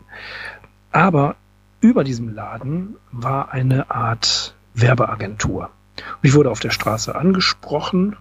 Aber 0.90 1.36
über 1.80 2.02
diesem 2.02 2.34
Laden 2.34 2.96
war 3.12 3.52
eine 3.52 3.90
Art 3.90 4.54
Werbeagentur. 4.72 5.70
Und 5.96 6.28
ich 6.28 6.34
wurde 6.34 6.50
auf 6.50 6.60
der 6.60 6.70
Straße 6.70 7.14
angesprochen, 7.14 8.16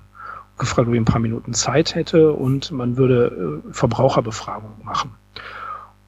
gefragt, 0.58 0.88
ob 0.88 0.94
ich 0.94 1.00
ein 1.00 1.06
paar 1.06 1.20
Minuten 1.20 1.54
Zeit 1.54 1.96
hätte 1.96 2.32
und 2.32 2.72
man 2.72 2.98
würde 2.98 3.62
äh, 3.68 3.74
Verbraucherbefragung 3.74 4.72
machen. 4.84 5.12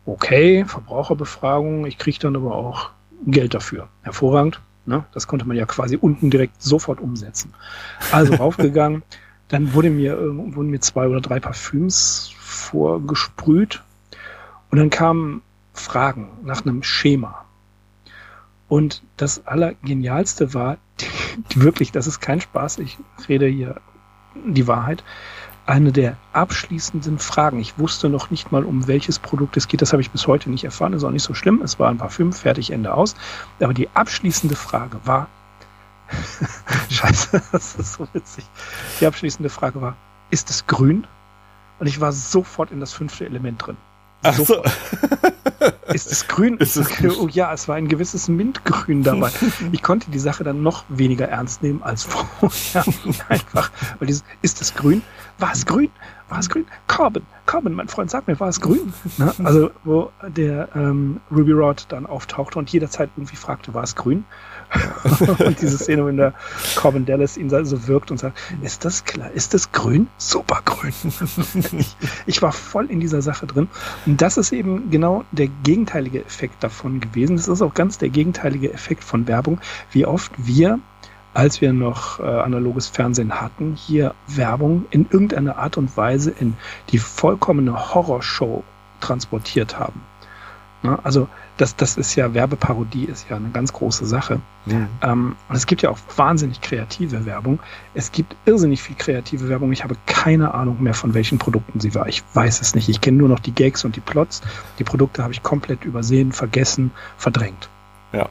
Okay, 0.05 0.63
Verbraucherbefragung, 0.65 1.86
ich 1.86 1.97
kriege 1.97 2.20
dann 2.20 2.36
aber 2.36 2.55
auch 2.55 2.91
Geld 3.26 3.53
dafür. 3.53 3.89
Hervorragend. 4.03 4.61
Ne? 4.86 5.03
Das 5.13 5.28
konnte 5.28 5.45
man 5.45 5.57
ja 5.57 5.65
quasi 5.65 5.97
unten 5.97 6.30
direkt 6.30 6.61
sofort 6.61 7.01
umsetzen. 7.01 7.53
Also 8.11 8.36
raufgegangen, 8.39 9.03
dann 9.49 9.74
wurde 9.74 9.89
mir, 9.89 10.13
äh, 10.13 10.55
wurden 10.55 10.70
mir 10.70 10.80
zwei 10.80 11.07
oder 11.07 11.20
drei 11.20 11.41
Parfüms 11.41 12.32
vorgesprüht 12.39 13.84
und 14.72 14.78
dann 14.78 14.89
kamen 14.89 15.41
Fragen 15.74 16.30
nach 16.43 16.65
einem 16.65 16.84
Schema. 16.84 17.45
Und 18.68 19.03
das 19.15 19.47
Allergenialste 19.47 20.53
war, 20.53 20.78
die, 21.51 21.61
wirklich, 21.61 21.91
das 21.91 22.07
ist 22.07 22.20
kein 22.20 22.41
Spaß, 22.41 22.80
ich 22.80 22.97
rede 23.28 23.47
hier 23.47 23.82
die 24.45 24.68
Wahrheit, 24.68 25.03
eine 25.65 25.91
der 25.91 26.15
abschließenden 26.32 27.20
Fragen. 27.20 27.59
Ich 27.59 27.78
wusste 27.78 28.07
noch 28.07 28.32
nicht 28.32 28.51
mal, 28.51 28.63
um 28.63 28.88
welches 28.88 29.20
Produkt 29.20 29.57
es 29.57 29.68
geht. 29.68 29.82
Das 29.82 29.91
habe 29.91 30.01
ich 30.01 30.11
bis 30.11 30.26
heute 30.26 30.49
nicht 30.49 30.63
erfahren. 30.63 30.93
Ist 30.93 31.03
auch 31.03 31.11
nicht 31.11 31.24
so 31.24 31.34
schlimm. 31.34 31.61
Es 31.61 31.78
war 31.78 31.89
ein 31.89 31.97
Parfüm, 31.97 32.32
fertig, 32.32 32.72
Ende 32.72 32.93
aus. 32.93 33.15
Aber 33.59 33.74
die 33.74 33.89
abschließende 33.93 34.55
Frage 34.55 34.99
war, 35.03 35.28
scheiße, 36.89 37.41
das 37.51 37.76
ist 37.76 37.93
so 37.93 38.07
witzig. 38.13 38.45
Die 39.01 39.07
abschließende 39.07 39.49
Frage 39.49 39.82
war, 39.82 39.97
ist 40.30 40.49
es 40.49 40.68
grün? 40.68 41.05
Und 41.80 41.88
ich 41.88 41.99
war 41.99 42.13
sofort 42.13 42.72
in 42.72 42.80
das 42.80 42.93
fünfte 42.93 43.26
Element 43.26 43.65
drin. 43.65 43.78
Ach 44.28 44.34
so. 44.36 44.63
Ist 45.93 46.11
es 46.11 46.28
grün? 46.28 46.57
Ist 46.57 46.75
es 46.75 46.89
grün? 46.89 47.13
Oh 47.19 47.28
ja, 47.28 47.53
es 47.53 47.67
war 47.67 47.75
ein 47.75 47.88
gewisses 47.88 48.28
Mintgrün 48.28 49.03
dabei. 49.03 49.32
Ich 49.71 49.82
konnte 49.82 50.11
die 50.11 50.19
Sache 50.19 50.43
dann 50.43 50.61
noch 50.61 50.84
weniger 50.89 51.28
ernst 51.28 51.63
nehmen 51.63 51.82
als 51.82 52.03
vorher. 52.03 52.84
Einfach, 53.30 53.71
weil 53.99 54.07
dieses, 54.07 54.23
ist 54.41 54.61
es 54.61 54.75
grün? 54.75 55.01
War 55.39 55.51
es 55.53 55.65
grün? 55.65 55.89
War 56.30 56.39
es 56.39 56.49
grün? 56.49 56.65
Corbin, 56.88 57.25
Corbin, 57.45 57.73
mein 57.73 57.88
Freund, 57.88 58.11
sag 58.11 58.28
mir, 58.28 58.39
war 58.39 58.49
es 58.49 58.59
grün? 58.59 58.93
Na, 59.17 59.34
also, 59.43 59.71
wo 59.86 60.11
der 60.28 60.69
ähm, 60.75 61.21
Ruby 61.32 61.53
Rod 61.53 61.86
dann 61.89 62.05
auftauchte 62.05 62.59
und 62.59 62.69
jederzeit 62.69 63.09
irgendwie 63.15 63.38
fragte, 63.38 63.73
war 63.73 63.84
es 63.84 63.95
grün? 63.95 64.25
und 65.39 65.61
diese 65.61 65.78
Szene, 65.78 66.05
wenn 66.05 66.18
der 66.18 66.34
Corbin 66.76 67.05
Dallas 67.05 67.38
ihn 67.38 67.49
so 67.49 67.88
wirkt 67.88 68.11
und 68.11 68.18
sagt, 68.18 68.38
ist 68.61 68.84
das 68.86 69.05
klar, 69.05 69.32
ist 69.32 69.53
das 69.53 69.72
grün? 69.72 70.07
Super 70.18 70.61
grün. 70.65 70.93
ich, 71.78 71.95
ich, 72.26 72.41
war 72.41 72.51
voll 72.51 72.91
in 72.91 72.99
dieser 72.99 73.22
Sache 73.22 73.47
drin. 73.47 73.70
Und 74.05 74.22
das 74.22 74.38
ist 74.38 74.51
eben 74.51 74.89
genau 74.91 75.24
der 75.32 75.47
gegenteilige 75.63 76.24
Effekt 76.24 76.63
davon 76.63 76.99
gewesen. 76.99 77.38
Das 77.38 77.47
ist 77.47 77.61
auch 77.61 77.74
ganz 77.74 77.97
der 77.97 78.09
gegenteilige 78.09 78.74
Effekt 78.74 79.03
von 79.03 79.28
Werbung, 79.28 79.59
wie 79.91 80.05
oft 80.05 80.32
wir 80.38 80.80
als 81.34 81.61
wir 81.61 81.72
noch 81.72 82.20
äh, 82.20 82.24
analoges 82.24 82.88
Fernsehen 82.88 83.39
hatten, 83.39 83.76
hier 83.76 84.15
Werbung 84.26 84.88
in 84.89 85.05
irgendeiner 85.07 85.57
Art 85.57 85.78
und 85.78 85.95
Weise 85.95 86.32
in 86.32 86.55
die 86.89 86.97
vollkommene 86.97 87.93
Horrorshow 87.93 88.63
transportiert 89.01 89.78
haben. 89.78 90.01
Ne? 90.82 90.97
Also 91.03 91.28
das, 91.58 91.76
das 91.76 91.97
ist 91.97 92.16
ja 92.16 92.34
Werbeparodie, 92.34 93.05
ist 93.05 93.30
ja 93.30 93.36
eine 93.36 93.49
ganz 93.49 93.74
große 93.74 94.05
Sache. 94.05 94.39
Ja. 94.66 94.88
Ähm, 95.01 95.36
und 95.49 95.55
es 95.55 95.66
gibt 95.66 95.82
ja 95.82 95.89
auch 95.89 95.97
wahnsinnig 96.16 96.62
kreative 96.62 97.26
Werbung. 97.26 97.60
Es 97.93 98.12
gibt 98.12 98.36
irrsinnig 98.45 98.82
viel 98.82 98.95
kreative 98.95 99.49
Werbung. 99.49 99.72
Ich 99.72 99.84
habe 99.84 99.95
keine 100.05 100.53
Ahnung 100.53 100.82
mehr, 100.82 100.93
von 100.93 101.14
welchen 101.14 101.39
Produkten 101.39 101.80
sie 101.80 101.95
war. 101.95 102.08
Ich 102.08 102.24
weiß 102.34 102.62
es 102.62 102.76
nicht. 102.76 102.89
Ich 102.89 103.01
kenne 103.01 103.18
nur 103.18 103.30
noch 103.30 103.39
die 103.39 103.53
Gags 103.53 103.84
und 103.84 103.95
die 103.95 104.01
Plots. 104.01 104.41
Die 104.80 104.84
Produkte 104.84 105.24
habe 105.24 105.34
ich 105.34 105.43
komplett 105.43 105.84
übersehen, 105.84 106.32
vergessen, 106.32 106.91
verdrängt. 107.18 107.70
Ja. 108.14 108.30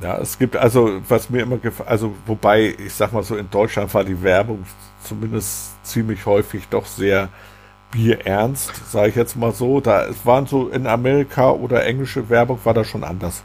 Ja, 0.00 0.16
es 0.18 0.38
gibt 0.38 0.56
also, 0.56 1.00
was 1.08 1.28
mir 1.28 1.42
immer 1.42 1.56
gefällt, 1.56 1.88
also 1.88 2.14
wobei, 2.24 2.72
ich 2.78 2.94
sag 2.94 3.12
mal 3.12 3.24
so, 3.24 3.36
in 3.36 3.50
Deutschland 3.50 3.92
war 3.94 4.04
die 4.04 4.22
Werbung 4.22 4.64
zumindest 5.02 5.84
ziemlich 5.84 6.24
häufig 6.24 6.68
doch 6.68 6.86
sehr 6.86 7.28
bierernst, 7.90 8.90
sage 8.90 9.08
ich 9.08 9.16
jetzt 9.16 9.36
mal 9.36 9.52
so. 9.52 9.80
Da 9.80 10.04
es 10.06 10.24
waren 10.26 10.46
so 10.46 10.68
in 10.68 10.86
Amerika 10.86 11.50
oder 11.50 11.84
englische 11.84 12.28
Werbung 12.28 12.58
war 12.64 12.74
das 12.74 12.88
schon 12.88 13.04
anders. 13.04 13.42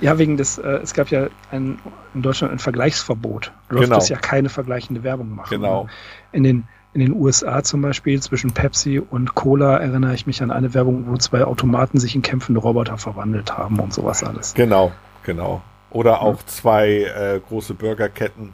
Ja, 0.00 0.18
wegen 0.18 0.36
des, 0.36 0.58
äh, 0.58 0.78
es 0.82 0.94
gab 0.94 1.08
ja 1.08 1.28
ein, 1.50 1.78
in 2.14 2.22
Deutschland 2.22 2.52
ein 2.52 2.58
Vergleichsverbot. 2.58 3.52
Du 3.68 3.76
genau. 3.76 3.88
durftest 3.88 4.10
ja 4.10 4.16
keine 4.16 4.48
vergleichende 4.48 5.02
Werbung 5.02 5.34
machen. 5.34 5.50
Genau. 5.50 5.88
In 6.32 6.44
den, 6.44 6.68
in 6.92 7.00
den 7.00 7.12
USA 7.12 7.62
zum 7.62 7.82
Beispiel 7.82 8.20
zwischen 8.22 8.52
Pepsi 8.52 9.00
und 9.00 9.34
Cola 9.34 9.76
erinnere 9.78 10.14
ich 10.14 10.26
mich 10.26 10.42
an 10.42 10.50
eine 10.50 10.72
Werbung, 10.72 11.06
wo 11.08 11.16
zwei 11.16 11.44
Automaten 11.44 11.98
sich 11.98 12.14
in 12.14 12.22
kämpfende 12.22 12.60
Roboter 12.60 12.96
verwandelt 12.96 13.56
haben 13.56 13.80
und 13.80 13.92
sowas 13.92 14.22
alles. 14.22 14.54
Genau, 14.54 14.92
genau. 15.24 15.62
Oder 15.90 16.22
auch 16.22 16.38
ja. 16.38 16.46
zwei 16.46 16.88
äh, 17.02 17.40
große 17.46 17.74
Burgerketten, 17.74 18.52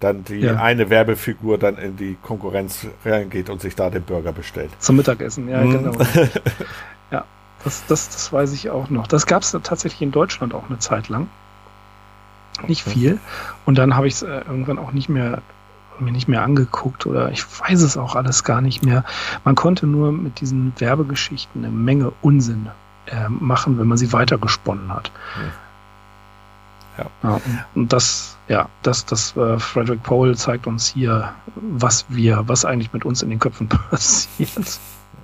dann 0.00 0.24
die 0.24 0.40
ja. 0.40 0.56
eine 0.56 0.90
Werbefigur 0.90 1.58
dann 1.58 1.76
in 1.76 1.96
die 1.96 2.16
Konkurrenz 2.20 2.86
reingeht 3.04 3.50
und 3.50 3.60
sich 3.60 3.76
da 3.76 3.90
den 3.90 4.02
Burger 4.02 4.32
bestellt. 4.32 4.70
Zum 4.78 4.96
Mittagessen, 4.96 5.48
ja, 5.48 5.60
mhm. 5.60 5.72
genau. 5.72 5.92
ja, 7.10 7.24
das, 7.64 7.84
das, 7.86 8.08
das 8.08 8.32
weiß 8.32 8.52
ich 8.54 8.70
auch 8.70 8.90
noch. 8.90 9.06
Das 9.06 9.26
gab 9.26 9.42
es 9.42 9.52
tatsächlich 9.62 10.02
in 10.02 10.12
Deutschland 10.12 10.54
auch 10.54 10.68
eine 10.68 10.78
Zeit 10.78 11.08
lang. 11.08 11.28
Nicht 12.66 12.82
viel. 12.82 13.18
Und 13.64 13.78
dann 13.78 13.96
habe 13.96 14.08
ich 14.08 14.14
es 14.14 14.22
äh, 14.22 14.26
irgendwann 14.26 14.78
auch 14.78 14.92
nicht 14.92 15.08
mehr 15.08 15.42
mir 16.00 16.12
nicht 16.12 16.28
mehr 16.28 16.42
angeguckt 16.42 17.04
oder 17.04 17.30
ich 17.30 17.44
weiß 17.60 17.82
es 17.82 17.98
auch 17.98 18.16
alles 18.16 18.42
gar 18.42 18.62
nicht 18.62 18.82
mehr. 18.82 19.04
Man 19.44 19.54
konnte 19.54 19.86
nur 19.86 20.12
mit 20.12 20.40
diesen 20.40 20.72
Werbegeschichten 20.78 21.62
eine 21.62 21.72
Menge 21.72 22.12
Unsinn 22.22 22.70
äh, 23.06 23.28
machen, 23.28 23.78
wenn 23.78 23.86
man 23.86 23.98
sie 23.98 24.12
weitergesponnen 24.12 24.92
hat. 24.94 25.12
Mhm. 25.36 25.50
Ja. 26.98 27.06
ja. 27.22 27.40
Und 27.74 27.92
das, 27.92 28.36
ja, 28.48 28.68
das, 28.82 29.06
das 29.06 29.36
äh, 29.36 29.58
Frederick 29.58 30.02
Powell 30.02 30.36
zeigt 30.36 30.66
uns 30.66 30.88
hier, 30.88 31.34
was 31.54 32.06
wir, 32.08 32.42
was 32.46 32.64
eigentlich 32.64 32.92
mit 32.92 33.04
uns 33.04 33.22
in 33.22 33.30
den 33.30 33.38
Köpfen 33.38 33.68
passiert. 33.90 34.78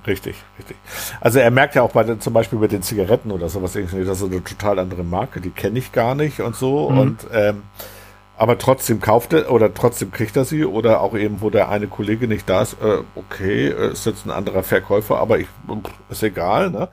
Richtig, 0.05 0.37
richtig. 0.57 0.77
Also 1.19 1.39
er 1.39 1.51
merkt 1.51 1.75
ja 1.75 1.81
auch 1.81 1.91
bei 1.91 2.03
den, 2.03 2.21
zum 2.21 2.33
Beispiel 2.33 2.57
mit 2.57 2.71
den 2.71 2.81
Zigaretten 2.81 3.29
oder 3.29 3.49
sowas, 3.49 3.73
das 3.73 3.93
ist 3.93 4.23
eine 4.23 4.43
total 4.43 4.79
andere 4.79 5.03
Marke, 5.03 5.41
die 5.41 5.49
kenne 5.49 5.79
ich 5.79 5.91
gar 5.91 6.15
nicht 6.15 6.39
und 6.39 6.55
so. 6.55 6.89
Mhm. 6.89 6.97
Und 6.97 7.27
ähm, 7.33 7.63
aber 8.37 8.57
trotzdem 8.57 9.01
kauft 9.01 9.33
er 9.33 9.51
oder 9.51 9.73
trotzdem 9.73 10.11
kriegt 10.11 10.37
er 10.37 10.45
sie 10.45 10.63
oder 10.63 11.01
auch 11.01 11.15
eben, 11.15 11.41
wo 11.41 11.49
der 11.49 11.69
eine 11.69 11.87
Kollege 11.87 12.27
nicht 12.27 12.47
da 12.47 12.61
ist, 12.61 12.77
äh, 12.81 12.99
okay, 13.15 13.67
äh, 13.69 13.91
ist 13.91 14.05
jetzt 14.05 14.25
ein 14.25 14.31
anderer 14.31 14.63
Verkäufer, 14.63 15.19
aber 15.19 15.39
ich 15.39 15.47
ist 16.09 16.23
egal, 16.23 16.69
ne? 16.69 16.89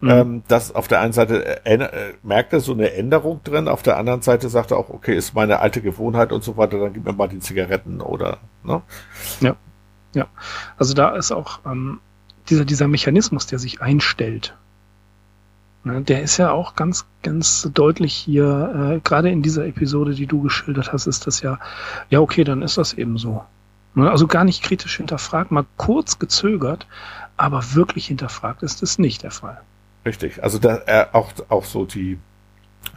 Mhm. 0.00 0.10
Ähm, 0.10 0.42
das 0.46 0.74
auf 0.74 0.88
der 0.88 1.00
einen 1.00 1.12
Seite 1.12 1.64
äh, 1.64 1.74
äh, 1.74 2.14
merkt 2.22 2.52
er 2.52 2.60
so 2.60 2.72
eine 2.72 2.92
Änderung 2.92 3.40
drin, 3.42 3.66
auf 3.66 3.82
der 3.82 3.96
anderen 3.96 4.22
Seite 4.22 4.48
sagt 4.48 4.70
er 4.70 4.76
auch, 4.76 4.90
okay, 4.90 5.16
ist 5.16 5.34
meine 5.34 5.60
alte 5.60 5.80
Gewohnheit 5.80 6.32
und 6.32 6.44
so 6.44 6.56
weiter, 6.56 6.78
dann 6.78 6.92
gib 6.92 7.04
mir 7.04 7.12
mal 7.12 7.28
die 7.28 7.40
Zigaretten 7.40 8.00
oder, 8.00 8.38
ne? 8.62 8.82
Ja. 9.40 9.56
Ja. 10.14 10.28
Also 10.78 10.94
da 10.94 11.16
ist 11.16 11.32
auch 11.32 11.60
ähm, 11.66 12.00
dieser, 12.48 12.64
dieser 12.64 12.88
Mechanismus, 12.88 13.46
der 13.46 13.58
sich 13.58 13.82
einstellt. 13.82 14.56
Ne, 15.86 16.02
der 16.02 16.20
ist 16.20 16.36
ja 16.36 16.50
auch 16.50 16.74
ganz, 16.74 17.06
ganz 17.22 17.70
deutlich 17.72 18.12
hier, 18.12 18.96
äh, 18.96 19.00
gerade 19.08 19.30
in 19.30 19.40
dieser 19.40 19.66
Episode, 19.66 20.14
die 20.14 20.26
du 20.26 20.42
geschildert 20.42 20.92
hast, 20.92 21.06
ist 21.06 21.28
das 21.28 21.42
ja, 21.42 21.60
ja, 22.10 22.18
okay, 22.18 22.42
dann 22.42 22.62
ist 22.62 22.76
das 22.76 22.94
eben 22.94 23.18
so. 23.18 23.44
Ne, 23.94 24.10
also 24.10 24.26
gar 24.26 24.42
nicht 24.42 24.64
kritisch 24.64 24.96
hinterfragt, 24.96 25.52
mal 25.52 25.64
kurz 25.76 26.18
gezögert, 26.18 26.88
aber 27.36 27.62
wirklich 27.74 28.08
hinterfragt 28.08 28.64
ist 28.64 28.82
es 28.82 28.98
nicht 28.98 29.22
der 29.22 29.30
Fall. 29.30 29.60
Richtig. 30.04 30.42
Also 30.42 30.58
da 30.58 30.74
er 30.74 31.14
auch, 31.14 31.30
auch 31.50 31.64
so 31.64 31.84
die, 31.84 32.18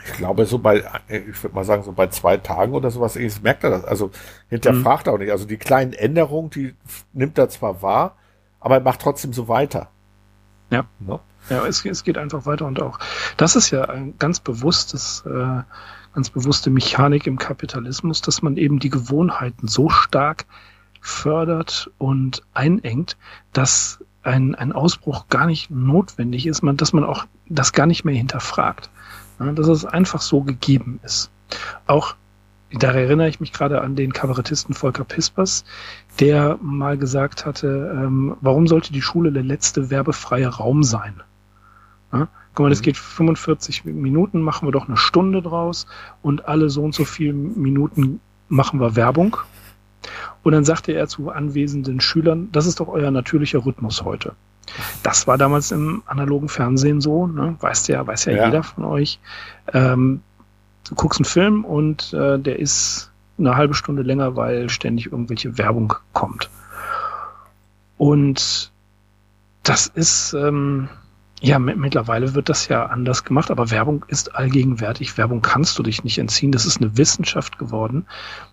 ich 0.04 0.14
glaube, 0.14 0.48
so 0.48 0.58
bei, 0.58 0.84
ich 1.10 1.44
würde 1.44 1.56
mal 1.56 1.66
sagen, 1.66 1.84
so 1.84 1.92
bei 1.92 2.08
zwei 2.08 2.38
Tagen 2.38 2.74
oder 2.74 2.90
sowas, 2.90 3.16
ich 3.16 3.40
merkt 3.44 3.64
er 3.64 3.70
das. 3.70 3.86
Also 3.86 4.10
hinterfragt 4.50 5.06
mhm. 5.06 5.14
auch 5.14 5.18
nicht. 5.20 5.32
Also 5.32 5.46
die 5.46 5.58
kleinen 5.58 5.94
Änderungen, 5.94 6.50
die 6.50 6.74
nimmt 7.14 7.38
er 7.38 7.50
zwar 7.50 7.84
wahr, 7.84 8.16
aber 8.60 8.78
er 8.78 8.82
macht 8.82 9.02
trotzdem 9.02 9.32
so 9.32 9.48
weiter. 9.48 9.92
Ja. 10.72 10.86
No? 11.00 11.20
Ja, 11.50 11.66
es, 11.66 11.84
es 11.86 12.04
geht 12.04 12.18
einfach 12.18 12.46
weiter 12.46 12.66
und 12.66 12.82
auch. 12.82 13.00
Das 13.38 13.56
ist 13.56 13.72
ja 13.72 13.86
ein 13.86 14.14
ganz 14.20 14.40
bewusstes, 14.40 15.24
äh, 15.26 15.64
ganz 16.14 16.30
bewusste 16.30 16.70
Mechanik 16.70 17.28
im 17.28 17.38
Kapitalismus, 17.38 18.22
dass 18.22 18.42
man 18.42 18.58
eben 18.58 18.80
die 18.80 18.90
Gewohnheiten 18.90 19.68
so 19.68 19.90
stark 19.90 20.46
fördert 21.02 21.90
und 21.98 22.44
einengt, 22.54 23.18
dass 23.54 24.04
ein, 24.24 24.54
ein 24.56 24.72
Ausbruch 24.72 25.28
gar 25.30 25.46
nicht 25.46 25.72
notwendig 25.72 26.46
ist, 26.46 26.62
man, 26.62 26.78
dass 26.78 26.94
man 26.94 27.04
auch 27.04 27.26
das 27.48 27.74
gar 27.74 27.86
nicht 27.86 28.04
mehr 28.04 28.16
hinterfragt. 28.16 28.90
Ja, 29.40 29.52
dass 29.54 29.68
es 29.68 29.86
einfach 29.86 30.22
so 30.22 30.42
gegeben 30.42 31.00
ist. 31.04 31.32
Auch 31.88 32.16
da 32.72 32.92
erinnere 32.92 33.30
ich 33.30 33.40
mich 33.40 33.52
gerade 33.52 33.82
an 33.82 33.96
den 33.96 34.14
Kabarettisten 34.14 34.76
Volker 34.76 35.04
Pispers, 35.04 35.66
der 36.20 36.60
mal 36.62 36.98
gesagt 36.98 37.46
hatte, 37.46 37.92
ähm, 37.96 38.38
warum 38.42 38.68
sollte 38.68 38.94
die 38.94 39.02
Schule 39.02 39.32
der 39.32 39.44
letzte 39.44 39.90
werbefreie 39.90 40.48
Raum 40.48 40.84
sein? 40.84 41.24
Ja? 42.12 42.28
Guck 42.54 42.64
mal, 42.64 42.70
das 42.70 42.80
mhm. 42.80 42.84
geht 42.84 42.98
45 42.98 43.86
Minuten, 43.86 44.42
machen 44.42 44.68
wir 44.68 44.72
doch 44.72 44.88
eine 44.88 44.98
Stunde 44.98 45.42
draus 45.42 45.88
und 46.22 46.48
alle 46.48 46.70
so 46.70 46.84
und 46.84 46.94
so 46.94 47.06
viele 47.06 47.34
Minuten 47.34 48.20
machen 48.48 48.80
wir 48.80 48.96
Werbung. 48.96 49.38
Und 50.44 50.54
dann 50.54 50.64
sagte 50.64 50.94
er 50.94 51.08
zu 51.08 51.30
anwesenden 51.30 52.00
Schülern, 52.00 52.50
das 52.52 52.66
ist 52.66 52.80
doch 52.80 52.88
euer 52.88 53.12
natürlicher 53.12 53.66
Rhythmus 53.66 54.04
heute. 54.04 54.34
Das 55.04 55.28
war 55.28 55.38
damals 55.38 55.72
im 55.72 56.04
analogen 56.06 56.48
Fernsehen 56.48 57.02
so, 57.02 57.28
ne? 57.28 57.56
weiß 57.60 57.88
ja, 57.88 58.06
weiß 58.06 58.26
ja, 58.26 58.34
ja. 58.34 58.46
jeder 58.46 58.64
von 58.64 58.86
euch. 58.86 59.20
Ähm, 59.74 60.22
du 60.88 60.96
guckst 60.96 61.20
einen 61.20 61.26
Film 61.26 61.66
und 61.66 62.14
äh, 62.14 62.40
der 62.40 62.60
ist 62.60 63.12
eine 63.38 63.56
halbe 63.56 63.74
Stunde 63.74 64.04
länger, 64.04 64.36
weil 64.36 64.70
ständig 64.70 65.12
irgendwelche 65.12 65.58
Werbung 65.58 65.94
kommt. 66.14 66.50
Und 67.98 68.72
das 69.64 69.88
ist, 69.88 70.34
ähm, 70.34 70.88
ja, 71.42 71.58
mittlerweile 71.58 72.36
wird 72.36 72.50
das 72.50 72.68
ja 72.68 72.86
anders 72.88 73.24
gemacht, 73.24 73.50
aber 73.50 73.72
Werbung 73.72 74.04
ist 74.10 74.36
allgegenwärtig. 74.36 75.18
Werbung 75.18 75.42
kannst 75.42 75.80
du 75.80 75.84
dich 75.84 76.04
nicht 76.04 76.18
entziehen. 76.18 76.52
Das 76.52 76.66
ist 76.66 76.82
eine 76.82 76.98
Wissenschaft 76.98 77.58
geworden. 77.58 78.06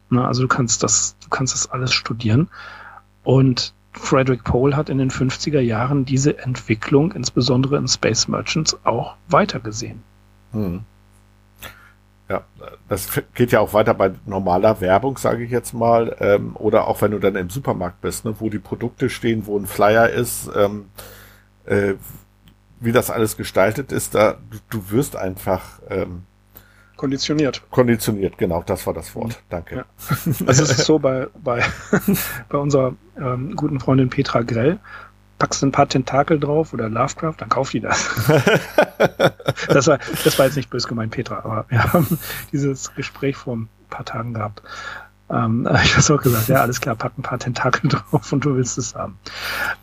Na, 0.08 0.26
also 0.26 0.42
du 0.42 0.48
kannst 0.48 0.84
das, 0.84 1.16
du 1.18 1.28
kannst 1.28 1.52
das 1.54 1.68
alles 1.70 1.92
studieren. 1.92 2.48
Und 3.24 3.74
Frederick 3.92 4.44
Pohl 4.44 4.76
hat 4.76 4.88
in 4.88 4.98
den 4.98 5.10
50er 5.10 5.60
Jahren 5.60 6.04
diese 6.04 6.38
Entwicklung, 6.38 7.12
insbesondere 7.12 7.76
in 7.76 7.88
Space 7.88 8.28
Merchants, 8.28 8.78
auch 8.84 9.16
weitergesehen. 9.28 10.02
Hm. 10.52 10.82
Ja, 12.28 12.42
das 12.88 13.08
geht 13.34 13.52
ja 13.52 13.60
auch 13.60 13.72
weiter 13.72 13.94
bei 13.94 14.12
normaler 14.26 14.80
Werbung, 14.80 15.16
sage 15.16 15.44
ich 15.44 15.50
jetzt 15.50 15.74
mal, 15.74 16.16
ähm, 16.20 16.56
oder 16.56 16.88
auch 16.88 17.00
wenn 17.00 17.12
du 17.12 17.20
dann 17.20 17.36
im 17.36 17.50
Supermarkt 17.50 18.00
bist, 18.00 18.24
ne, 18.24 18.34
wo 18.38 18.50
die 18.50 18.58
Produkte 18.58 19.10
stehen, 19.10 19.46
wo 19.46 19.56
ein 19.56 19.66
Flyer 19.66 20.10
ist, 20.10 20.50
ähm, 20.54 20.86
äh, 21.66 21.94
wie 22.80 22.92
das 22.92 23.10
alles 23.10 23.36
gestaltet 23.36 23.92
ist, 23.92 24.14
da 24.14 24.38
du, 24.50 24.58
du 24.70 24.90
wirst 24.90 25.16
einfach 25.16 25.80
ähm, 25.88 26.22
konditioniert. 26.96 27.62
Konditioniert, 27.70 28.38
genau, 28.38 28.62
das 28.62 28.86
war 28.86 28.94
das 28.94 29.14
Wort. 29.14 29.30
Mhm. 29.30 29.46
Danke. 29.50 29.76
Ja. 29.76 29.84
Also 30.46 30.62
es 30.62 30.70
ist 30.70 30.84
so 30.84 30.98
bei 30.98 31.28
bei 31.42 31.64
bei 32.48 32.58
unserer 32.58 32.94
ähm, 33.18 33.56
guten 33.56 33.80
Freundin 33.80 34.10
Petra 34.10 34.42
Grell, 34.42 34.78
packst 35.38 35.62
ein 35.62 35.72
paar 35.72 35.88
Tentakel 35.88 36.40
drauf 36.40 36.72
oder 36.72 36.88
Lovecraft, 36.88 37.34
dann 37.38 37.48
kauft 37.48 37.72
die 37.72 37.80
das. 37.80 38.08
das, 39.68 39.86
war, 39.86 39.98
das 40.24 40.38
war 40.38 40.46
jetzt 40.46 40.56
nicht 40.56 40.70
bös 40.70 40.86
gemeint, 40.88 41.12
Petra, 41.12 41.38
aber 41.38 41.66
wir 41.68 41.92
haben 41.92 42.18
dieses 42.52 42.94
Gespräch 42.94 43.36
vor 43.36 43.56
ein 43.56 43.68
paar 43.90 44.04
Tagen 44.04 44.34
gehabt. 44.34 44.62
Ähm, 45.28 45.68
ich 45.84 45.96
habe 45.96 46.14
auch 46.14 46.22
gesagt, 46.22 46.48
ja, 46.48 46.60
alles 46.60 46.80
klar, 46.80 46.94
pack 46.94 47.18
ein 47.18 47.22
paar 47.22 47.38
Tentakel 47.38 47.88
drauf 47.90 48.32
und 48.32 48.44
du 48.44 48.56
willst 48.56 48.78
es 48.78 48.94
haben. 48.94 49.18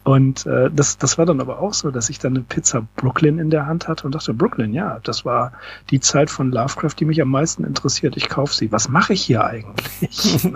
Und 0.04 0.46
äh, 0.46 0.70
das, 0.72 0.98
das 0.98 1.18
war 1.18 1.26
dann 1.26 1.42
aber 1.42 1.60
auch 1.60 1.74
so, 1.74 1.92
dass 1.92 2.10
ich 2.10 2.20
dann 2.20 2.34
eine 2.34 2.44
Pizza 2.44 2.88
Brooklyn 2.96 3.40
in 3.40 3.50
der 3.50 3.66
Hand 3.66 3.88
hatte 3.88 4.06
und 4.06 4.16
dachte, 4.16 4.34
Brooklyn, 4.34 4.74
ja, 4.74 5.00
das 5.04 5.26
war 5.26 5.54
die 5.90 6.00
Zeit 6.00 6.30
von 6.30 6.52
Lovecraft, 6.52 6.96
die 7.00 7.06
mich 7.06 7.22
am 7.22 7.30
meisten 7.30 7.64
interessiert. 7.64 8.18
Ich 8.18 8.30
kaufe 8.30 8.54
sie. 8.54 8.72
Was 8.72 8.90
mache 8.90 9.14
ich 9.14 9.22
hier 9.22 9.44
eigentlich? 9.44 10.40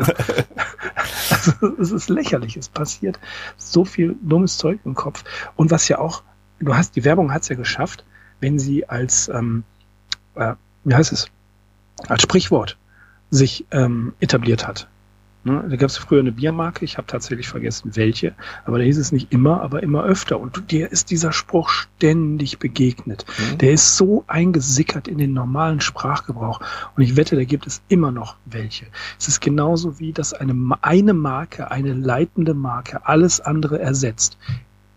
also, 1.29 1.75
es 1.79 1.91
ist 1.91 2.09
lächerlich. 2.09 2.57
Es 2.57 2.69
passiert 2.69 3.19
so 3.57 3.85
viel 3.85 4.15
dummes 4.21 4.57
Zeug 4.57 4.79
im 4.85 4.95
Kopf. 4.95 5.23
Und 5.55 5.71
was 5.71 5.88
ja 5.88 5.99
auch, 5.99 6.23
du 6.59 6.75
hast, 6.75 6.95
die 6.95 7.03
Werbung 7.03 7.33
hat 7.33 7.43
es 7.43 7.49
ja 7.49 7.55
geschafft, 7.55 8.05
wenn 8.39 8.59
sie 8.59 8.88
als, 8.88 9.27
ähm, 9.29 9.63
äh, 10.35 10.53
wie 10.83 10.95
heißt 10.95 11.11
es, 11.11 11.29
als 12.07 12.21
Sprichwort 12.21 12.77
sich 13.30 13.65
ähm, 13.71 14.13
etabliert 14.19 14.67
hat. 14.67 14.88
Ne? 15.47 15.63
Da 15.69 15.75
gab 15.78 15.89
es 15.89 15.97
früher 15.97 16.19
eine 16.19 16.34
Biermarke, 16.34 16.84
ich 16.84 16.97
habe 16.97 17.07
tatsächlich 17.07 17.47
vergessen 17.47 17.95
welche, 17.95 18.34
aber 18.65 18.80
da 18.80 18.84
hieß 18.84 18.97
es 18.97 19.13
nicht 19.13 19.32
immer, 19.32 19.61
aber 19.61 19.82
immer 19.82 20.03
öfter. 20.03 20.39
Und 20.39 20.71
dir 20.71 20.91
ist 20.91 21.09
dieser 21.09 21.32
Spruch 21.32 21.69
ständig 21.69 22.59
begegnet. 22.59 23.25
Mhm. 23.38 23.57
Der 23.59 23.71
ist 23.71 23.95
so 23.95 24.25
eingesickert 24.28 25.07
in 25.07 25.17
den 25.17 25.34
normalen 25.34 25.80
Sprachgebrauch. 25.80 26.59
Und 26.95 27.03
ich 27.03 27.15
wette, 27.15 27.38
da 27.38 27.45
gibt 27.45 27.65
es 27.65 27.82
immer 27.88 28.11
noch 28.11 28.36
welche. 28.45 28.88
Es 29.17 29.30
ist 29.30 29.39
genauso 29.39 29.99
wie, 29.99 30.11
dass 30.11 30.34
eine, 30.34 30.53
eine 30.82 31.13
Marke, 31.13 31.71
eine 31.71 31.93
leitende 31.93 32.53
Marke 32.53 33.05
alles 33.05 33.39
andere 33.39 33.80
ersetzt. 33.80 34.38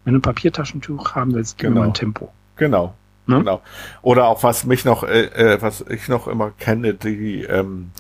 Wenn 0.05 0.14
du 0.14 0.18
ein 0.18 0.22
Papiertaschentuch 0.22 1.14
haben 1.14 1.35
willst, 1.35 1.59
genau. 1.59 1.83
ein 1.83 1.95
Tempo. 1.95 2.33
Genau. 2.57 2.95
Ne? 3.26 3.39
Genau. 3.39 3.62
Oder 4.03 4.26
auch 4.26 4.43
was 4.43 4.64
mich 4.64 4.85
noch, 4.85 5.05
äh, 5.05 5.26
äh, 5.26 5.62
was 5.62 5.85
ich 5.89 6.09
noch 6.09 6.26
immer 6.26 6.51
kenne, 6.51 6.95
die 6.95 7.43
ähm, 7.43 7.93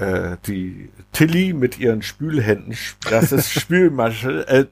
äh, 0.00 0.36
die 0.46 0.88
Tilly 1.12 1.52
mit 1.52 1.78
ihren 1.78 2.02
Spülhänden, 2.02 2.76
das 3.08 3.32
ist 3.32 3.52
Spülmasche, 3.60 4.46
äh, 4.48 4.66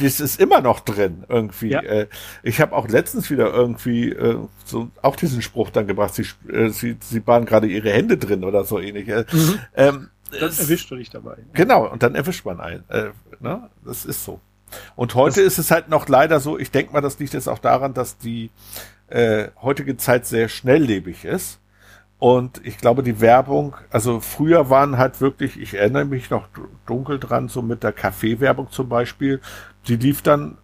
das 0.00 0.20
ist 0.20 0.40
immer 0.40 0.60
noch 0.60 0.80
drin 0.80 1.24
irgendwie. 1.28 1.70
Ja. 1.70 1.80
Äh, 1.82 2.06
ich 2.42 2.60
habe 2.60 2.74
auch 2.74 2.88
letztens 2.88 3.30
wieder 3.30 3.52
irgendwie 3.52 4.10
äh, 4.10 4.38
so 4.64 4.90
auch 5.02 5.16
diesen 5.16 5.42
Spruch 5.42 5.70
dann 5.70 5.86
gebracht. 5.86 6.14
Sie, 6.14 6.26
äh, 6.50 6.68
sie, 6.68 6.96
sie 7.00 7.26
waren 7.26 7.44
gerade 7.44 7.66
ihre 7.66 7.90
Hände 7.90 8.16
drin 8.16 8.44
oder 8.44 8.64
so 8.64 8.78
ähnlich. 8.78 9.08
Äh, 9.08 9.24
mhm. 9.32 9.58
Ähm, 9.74 10.08
dann 10.30 10.50
erwischt 10.50 10.90
du 10.90 10.96
dich 10.96 11.10
dabei. 11.10 11.36
Genau, 11.52 11.90
und 11.90 12.02
dann 12.02 12.14
erwischt 12.14 12.44
man 12.44 12.60
einen. 12.60 12.84
Äh, 12.88 13.10
ne? 13.40 13.68
Das 13.84 14.04
ist 14.04 14.24
so. 14.24 14.40
Und 14.96 15.14
heute 15.14 15.44
das 15.44 15.54
ist 15.54 15.58
es 15.58 15.70
halt 15.70 15.88
noch 15.88 16.08
leider 16.08 16.40
so, 16.40 16.58
ich 16.58 16.70
denke 16.70 16.92
mal, 16.92 17.00
das 17.00 17.18
liegt 17.18 17.34
jetzt 17.34 17.48
auch 17.48 17.58
daran, 17.58 17.94
dass 17.94 18.18
die 18.18 18.50
äh, 19.08 19.48
heutige 19.60 19.96
Zeit 19.96 20.26
sehr 20.26 20.48
schnelllebig 20.48 21.24
ist. 21.24 21.60
Und 22.24 22.62
ich 22.64 22.78
glaube, 22.78 23.02
die 23.02 23.20
Werbung, 23.20 23.76
also 23.90 24.18
früher 24.18 24.70
waren 24.70 24.96
halt 24.96 25.20
wirklich, 25.20 25.60
ich 25.60 25.74
erinnere 25.74 26.06
mich 26.06 26.30
noch 26.30 26.48
dunkel 26.86 27.18
dran, 27.18 27.48
so 27.48 27.60
mit 27.60 27.82
der 27.82 27.92
Kaffeewerbung 27.92 28.70
zum 28.70 28.88
Beispiel, 28.88 29.42
die 29.88 29.96
lief 29.96 30.22
dann 30.22 30.56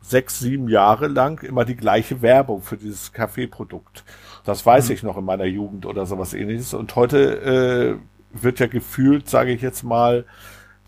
sechs, 0.00 0.38
sieben 0.38 0.70
Jahre 0.70 1.08
lang 1.08 1.42
immer 1.42 1.66
die 1.66 1.76
gleiche 1.76 2.22
Werbung 2.22 2.62
für 2.62 2.78
dieses 2.78 3.12
Kaffeeprodukt. 3.12 4.04
Das 4.46 4.64
weiß 4.64 4.88
mhm. 4.88 4.94
ich 4.94 5.02
noch 5.02 5.18
in 5.18 5.26
meiner 5.26 5.44
Jugend 5.44 5.84
oder 5.84 6.06
sowas 6.06 6.32
ähnliches. 6.32 6.72
Und 6.72 6.96
heute 6.96 7.98
äh, 8.32 8.42
wird 8.42 8.58
ja 8.58 8.66
gefühlt, 8.66 9.28
sage 9.28 9.52
ich 9.52 9.60
jetzt 9.60 9.82
mal, 9.82 10.24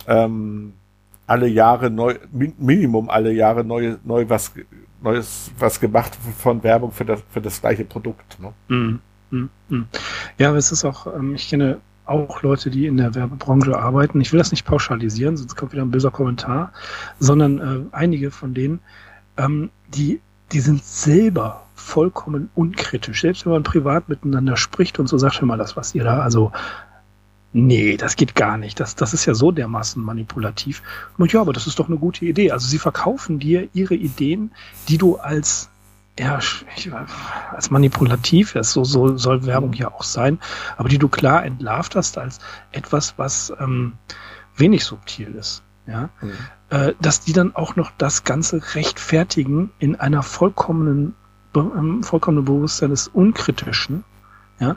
ähm, 0.07 0.73
alle 1.27 1.49
Jahre 1.49 1.91
neu, 1.91 2.15
Minimum 2.33 3.11
alle 3.11 3.33
Jahre 3.33 3.63
neu, 3.63 3.97
neu 4.05 4.25
was, 4.27 4.55
Neues, 5.03 5.51
was 5.59 5.79
gemacht 5.79 6.17
von 6.39 6.63
Werbung 6.63 6.93
für 6.93 7.05
das, 7.05 7.23
für 7.29 7.43
das 7.43 7.61
gleiche 7.61 7.85
Produkt. 7.85 8.41
Ne? 8.41 8.55
Mhm. 8.69 9.01
Hm, 9.31 9.51
hm. 9.69 9.87
Ja, 10.39 10.49
aber 10.49 10.59
es 10.59 10.73
ist 10.73 10.85
auch, 10.85 11.07
ähm, 11.07 11.35
ich 11.35 11.49
kenne 11.49 11.81
auch 12.07 12.43
Leute, 12.43 12.71
die 12.71 12.87
in 12.87 12.97
der 12.97 13.15
Werbebranche 13.15 13.79
arbeiten. 13.79 14.21
Ich 14.21 14.33
will 14.33 14.39
das 14.39 14.51
nicht 14.51 14.65
pauschalisieren, 14.65 15.37
sonst 15.37 15.57
kommt 15.57 15.73
wieder 15.73 15.83
ein 15.83 15.91
böser 15.91 16.11
Kommentar, 16.11 16.73
sondern 17.21 17.59
äh, 17.59 17.95
einige 17.95 18.31
von 18.31 18.55
denen, 18.55 18.81
ähm, 19.37 19.71
die, 19.89 20.21
die 20.53 20.61
sind 20.61 20.83
selber 20.83 21.67
vollkommen 21.75 22.51
unkritisch. 22.55 23.21
Selbst 23.21 23.45
wenn 23.45 23.53
man 23.53 23.63
privat 23.63 24.09
miteinander 24.09 24.57
spricht 24.57 24.99
und 24.99 25.07
so 25.07 25.19
sagt, 25.19 25.41
hör 25.41 25.47
mal, 25.47 25.59
das, 25.59 25.77
was 25.77 25.95
ihr 25.95 26.05
da, 26.05 26.21
also 26.21 26.51
nee, 27.53 27.97
das 27.97 28.17
geht 28.17 28.35
gar 28.35 28.57
nicht. 28.57 28.81
Das, 28.81 28.95
das 28.95 29.15
ist 29.15 29.27
ja 29.27 29.35
so 29.35 29.53
dermaßen 29.53 30.03
manipulativ. 30.03 30.83
Und 31.19 31.33
ja, 31.33 31.41
aber 31.41 31.53
das 31.53 31.67
ist 31.67 31.79
doch 31.79 31.89
eine 31.89 31.99
gute 31.99 32.25
Idee. 32.25 32.51
Also 32.53 32.67
sie 32.67 32.79
verkaufen 32.79 33.39
dir 33.39 33.69
ihre 33.75 33.95
Ideen, 33.95 34.53
die 34.89 34.99
du 34.99 35.17
als 35.17 35.71
ja, 36.19 36.39
ich, 36.39 36.91
als 37.53 37.71
manipulativ, 37.71 38.53
das 38.53 38.73
so, 38.73 38.85
so 38.85 39.17
soll 39.17 39.47
Werbung 39.47 39.73
ja 39.73 39.89
auch 39.89 40.03
sein, 40.03 40.39
aber 40.77 40.89
die 40.89 40.99
du 40.99 41.09
klar 41.09 41.45
entlarvt 41.45 41.95
hast 41.95 42.19
als 42.19 42.41
etwas, 42.73 43.15
was 43.19 43.53
ähm, 43.61 43.95
wenig 44.57 44.85
subtil 44.85 45.35
ist. 45.35 45.63
Ja, 45.87 46.11
mhm. 46.21 46.33
äh, 46.69 46.93
dass 47.01 47.21
die 47.21 47.33
dann 47.33 47.57
auch 47.57 47.77
noch 47.77 47.91
das 47.97 48.25
Ganze 48.25 48.75
rechtfertigen 48.75 49.71
in 49.79 49.97
einer 49.97 50.23
vollkommenen, 50.23 51.15
ähm, 51.55 52.03
vollkommenen 52.03 52.45
Bewusstsein 52.45 52.91
des 52.91 53.09
Unkritischen. 53.09 54.05
Ja, 54.61 54.77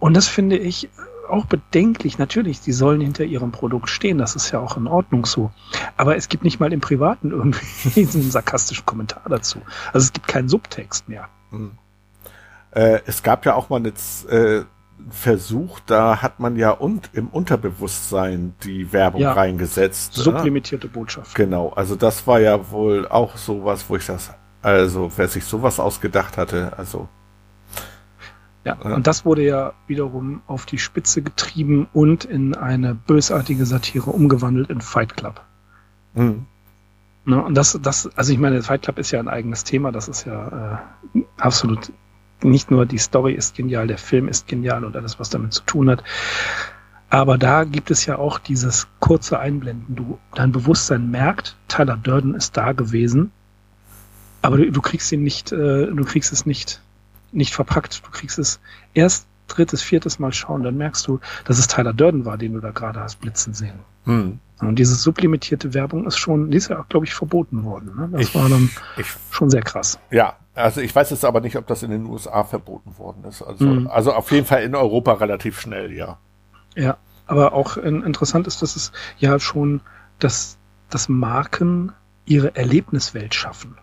und 0.00 0.16
das 0.16 0.26
finde 0.26 0.56
ich 0.56 0.88
auch 1.28 1.46
bedenklich. 1.46 2.18
Natürlich, 2.18 2.60
sie 2.60 2.72
sollen 2.72 3.00
hinter 3.00 3.24
ihrem 3.24 3.52
Produkt 3.52 3.88
stehen. 3.88 4.18
Das 4.18 4.36
ist 4.36 4.50
ja 4.50 4.60
auch 4.60 4.76
in 4.76 4.86
Ordnung 4.86 5.26
so. 5.26 5.50
Aber 5.96 6.16
es 6.16 6.28
gibt 6.28 6.44
nicht 6.44 6.60
mal 6.60 6.72
im 6.72 6.80
Privaten 6.80 7.30
irgendwie 7.32 8.00
einen 8.00 8.30
sarkastischen 8.30 8.86
Kommentar 8.86 9.22
dazu. 9.28 9.60
Also 9.92 10.06
es 10.06 10.12
gibt 10.12 10.28
keinen 10.28 10.48
Subtext 10.48 11.08
mehr. 11.08 11.28
Hm. 11.50 11.72
Äh, 12.70 13.00
es 13.06 13.22
gab 13.22 13.46
ja 13.46 13.54
auch 13.54 13.70
mal 13.70 13.84
äh, 13.86 14.64
Versuch, 15.10 15.80
da 15.86 16.22
hat 16.22 16.40
man 16.40 16.56
ja 16.56 16.70
und 16.70 17.10
im 17.12 17.28
Unterbewusstsein 17.28 18.54
die 18.64 18.92
Werbung 18.92 19.20
ja, 19.20 19.32
reingesetzt. 19.32 20.14
Sublimitierte 20.14 20.88
Botschaft. 20.88 21.34
Genau, 21.34 21.70
also 21.70 21.96
das 21.96 22.26
war 22.26 22.40
ja 22.40 22.70
wohl 22.70 23.06
auch 23.08 23.36
sowas, 23.36 23.84
wo 23.88 23.96
ich 23.96 24.06
das, 24.06 24.32
also 24.60 25.10
wer 25.16 25.28
sich 25.28 25.44
sowas 25.44 25.80
ausgedacht 25.80 26.36
hatte, 26.36 26.72
also 26.76 27.08
ja, 28.64 28.76
ja, 28.82 28.94
und 28.94 29.06
das 29.06 29.24
wurde 29.24 29.44
ja 29.44 29.72
wiederum 29.86 30.42
auf 30.46 30.66
die 30.66 30.78
Spitze 30.78 31.22
getrieben 31.22 31.88
und 31.92 32.24
in 32.24 32.54
eine 32.54 32.94
bösartige 32.94 33.64
Satire 33.64 34.10
umgewandelt 34.10 34.70
in 34.70 34.80
Fight 34.80 35.16
Club. 35.16 35.40
Mhm. 36.14 36.46
Ne, 37.24 37.42
und 37.42 37.54
das, 37.54 37.78
das, 37.82 38.10
also 38.16 38.32
ich 38.32 38.38
meine, 38.38 38.62
Fight 38.62 38.82
Club 38.82 38.98
ist 38.98 39.10
ja 39.10 39.20
ein 39.20 39.28
eigenes 39.28 39.64
Thema, 39.64 39.92
das 39.92 40.08
ist 40.08 40.24
ja 40.24 40.82
äh, 41.14 41.20
absolut 41.38 41.92
nicht 42.42 42.70
nur 42.70 42.86
die 42.86 42.98
Story 42.98 43.34
ist 43.34 43.56
genial, 43.56 43.86
der 43.86 43.98
Film 43.98 44.28
ist 44.28 44.46
genial 44.46 44.84
und 44.84 44.96
alles, 44.96 45.18
was 45.18 45.30
damit 45.30 45.52
zu 45.52 45.62
tun 45.64 45.90
hat. 45.90 46.04
Aber 47.10 47.38
da 47.38 47.64
gibt 47.64 47.90
es 47.90 48.06
ja 48.06 48.18
auch 48.18 48.38
dieses 48.38 48.86
kurze 49.00 49.38
Einblenden. 49.38 49.96
Du, 49.96 50.18
dein 50.34 50.52
Bewusstsein 50.52 51.10
merkt, 51.10 51.56
Tyler 51.66 51.96
Durden 51.96 52.34
ist 52.34 52.56
da 52.56 52.72
gewesen, 52.72 53.32
aber 54.42 54.58
du, 54.58 54.70
du 54.70 54.80
kriegst 54.80 55.10
ihn 55.12 55.22
nicht, 55.22 55.52
äh, 55.52 55.86
du 55.86 56.04
kriegst 56.04 56.32
es 56.32 56.46
nicht, 56.46 56.80
nicht 57.32 57.54
verpackt. 57.54 58.02
Du 58.04 58.10
kriegst 58.10 58.38
es 58.38 58.60
erst 58.94 59.26
drittes, 59.48 59.82
viertes 59.82 60.18
Mal 60.18 60.32
schauen, 60.32 60.62
dann 60.62 60.76
merkst 60.76 61.06
du, 61.06 61.20
dass 61.44 61.58
es 61.58 61.66
Tyler 61.66 61.92
Durden 61.92 62.24
war, 62.24 62.36
den 62.36 62.52
du 62.52 62.60
da 62.60 62.70
gerade 62.70 63.00
hast 63.00 63.20
blitzen 63.20 63.54
sehen. 63.54 63.80
Hm. 64.04 64.38
Und 64.60 64.76
diese 64.76 64.94
sublimitierte 64.94 65.72
Werbung 65.74 66.06
ist 66.06 66.18
schon, 66.18 66.50
die 66.50 66.56
ist 66.56 66.68
ja, 66.68 66.84
glaube 66.88 67.06
ich, 67.06 67.14
verboten 67.14 67.64
worden. 67.64 67.92
Ne? 67.96 68.08
Das 68.12 68.22
ich, 68.22 68.34
war 68.34 68.48
dann 68.48 68.70
ich, 68.96 69.06
schon 69.30 69.50
sehr 69.50 69.62
krass. 69.62 69.98
Ja, 70.10 70.36
also 70.54 70.80
ich 70.80 70.94
weiß 70.94 71.10
jetzt 71.10 71.24
aber 71.24 71.40
nicht, 71.40 71.56
ob 71.56 71.66
das 71.66 71.82
in 71.82 71.90
den 71.90 72.06
USA 72.06 72.44
verboten 72.44 72.98
worden 72.98 73.24
ist. 73.24 73.42
Also, 73.42 73.64
hm. 73.64 73.86
also 73.88 74.12
auf 74.12 74.30
jeden 74.32 74.46
Fall 74.46 74.62
in 74.62 74.74
Europa 74.74 75.14
relativ 75.14 75.60
schnell, 75.60 75.92
ja. 75.92 76.18
Ja, 76.74 76.96
aber 77.26 77.52
auch 77.52 77.76
interessant 77.76 78.46
ist, 78.46 78.62
dass 78.62 78.76
es 78.76 78.92
ja 79.18 79.38
schon, 79.38 79.80
dass, 80.18 80.58
dass 80.90 81.08
Marken 81.08 81.92
ihre 82.24 82.56
Erlebniswelt 82.56 83.34
schaffen. 83.34 83.76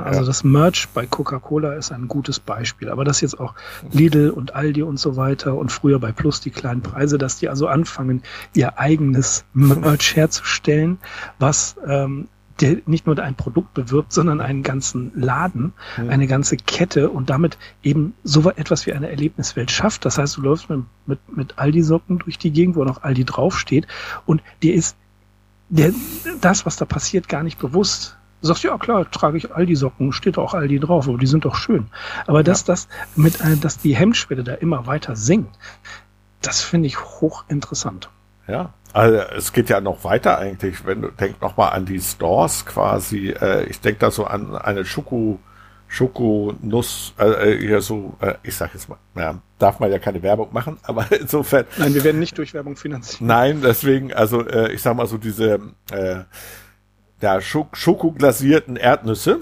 Also 0.00 0.20
ja. 0.20 0.26
das 0.26 0.44
Merch 0.44 0.88
bei 0.94 1.06
Coca-Cola 1.06 1.74
ist 1.74 1.92
ein 1.92 2.08
gutes 2.08 2.40
Beispiel. 2.40 2.88
Aber 2.88 3.04
das 3.04 3.20
jetzt 3.20 3.38
auch 3.38 3.54
Lidl 3.92 4.30
und 4.30 4.54
Aldi 4.54 4.82
und 4.82 4.98
so 4.98 5.16
weiter 5.16 5.56
und 5.56 5.72
früher 5.72 5.98
bei 5.98 6.12
Plus 6.12 6.40
die 6.40 6.50
kleinen 6.50 6.82
Preise, 6.82 7.18
dass 7.18 7.38
die 7.38 7.48
also 7.48 7.66
anfangen, 7.66 8.22
ihr 8.54 8.78
eigenes 8.78 9.44
Merch 9.54 10.16
herzustellen, 10.16 10.98
was 11.38 11.76
ähm, 11.86 12.28
der 12.60 12.78
nicht 12.86 13.06
nur 13.06 13.18
ein 13.18 13.34
Produkt 13.34 13.74
bewirbt, 13.74 14.12
sondern 14.12 14.40
einen 14.40 14.62
ganzen 14.62 15.10
Laden, 15.14 15.72
mhm. 15.96 16.10
eine 16.10 16.26
ganze 16.26 16.56
Kette 16.56 17.10
und 17.10 17.30
damit 17.30 17.58
eben 17.82 18.14
so 18.24 18.48
etwas 18.50 18.86
wie 18.86 18.92
eine 18.92 19.10
Erlebniswelt 19.10 19.70
schafft. 19.70 20.04
Das 20.04 20.18
heißt, 20.18 20.36
du 20.36 20.42
läufst 20.42 20.70
mit, 20.70 20.84
mit, 21.06 21.36
mit 21.36 21.58
Aldi-Socken 21.58 22.18
durch 22.18 22.38
die 22.38 22.52
Gegend, 22.52 22.76
wo 22.76 22.84
noch 22.84 23.02
Aldi 23.02 23.24
draufsteht 23.24 23.86
und 24.26 24.42
dir 24.62 24.74
ist 24.74 24.96
der, 25.68 25.92
das, 26.40 26.66
was 26.66 26.76
da 26.76 26.84
passiert, 26.84 27.28
gar 27.28 27.42
nicht 27.42 27.58
bewusst. 27.58 28.18
Du 28.42 28.48
sagst, 28.48 28.64
ja 28.64 28.76
klar, 28.76 29.08
trage 29.10 29.38
ich 29.38 29.54
Aldi-Socken, 29.54 30.12
steht 30.12 30.36
auch 30.36 30.52
Aldi 30.52 30.80
drauf, 30.80 31.08
aber 31.08 31.16
die 31.16 31.28
sind 31.28 31.44
doch 31.44 31.54
schön. 31.54 31.86
Aber 32.26 32.40
ja. 32.40 32.42
dass 32.42 32.64
das 32.64 32.88
mit, 33.14 33.40
äh, 33.40 33.56
dass 33.56 33.78
die 33.78 33.94
Hemmschwelle 33.96 34.42
da 34.42 34.54
immer 34.54 34.86
weiter 34.86 35.14
sinkt, 35.14 35.56
das 36.40 36.60
finde 36.60 36.88
ich 36.88 37.00
hochinteressant. 37.00 38.10
Ja, 38.48 38.74
also 38.92 39.18
es 39.36 39.52
geht 39.52 39.70
ja 39.70 39.80
noch 39.80 40.02
weiter 40.02 40.38
eigentlich, 40.38 40.84
wenn 40.84 41.02
du 41.02 41.08
denkst 41.08 41.40
nochmal 41.40 41.72
an 41.72 41.86
die 41.86 42.00
Stores 42.00 42.66
quasi. 42.66 43.30
Äh, 43.30 43.64
ich 43.66 43.80
denke 43.80 44.00
da 44.00 44.10
so 44.10 44.24
an 44.24 44.56
eine 44.56 44.84
Schoko, 44.84 45.38
Schoko-Nuss, 45.86 47.14
äh, 47.18 47.56
hier 47.58 47.80
so, 47.80 48.16
äh, 48.20 48.34
ich 48.42 48.56
sag 48.56 48.74
jetzt 48.74 48.88
mal, 48.88 48.98
ja, 49.14 49.40
darf 49.60 49.78
man 49.78 49.92
ja 49.92 50.00
keine 50.00 50.22
Werbung 50.22 50.48
machen, 50.52 50.78
aber 50.82 51.06
insofern. 51.12 51.64
Nein, 51.76 51.94
wir 51.94 52.02
werden 52.02 52.18
nicht 52.18 52.36
durch 52.36 52.54
Werbung 52.54 52.74
finanziert. 52.76 53.20
Nein, 53.20 53.60
deswegen, 53.62 54.12
also 54.12 54.44
äh, 54.44 54.72
ich 54.72 54.82
sag 54.82 54.96
mal 54.96 55.06
so 55.06 55.16
diese 55.16 55.60
äh, 55.92 56.24
ja, 57.22 57.40
Schok 57.40 57.76
schokoglasierten 57.76 58.76
Erdnüsse 58.76 59.40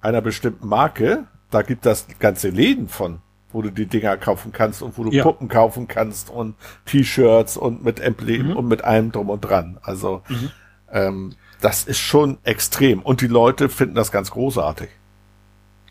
einer 0.00 0.20
bestimmten 0.20 0.68
Marke, 0.68 1.24
da 1.50 1.62
gibt 1.62 1.86
das 1.86 2.06
ganze 2.18 2.50
Läden 2.50 2.88
von 2.88 3.20
wo 3.52 3.62
du 3.62 3.70
die 3.70 3.86
Dinger 3.86 4.16
kaufen 4.16 4.52
kannst 4.52 4.82
und 4.82 4.96
wo 4.98 5.04
du 5.04 5.10
ja. 5.10 5.22
Puppen 5.22 5.48
kaufen 5.48 5.88
kannst 5.88 6.30
und 6.30 6.54
T-Shirts 6.86 7.56
und 7.56 7.84
mit 7.84 8.00
Emblem 8.00 8.48
mhm. 8.48 8.56
und 8.56 8.68
mit 8.68 8.84
allem 8.84 9.12
drum 9.12 9.30
und 9.30 9.40
dran. 9.40 9.78
Also 9.82 10.22
mhm. 10.28 10.50
ähm, 10.92 11.32
das 11.60 11.84
ist 11.84 11.98
schon 11.98 12.38
extrem 12.44 13.00
und 13.02 13.20
die 13.20 13.26
Leute 13.26 13.68
finden 13.68 13.94
das 13.94 14.12
ganz 14.12 14.30
großartig. 14.30 14.88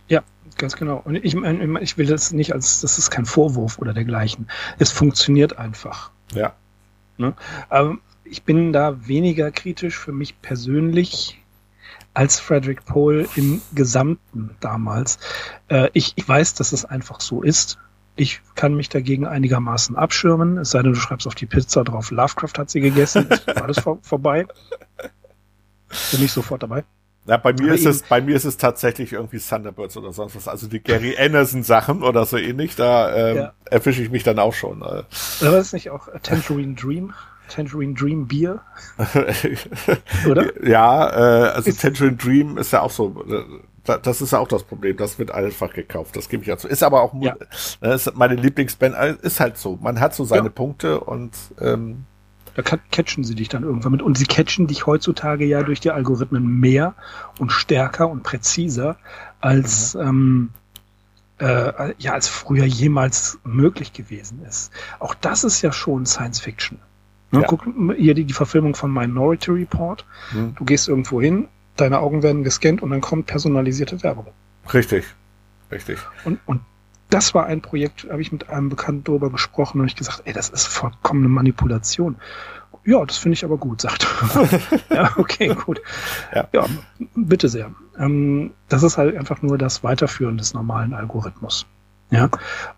Ja, 0.08 0.24
ganz 0.58 0.76
genau. 0.76 1.02
Und 1.04 1.16
ich, 1.16 1.36
ich 1.36 1.98
will 1.98 2.08
das 2.08 2.32
nicht 2.32 2.54
als, 2.54 2.82
das 2.82 2.98
ist 2.98 3.12
kein 3.12 3.26
Vorwurf 3.26 3.78
oder 3.78 3.94
dergleichen. 3.94 4.50
Es 4.80 4.92
funktioniert 4.92 5.58
einfach. 5.58 6.12
Ja. 6.34 6.54
Ne? 7.18 7.34
Aber 7.68 7.98
ich 8.30 8.44
bin 8.44 8.74
da 8.74 9.08
weniger 9.08 9.52
kritisch 9.52 9.98
für 9.98 10.12
mich 10.12 10.42
persönlich 10.42 11.40
als 12.14 12.40
Frederick 12.40 12.86
Pohl 12.86 13.28
im 13.36 13.62
Gesamten 13.74 14.56
damals. 14.60 15.20
Äh, 15.68 15.90
ich, 15.94 16.14
ich 16.16 16.28
weiß, 16.28 16.54
dass 16.56 16.72
es 16.72 16.86
einfach 16.86 17.22
so 17.22 17.42
ist. 17.42 17.78
Ich 18.16 18.42
kann 18.56 18.74
mich 18.74 18.90
dagegen 18.90 19.26
einigermaßen 19.26 19.96
abschirmen, 19.96 20.58
es 20.58 20.72
sei 20.72 20.82
denn, 20.82 20.94
du 20.94 21.00
schreibst 21.00 21.26
auf 21.28 21.36
die 21.36 21.46
Pizza 21.46 21.84
drauf, 21.84 22.12
Lovecraft 22.12 22.58
hat 22.58 22.70
sie 22.70 22.82
gegessen, 22.82 23.28
ist 23.30 23.48
alles 23.58 23.80
vor, 23.80 24.00
vorbei. 24.02 24.46
Bin 26.12 26.24
ich 26.24 26.32
sofort 26.32 26.64
dabei. 26.64 26.84
Ja, 27.26 27.38
bei 27.38 27.54
mir 27.54 27.66
Aber 27.66 27.76
ist 27.76 27.86
es, 27.86 28.02
bei 28.04 28.22
mir 28.22 28.36
ist 28.36 28.46
es 28.46 28.58
tatsächlich 28.58 29.14
irgendwie 29.14 29.40
Thunderbirds 29.40 29.96
oder 29.98 30.12
sonst 30.12 30.36
was. 30.36 30.48
Also 30.48 30.68
die 30.68 30.80
Gary 30.80 31.16
Anderson 31.18 31.64
Sachen 31.64 32.02
oder 32.02 32.26
so 32.26 32.38
ähnlich, 32.38 32.76
da 32.76 33.16
ähm, 33.16 33.38
ja. 33.38 33.54
erfische 33.66 34.02
ich 34.02 34.10
mich 34.10 34.24
dann 34.24 34.40
auch 34.40 34.54
schon. 34.54 34.82
Äh. 34.82 35.04
Aber 35.46 35.60
ist 35.60 35.74
nicht 35.74 35.92
auch 35.92 36.10
Tangerine 36.24 36.74
Dream? 36.74 37.14
Tangerine 37.50 37.94
Dream 37.94 38.28
Bier. 38.28 38.62
Oder? 40.30 40.66
Ja, 40.66 41.10
äh, 41.10 41.50
also 41.50 41.70
ist 41.70 41.82
Tangerine 41.82 42.16
Dream 42.16 42.58
ist 42.58 42.72
ja 42.72 42.82
auch 42.82 42.92
so, 42.92 43.24
äh, 43.28 43.44
das 43.98 44.22
ist 44.22 44.32
ja 44.32 44.40
auch 44.40 44.48
das 44.48 44.64
Problem, 44.64 44.98
das 44.98 45.20
wird 45.20 45.32
einfach 45.32 45.74
gekauft, 45.74 46.16
das 46.16 46.30
gebe 46.30 46.44
ich 46.44 46.48
ja 46.48 46.58
zu. 46.58 46.68
Ist 46.68 46.84
aber 46.84 47.02
auch, 47.02 47.14
ja. 47.22 47.36
Ne, 47.82 47.94
ist 47.94 48.16
meine 48.16 48.36
Lieblingsband, 48.36 48.96
äh, 48.96 49.16
ist 49.22 49.40
halt 49.40 49.58
so, 49.58 49.78
man 49.82 50.00
hat 50.00 50.14
so 50.14 50.24
seine 50.26 50.48
ja. 50.48 50.50
Punkte 50.50 51.00
und 51.00 51.34
ähm, 51.60 52.06
da 52.56 52.64
catchen 52.64 53.24
sie 53.24 53.36
dich 53.36 53.48
dann 53.48 53.64
irgendwann 53.64 53.94
mit. 53.94 54.02
Und 54.02 54.18
sie 54.18 54.26
catchen 54.26 54.68
dich 54.68 54.86
heutzutage 54.86 55.46
ja 55.46 55.64
durch 55.64 55.80
die 55.80 55.92
Algorithmen 55.92 56.60
mehr 56.60 56.96
und 57.38 57.52
stärker 57.52 58.10
und 58.10 58.24
präziser 58.24 58.98
als, 59.40 59.94
mhm. 59.94 60.02
ähm, 60.02 60.50
äh, 61.40 61.94
ja, 61.98 62.14
als 62.14 62.28
früher 62.28 62.66
jemals 62.66 63.40
möglich 63.44 63.94
gewesen 63.94 64.44
ist. 64.44 64.72
Auch 65.00 65.14
das 65.14 65.44
ist 65.44 65.62
ja 65.62 65.72
schon 65.72 66.06
Science 66.06 66.42
Fiction. 66.42 66.80
Ne, 67.32 67.42
ja. 67.42 67.48
Guck 67.48 67.64
hier 67.98 68.14
die, 68.14 68.26
die 68.26 68.34
Verfilmung 68.34 68.76
von 68.76 68.92
Minority 68.92 69.52
Report. 69.52 70.06
Hm. 70.32 70.56
Du 70.56 70.66
gehst 70.66 70.88
irgendwo 70.88 71.22
hin, 71.22 71.48
deine 71.76 72.00
Augen 72.00 72.24
werden 72.24 72.44
gescannt 72.44 72.82
und 72.82 72.90
dann 72.90 73.02
kommt 73.02 73.28
personalisierte 73.28 74.02
Werbung. 74.04 74.28
Richtig, 74.74 75.06
richtig. 75.72 76.00
Und, 76.26 76.40
und 76.46 76.62
das 77.10 77.34
war 77.34 77.46
ein 77.46 77.62
Projekt, 77.62 78.08
habe 78.10 78.22
ich 78.22 78.32
mit 78.32 78.50
einem 78.50 78.70
Bekannten 78.70 79.04
darüber 79.04 79.30
gesprochen 79.30 79.82
und 79.82 79.88
ich 79.88 79.96
gesagt, 79.96 80.24
ey, 80.26 80.34
das 80.34 80.50
ist 80.50 80.68
vollkommene 80.68 81.28
Manipulation. 81.28 82.18
Ja, 82.86 83.04
das 83.06 83.18
finde 83.18 83.34
ich 83.34 83.44
aber 83.44 83.58
gut, 83.58 83.82
sagt 83.82 84.08
er. 84.34 84.50
ja, 84.96 85.12
okay, 85.18 85.54
gut. 85.54 85.82
Ja. 86.34 86.48
ja, 86.54 86.66
bitte 87.16 87.50
sehr. 87.50 87.72
Ähm, 87.98 88.52
das 88.68 88.84
ist 88.84 88.98
halt 88.98 89.18
einfach 89.18 89.42
nur 89.42 89.58
das 89.58 89.84
Weiterführen 89.84 90.38
des 90.38 90.54
normalen 90.54 90.94
Algorithmus. 90.94 91.66
Ja, 92.12 92.30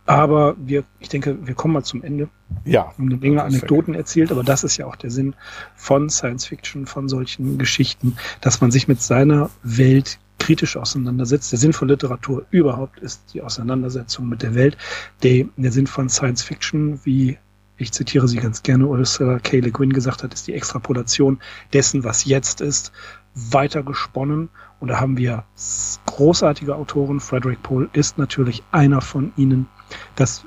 aber 0.05 0.55
wir, 0.57 0.83
ich 0.99 1.07
denke, 1.07 1.37
wir 1.47 1.53
kommen 1.53 1.73
mal 1.73 1.83
zum 1.83 2.03
Ende. 2.03 2.27
Ja. 2.65 2.71
Wir 2.71 2.81
haben 2.83 3.05
eine 3.07 3.17
Menge 3.17 3.43
Anekdoten 3.43 3.93
erzählt, 3.93 4.31
aber 4.31 4.43
das 4.43 4.65
ist 4.65 4.75
ja 4.75 4.85
auch 4.85 4.97
der 4.97 5.09
Sinn 5.09 5.35
von 5.75 6.09
Science 6.09 6.45
Fiction, 6.45 6.85
von 6.85 7.07
solchen 7.07 7.57
Geschichten, 7.57 8.17
dass 8.41 8.59
man 8.59 8.71
sich 8.71 8.89
mit 8.89 9.01
seiner 9.01 9.49
Welt 9.63 10.19
kritisch 10.37 10.75
auseinandersetzt. 10.75 11.51
Der 11.51 11.59
Sinn 11.59 11.71
von 11.71 11.87
Literatur 11.87 12.45
überhaupt 12.51 12.99
ist 12.99 13.33
die 13.33 13.41
Auseinandersetzung 13.41 14.27
mit 14.27 14.41
der 14.41 14.53
Welt. 14.53 14.75
Der, 15.23 15.45
der 15.55 15.71
Sinn 15.71 15.87
von 15.87 16.09
Science 16.09 16.43
Fiction, 16.43 16.99
wie 17.05 17.37
ich 17.77 17.91
zitiere 17.93 18.27
sie 18.27 18.37
ganz 18.37 18.61
gerne, 18.63 18.85
Ursula 18.85 19.39
K. 19.39 19.59
Le 19.59 19.71
Guin 19.71 19.93
gesagt 19.93 20.23
hat, 20.23 20.33
ist 20.33 20.45
die 20.47 20.53
Extrapolation 20.53 21.39
dessen, 21.73 22.03
was 22.03 22.25
jetzt 22.25 22.61
ist, 22.61 22.91
weiter 23.33 23.81
gesponnen 23.81 24.49
und 24.81 24.87
da 24.89 24.99
haben 24.99 25.15
wir 25.15 25.45
großartige 26.07 26.75
Autoren. 26.75 27.19
Frederick 27.21 27.63
Pohl 27.63 27.89
ist 27.93 28.17
natürlich 28.17 28.63
einer 28.71 28.99
von 28.99 29.31
ihnen, 29.37 29.67
dass 30.15 30.43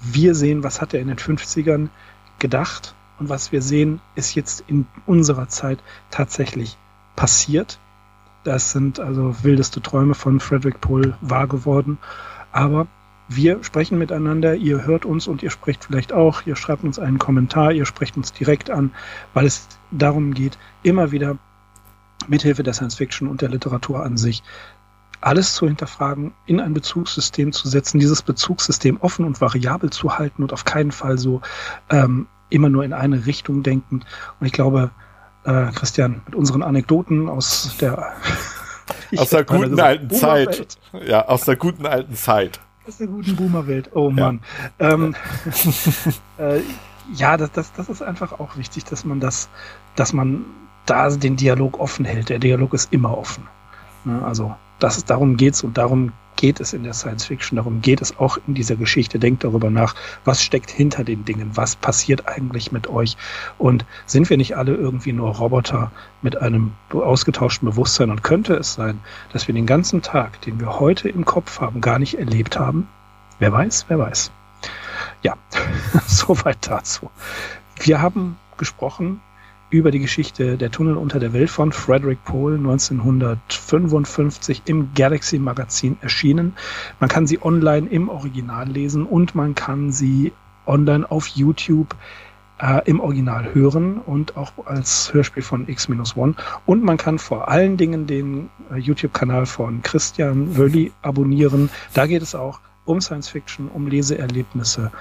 wir 0.00 0.34
sehen, 0.34 0.62
was 0.62 0.80
hat 0.80 0.94
er 0.94 1.00
in 1.00 1.08
den 1.08 1.16
50ern 1.16 1.88
gedacht 2.38 2.94
und 3.18 3.30
was 3.30 3.52
wir 3.52 3.62
sehen, 3.62 4.00
ist 4.14 4.34
jetzt 4.34 4.64
in 4.68 4.86
unserer 5.06 5.48
Zeit 5.48 5.78
tatsächlich 6.10 6.76
passiert. 7.16 7.80
Das 8.44 8.72
sind 8.72 9.00
also 9.00 9.42
wildeste 9.42 9.80
Träume 9.80 10.14
von 10.14 10.40
Frederick 10.40 10.82
Pohl 10.82 11.16
wahr 11.22 11.46
geworden. 11.46 11.96
Aber 12.52 12.86
wir 13.28 13.64
sprechen 13.64 13.96
miteinander, 13.96 14.54
ihr 14.56 14.84
hört 14.84 15.06
uns 15.06 15.26
und 15.26 15.42
ihr 15.42 15.50
sprecht 15.50 15.86
vielleicht 15.86 16.12
auch, 16.12 16.42
ihr 16.44 16.56
schreibt 16.56 16.84
uns 16.84 16.98
einen 16.98 17.18
Kommentar, 17.18 17.72
ihr 17.72 17.86
sprecht 17.86 18.18
uns 18.18 18.34
direkt 18.34 18.68
an, 18.68 18.90
weil 19.32 19.46
es 19.46 19.66
darum 19.90 20.34
geht, 20.34 20.58
immer 20.82 21.10
wieder 21.12 21.38
mithilfe 22.28 22.62
der 22.62 22.74
Science 22.74 22.96
Fiction 22.96 23.28
und 23.28 23.42
der 23.42 23.48
Literatur 23.48 24.02
an 24.02 24.16
sich 24.16 24.42
alles 25.24 25.54
zu 25.54 25.66
hinterfragen, 25.66 26.34
in 26.46 26.60
ein 26.60 26.74
Bezugssystem 26.74 27.52
zu 27.52 27.68
setzen, 27.68 27.98
dieses 27.98 28.22
Bezugssystem 28.22 28.98
offen 29.00 29.24
und 29.24 29.40
variabel 29.40 29.90
zu 29.90 30.18
halten 30.18 30.42
und 30.42 30.52
auf 30.52 30.64
keinen 30.64 30.92
Fall 30.92 31.18
so 31.18 31.40
ähm, 31.90 32.26
immer 32.50 32.68
nur 32.68 32.84
in 32.84 32.92
eine 32.92 33.24
Richtung 33.26 33.62
denken. 33.62 34.04
Und 34.38 34.46
ich 34.46 34.52
glaube, 34.52 34.90
äh, 35.44 35.70
Christian, 35.72 36.22
mit 36.26 36.34
unseren 36.34 36.62
Anekdoten 36.62 37.28
aus 37.28 37.76
der 37.80 38.12
aus 39.16 39.30
der 39.30 39.44
guten 39.44 39.80
alten 39.80 40.10
Zeit. 40.10 40.78
Ja, 41.06 41.26
aus 41.26 41.44
der 41.44 41.56
guten 41.56 41.86
alten 41.86 42.14
Zeit. 42.14 42.60
Aus 42.86 42.98
der 42.98 43.06
guten 43.06 43.34
Boomerwelt. 43.34 43.90
Oh 43.94 44.10
Mann. 44.10 44.40
Ja, 44.78 44.92
ähm, 44.92 45.14
äh, 46.38 46.60
ja 47.14 47.36
das, 47.38 47.50
das, 47.52 47.72
das 47.72 47.88
ist 47.88 48.02
einfach 48.02 48.38
auch 48.38 48.56
wichtig, 48.58 48.84
dass 48.84 49.04
man 49.06 49.20
das, 49.20 49.48
dass 49.96 50.12
man 50.12 50.44
da 50.86 51.08
den 51.10 51.36
Dialog 51.36 51.80
offen 51.80 52.04
hält. 52.04 52.28
Der 52.28 52.38
Dialog 52.38 52.74
ist 52.74 52.92
immer 52.92 53.16
offen. 53.16 53.48
Also 54.22 54.54
das 54.78 54.98
ist, 54.98 55.08
darum 55.08 55.36
geht's 55.36 55.62
und 55.62 55.78
darum 55.78 56.12
geht 56.36 56.60
es 56.60 56.72
in 56.72 56.82
der 56.82 56.94
Science 56.94 57.24
Fiction, 57.24 57.56
darum 57.56 57.80
geht 57.80 58.02
es 58.02 58.18
auch 58.18 58.38
in 58.46 58.54
dieser 58.54 58.76
Geschichte. 58.76 59.18
Denkt 59.18 59.44
darüber 59.44 59.70
nach, 59.70 59.94
was 60.24 60.42
steckt 60.42 60.70
hinter 60.70 61.04
den 61.04 61.24
Dingen, 61.24 61.52
was 61.54 61.76
passiert 61.76 62.28
eigentlich 62.28 62.72
mit 62.72 62.88
euch 62.88 63.16
und 63.56 63.86
sind 64.04 64.28
wir 64.28 64.36
nicht 64.36 64.56
alle 64.56 64.74
irgendwie 64.74 65.12
nur 65.12 65.30
Roboter 65.36 65.90
mit 66.22 66.36
einem 66.36 66.72
ausgetauschten 66.92 67.68
Bewusstsein 67.68 68.10
und 68.10 68.22
könnte 68.22 68.54
es 68.54 68.74
sein, 68.74 69.00
dass 69.32 69.46
wir 69.46 69.54
den 69.54 69.66
ganzen 69.66 70.02
Tag, 70.02 70.40
den 70.42 70.60
wir 70.60 70.80
heute 70.80 71.08
im 71.08 71.24
Kopf 71.24 71.60
haben, 71.60 71.80
gar 71.80 71.98
nicht 71.98 72.18
erlebt 72.18 72.58
haben? 72.58 72.88
Wer 73.38 73.52
weiß, 73.52 73.86
wer 73.88 73.98
weiß. 73.98 74.30
Ja, 75.22 75.34
soweit 76.06 76.68
dazu. 76.68 77.10
Wir 77.76 78.02
haben 78.02 78.36
gesprochen 78.58 79.20
über 79.74 79.90
die 79.90 79.98
Geschichte 79.98 80.56
der 80.56 80.70
Tunnel 80.70 80.96
unter 80.96 81.18
der 81.18 81.32
Welt 81.32 81.50
von 81.50 81.72
Frederick 81.72 82.22
Pohl 82.24 82.58
1955 82.58 84.62
im 84.66 84.94
Galaxy 84.94 85.40
Magazin 85.40 85.96
erschienen. 86.00 86.54
Man 87.00 87.08
kann 87.08 87.26
sie 87.26 87.42
online 87.42 87.88
im 87.88 88.08
Original 88.08 88.68
lesen 88.68 89.04
und 89.04 89.34
man 89.34 89.56
kann 89.56 89.90
sie 89.90 90.32
online 90.64 91.10
auf 91.10 91.26
YouTube 91.26 91.96
äh, 92.60 92.88
im 92.88 93.00
Original 93.00 93.52
hören 93.52 93.98
und 93.98 94.36
auch 94.36 94.52
als 94.64 95.12
Hörspiel 95.12 95.42
von 95.42 95.68
X-1. 95.68 96.36
Und 96.66 96.84
man 96.84 96.96
kann 96.96 97.18
vor 97.18 97.48
allen 97.48 97.76
Dingen 97.76 98.06
den 98.06 98.50
äh, 98.72 98.78
YouTube-Kanal 98.78 99.46
von 99.46 99.82
Christian 99.82 100.56
Wölli 100.56 100.92
abonnieren. 101.02 101.68
Da 101.94 102.06
geht 102.06 102.22
es 102.22 102.36
auch 102.36 102.60
um 102.84 103.00
Science 103.00 103.28
Fiction, 103.28 103.68
um 103.68 103.88
Leseerlebnisse 103.88 104.92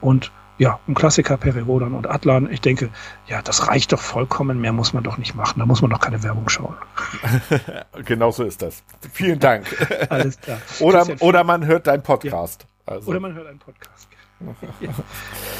und 0.00 0.32
ja, 0.58 0.80
um 0.86 0.94
Klassiker, 0.94 1.36
Perirodan 1.36 1.94
und 1.94 2.08
Atlan. 2.08 2.50
Ich 2.50 2.60
denke, 2.60 2.88
ja, 3.26 3.42
das 3.42 3.68
reicht 3.68 3.92
doch 3.92 4.00
vollkommen. 4.00 4.60
Mehr 4.60 4.72
muss 4.72 4.92
man 4.92 5.02
doch 5.04 5.18
nicht 5.18 5.34
machen. 5.34 5.58
Da 5.58 5.66
muss 5.66 5.82
man 5.82 5.90
doch 5.90 6.00
keine 6.00 6.22
Werbung 6.22 6.48
schauen. 6.48 6.74
genau 8.04 8.30
so 8.30 8.44
ist 8.44 8.62
das. 8.62 8.82
Vielen 9.12 9.38
Dank. 9.38 9.66
Alles 10.08 10.40
klar. 10.40 10.58
oder, 10.80 11.06
oder 11.20 11.44
man 11.44 11.66
hört 11.66 11.86
deinen 11.86 12.02
Podcast. 12.02 12.66
Ja. 12.86 12.94
Also. 12.94 13.10
Oder 13.10 13.20
man 13.20 13.34
hört 13.34 13.48
einen 13.48 13.58
Podcast. 13.58 14.08
ja. 14.80 14.90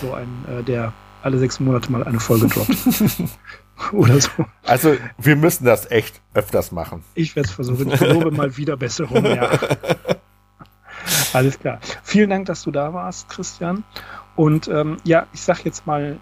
So 0.01 0.15
ein, 0.15 0.45
äh, 0.49 0.63
der 0.63 0.93
alle 1.23 1.39
sechs 1.39 1.59
Monate 1.59 1.91
mal 1.91 2.05
eine 2.05 2.21
Folge 2.21 2.47
droppt. 2.47 2.71
oder 3.93 4.21
so. 4.21 4.31
Also, 4.65 4.97
wir 5.19 5.37
müssen 5.37 5.65
das 5.65 5.91
echt 5.91 6.21
öfters 6.35 6.71
machen. 6.73 7.03
Ich 7.15 7.35
werde 7.35 7.49
es 7.49 7.55
versuchen. 7.55 7.91
Ich 7.91 8.01
lobe 8.01 8.31
mal 8.31 8.57
wieder 8.57 8.77
Besserung, 8.77 9.25
ja. 9.25 9.51
Alles 11.33 11.59
klar. 11.59 11.79
Vielen 12.03 12.31
Dank, 12.31 12.47
dass 12.47 12.63
du 12.63 12.71
da 12.71 12.93
warst, 12.95 13.29
Christian. 13.29 13.85
Und 14.35 14.69
ähm, 14.69 14.99
ja, 15.05 15.27
ich 15.33 15.43
sag 15.43 15.65
jetzt 15.65 15.87
mal 15.87 16.19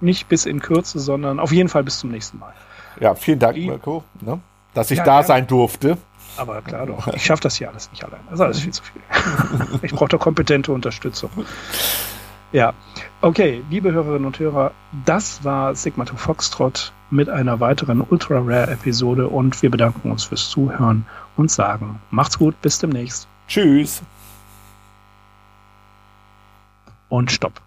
nicht 0.00 0.28
bis 0.28 0.46
in 0.46 0.60
Kürze, 0.60 0.98
sondern 0.98 1.40
auf 1.40 1.52
jeden 1.52 1.68
Fall 1.68 1.82
bis 1.82 1.98
zum 1.98 2.10
nächsten 2.10 2.38
Mal. 2.38 2.52
Ja, 3.00 3.14
vielen 3.14 3.38
Dank, 3.38 3.56
Mirko, 3.56 4.04
ne, 4.20 4.40
dass 4.74 4.90
ich 4.90 4.98
ja, 4.98 5.04
da 5.04 5.20
ja. 5.20 5.22
sein 5.22 5.46
durfte. 5.46 5.98
Aber 6.36 6.62
klar 6.62 6.86
doch, 6.86 7.06
ich 7.08 7.24
schaffe 7.24 7.42
das 7.42 7.56
hier 7.56 7.68
alles 7.68 7.90
nicht 7.90 8.04
allein. 8.04 8.20
Das 8.26 8.34
ist 8.34 8.40
alles 8.40 8.60
viel 8.60 8.72
zu 8.72 8.82
viel. 8.82 9.02
ich 9.82 9.92
brauche 9.92 10.08
da 10.08 10.18
kompetente 10.18 10.72
Unterstützung. 10.72 11.30
Ja, 12.52 12.72
okay, 13.20 13.62
liebe 13.70 13.92
Hörerinnen 13.92 14.26
und 14.26 14.38
Hörer, 14.38 14.72
das 15.04 15.42
war 15.44 15.74
Sigma 15.74 16.06
2 16.06 16.16
Foxtrot 16.16 16.92
mit 17.10 17.28
einer 17.28 17.58
weiteren 17.60 18.00
Ultra 18.00 18.38
Rare 18.38 18.70
Episode 18.70 19.28
und 19.28 19.60
wir 19.62 19.70
bedanken 19.70 20.10
uns 20.10 20.24
fürs 20.24 20.50
Zuhören 20.50 21.06
und 21.36 21.50
sagen, 21.50 22.00
macht's 22.10 22.38
gut, 22.38 22.60
bis 22.62 22.78
demnächst. 22.78 23.28
Tschüss. 23.48 24.02
Und 27.08 27.30
stopp. 27.30 27.60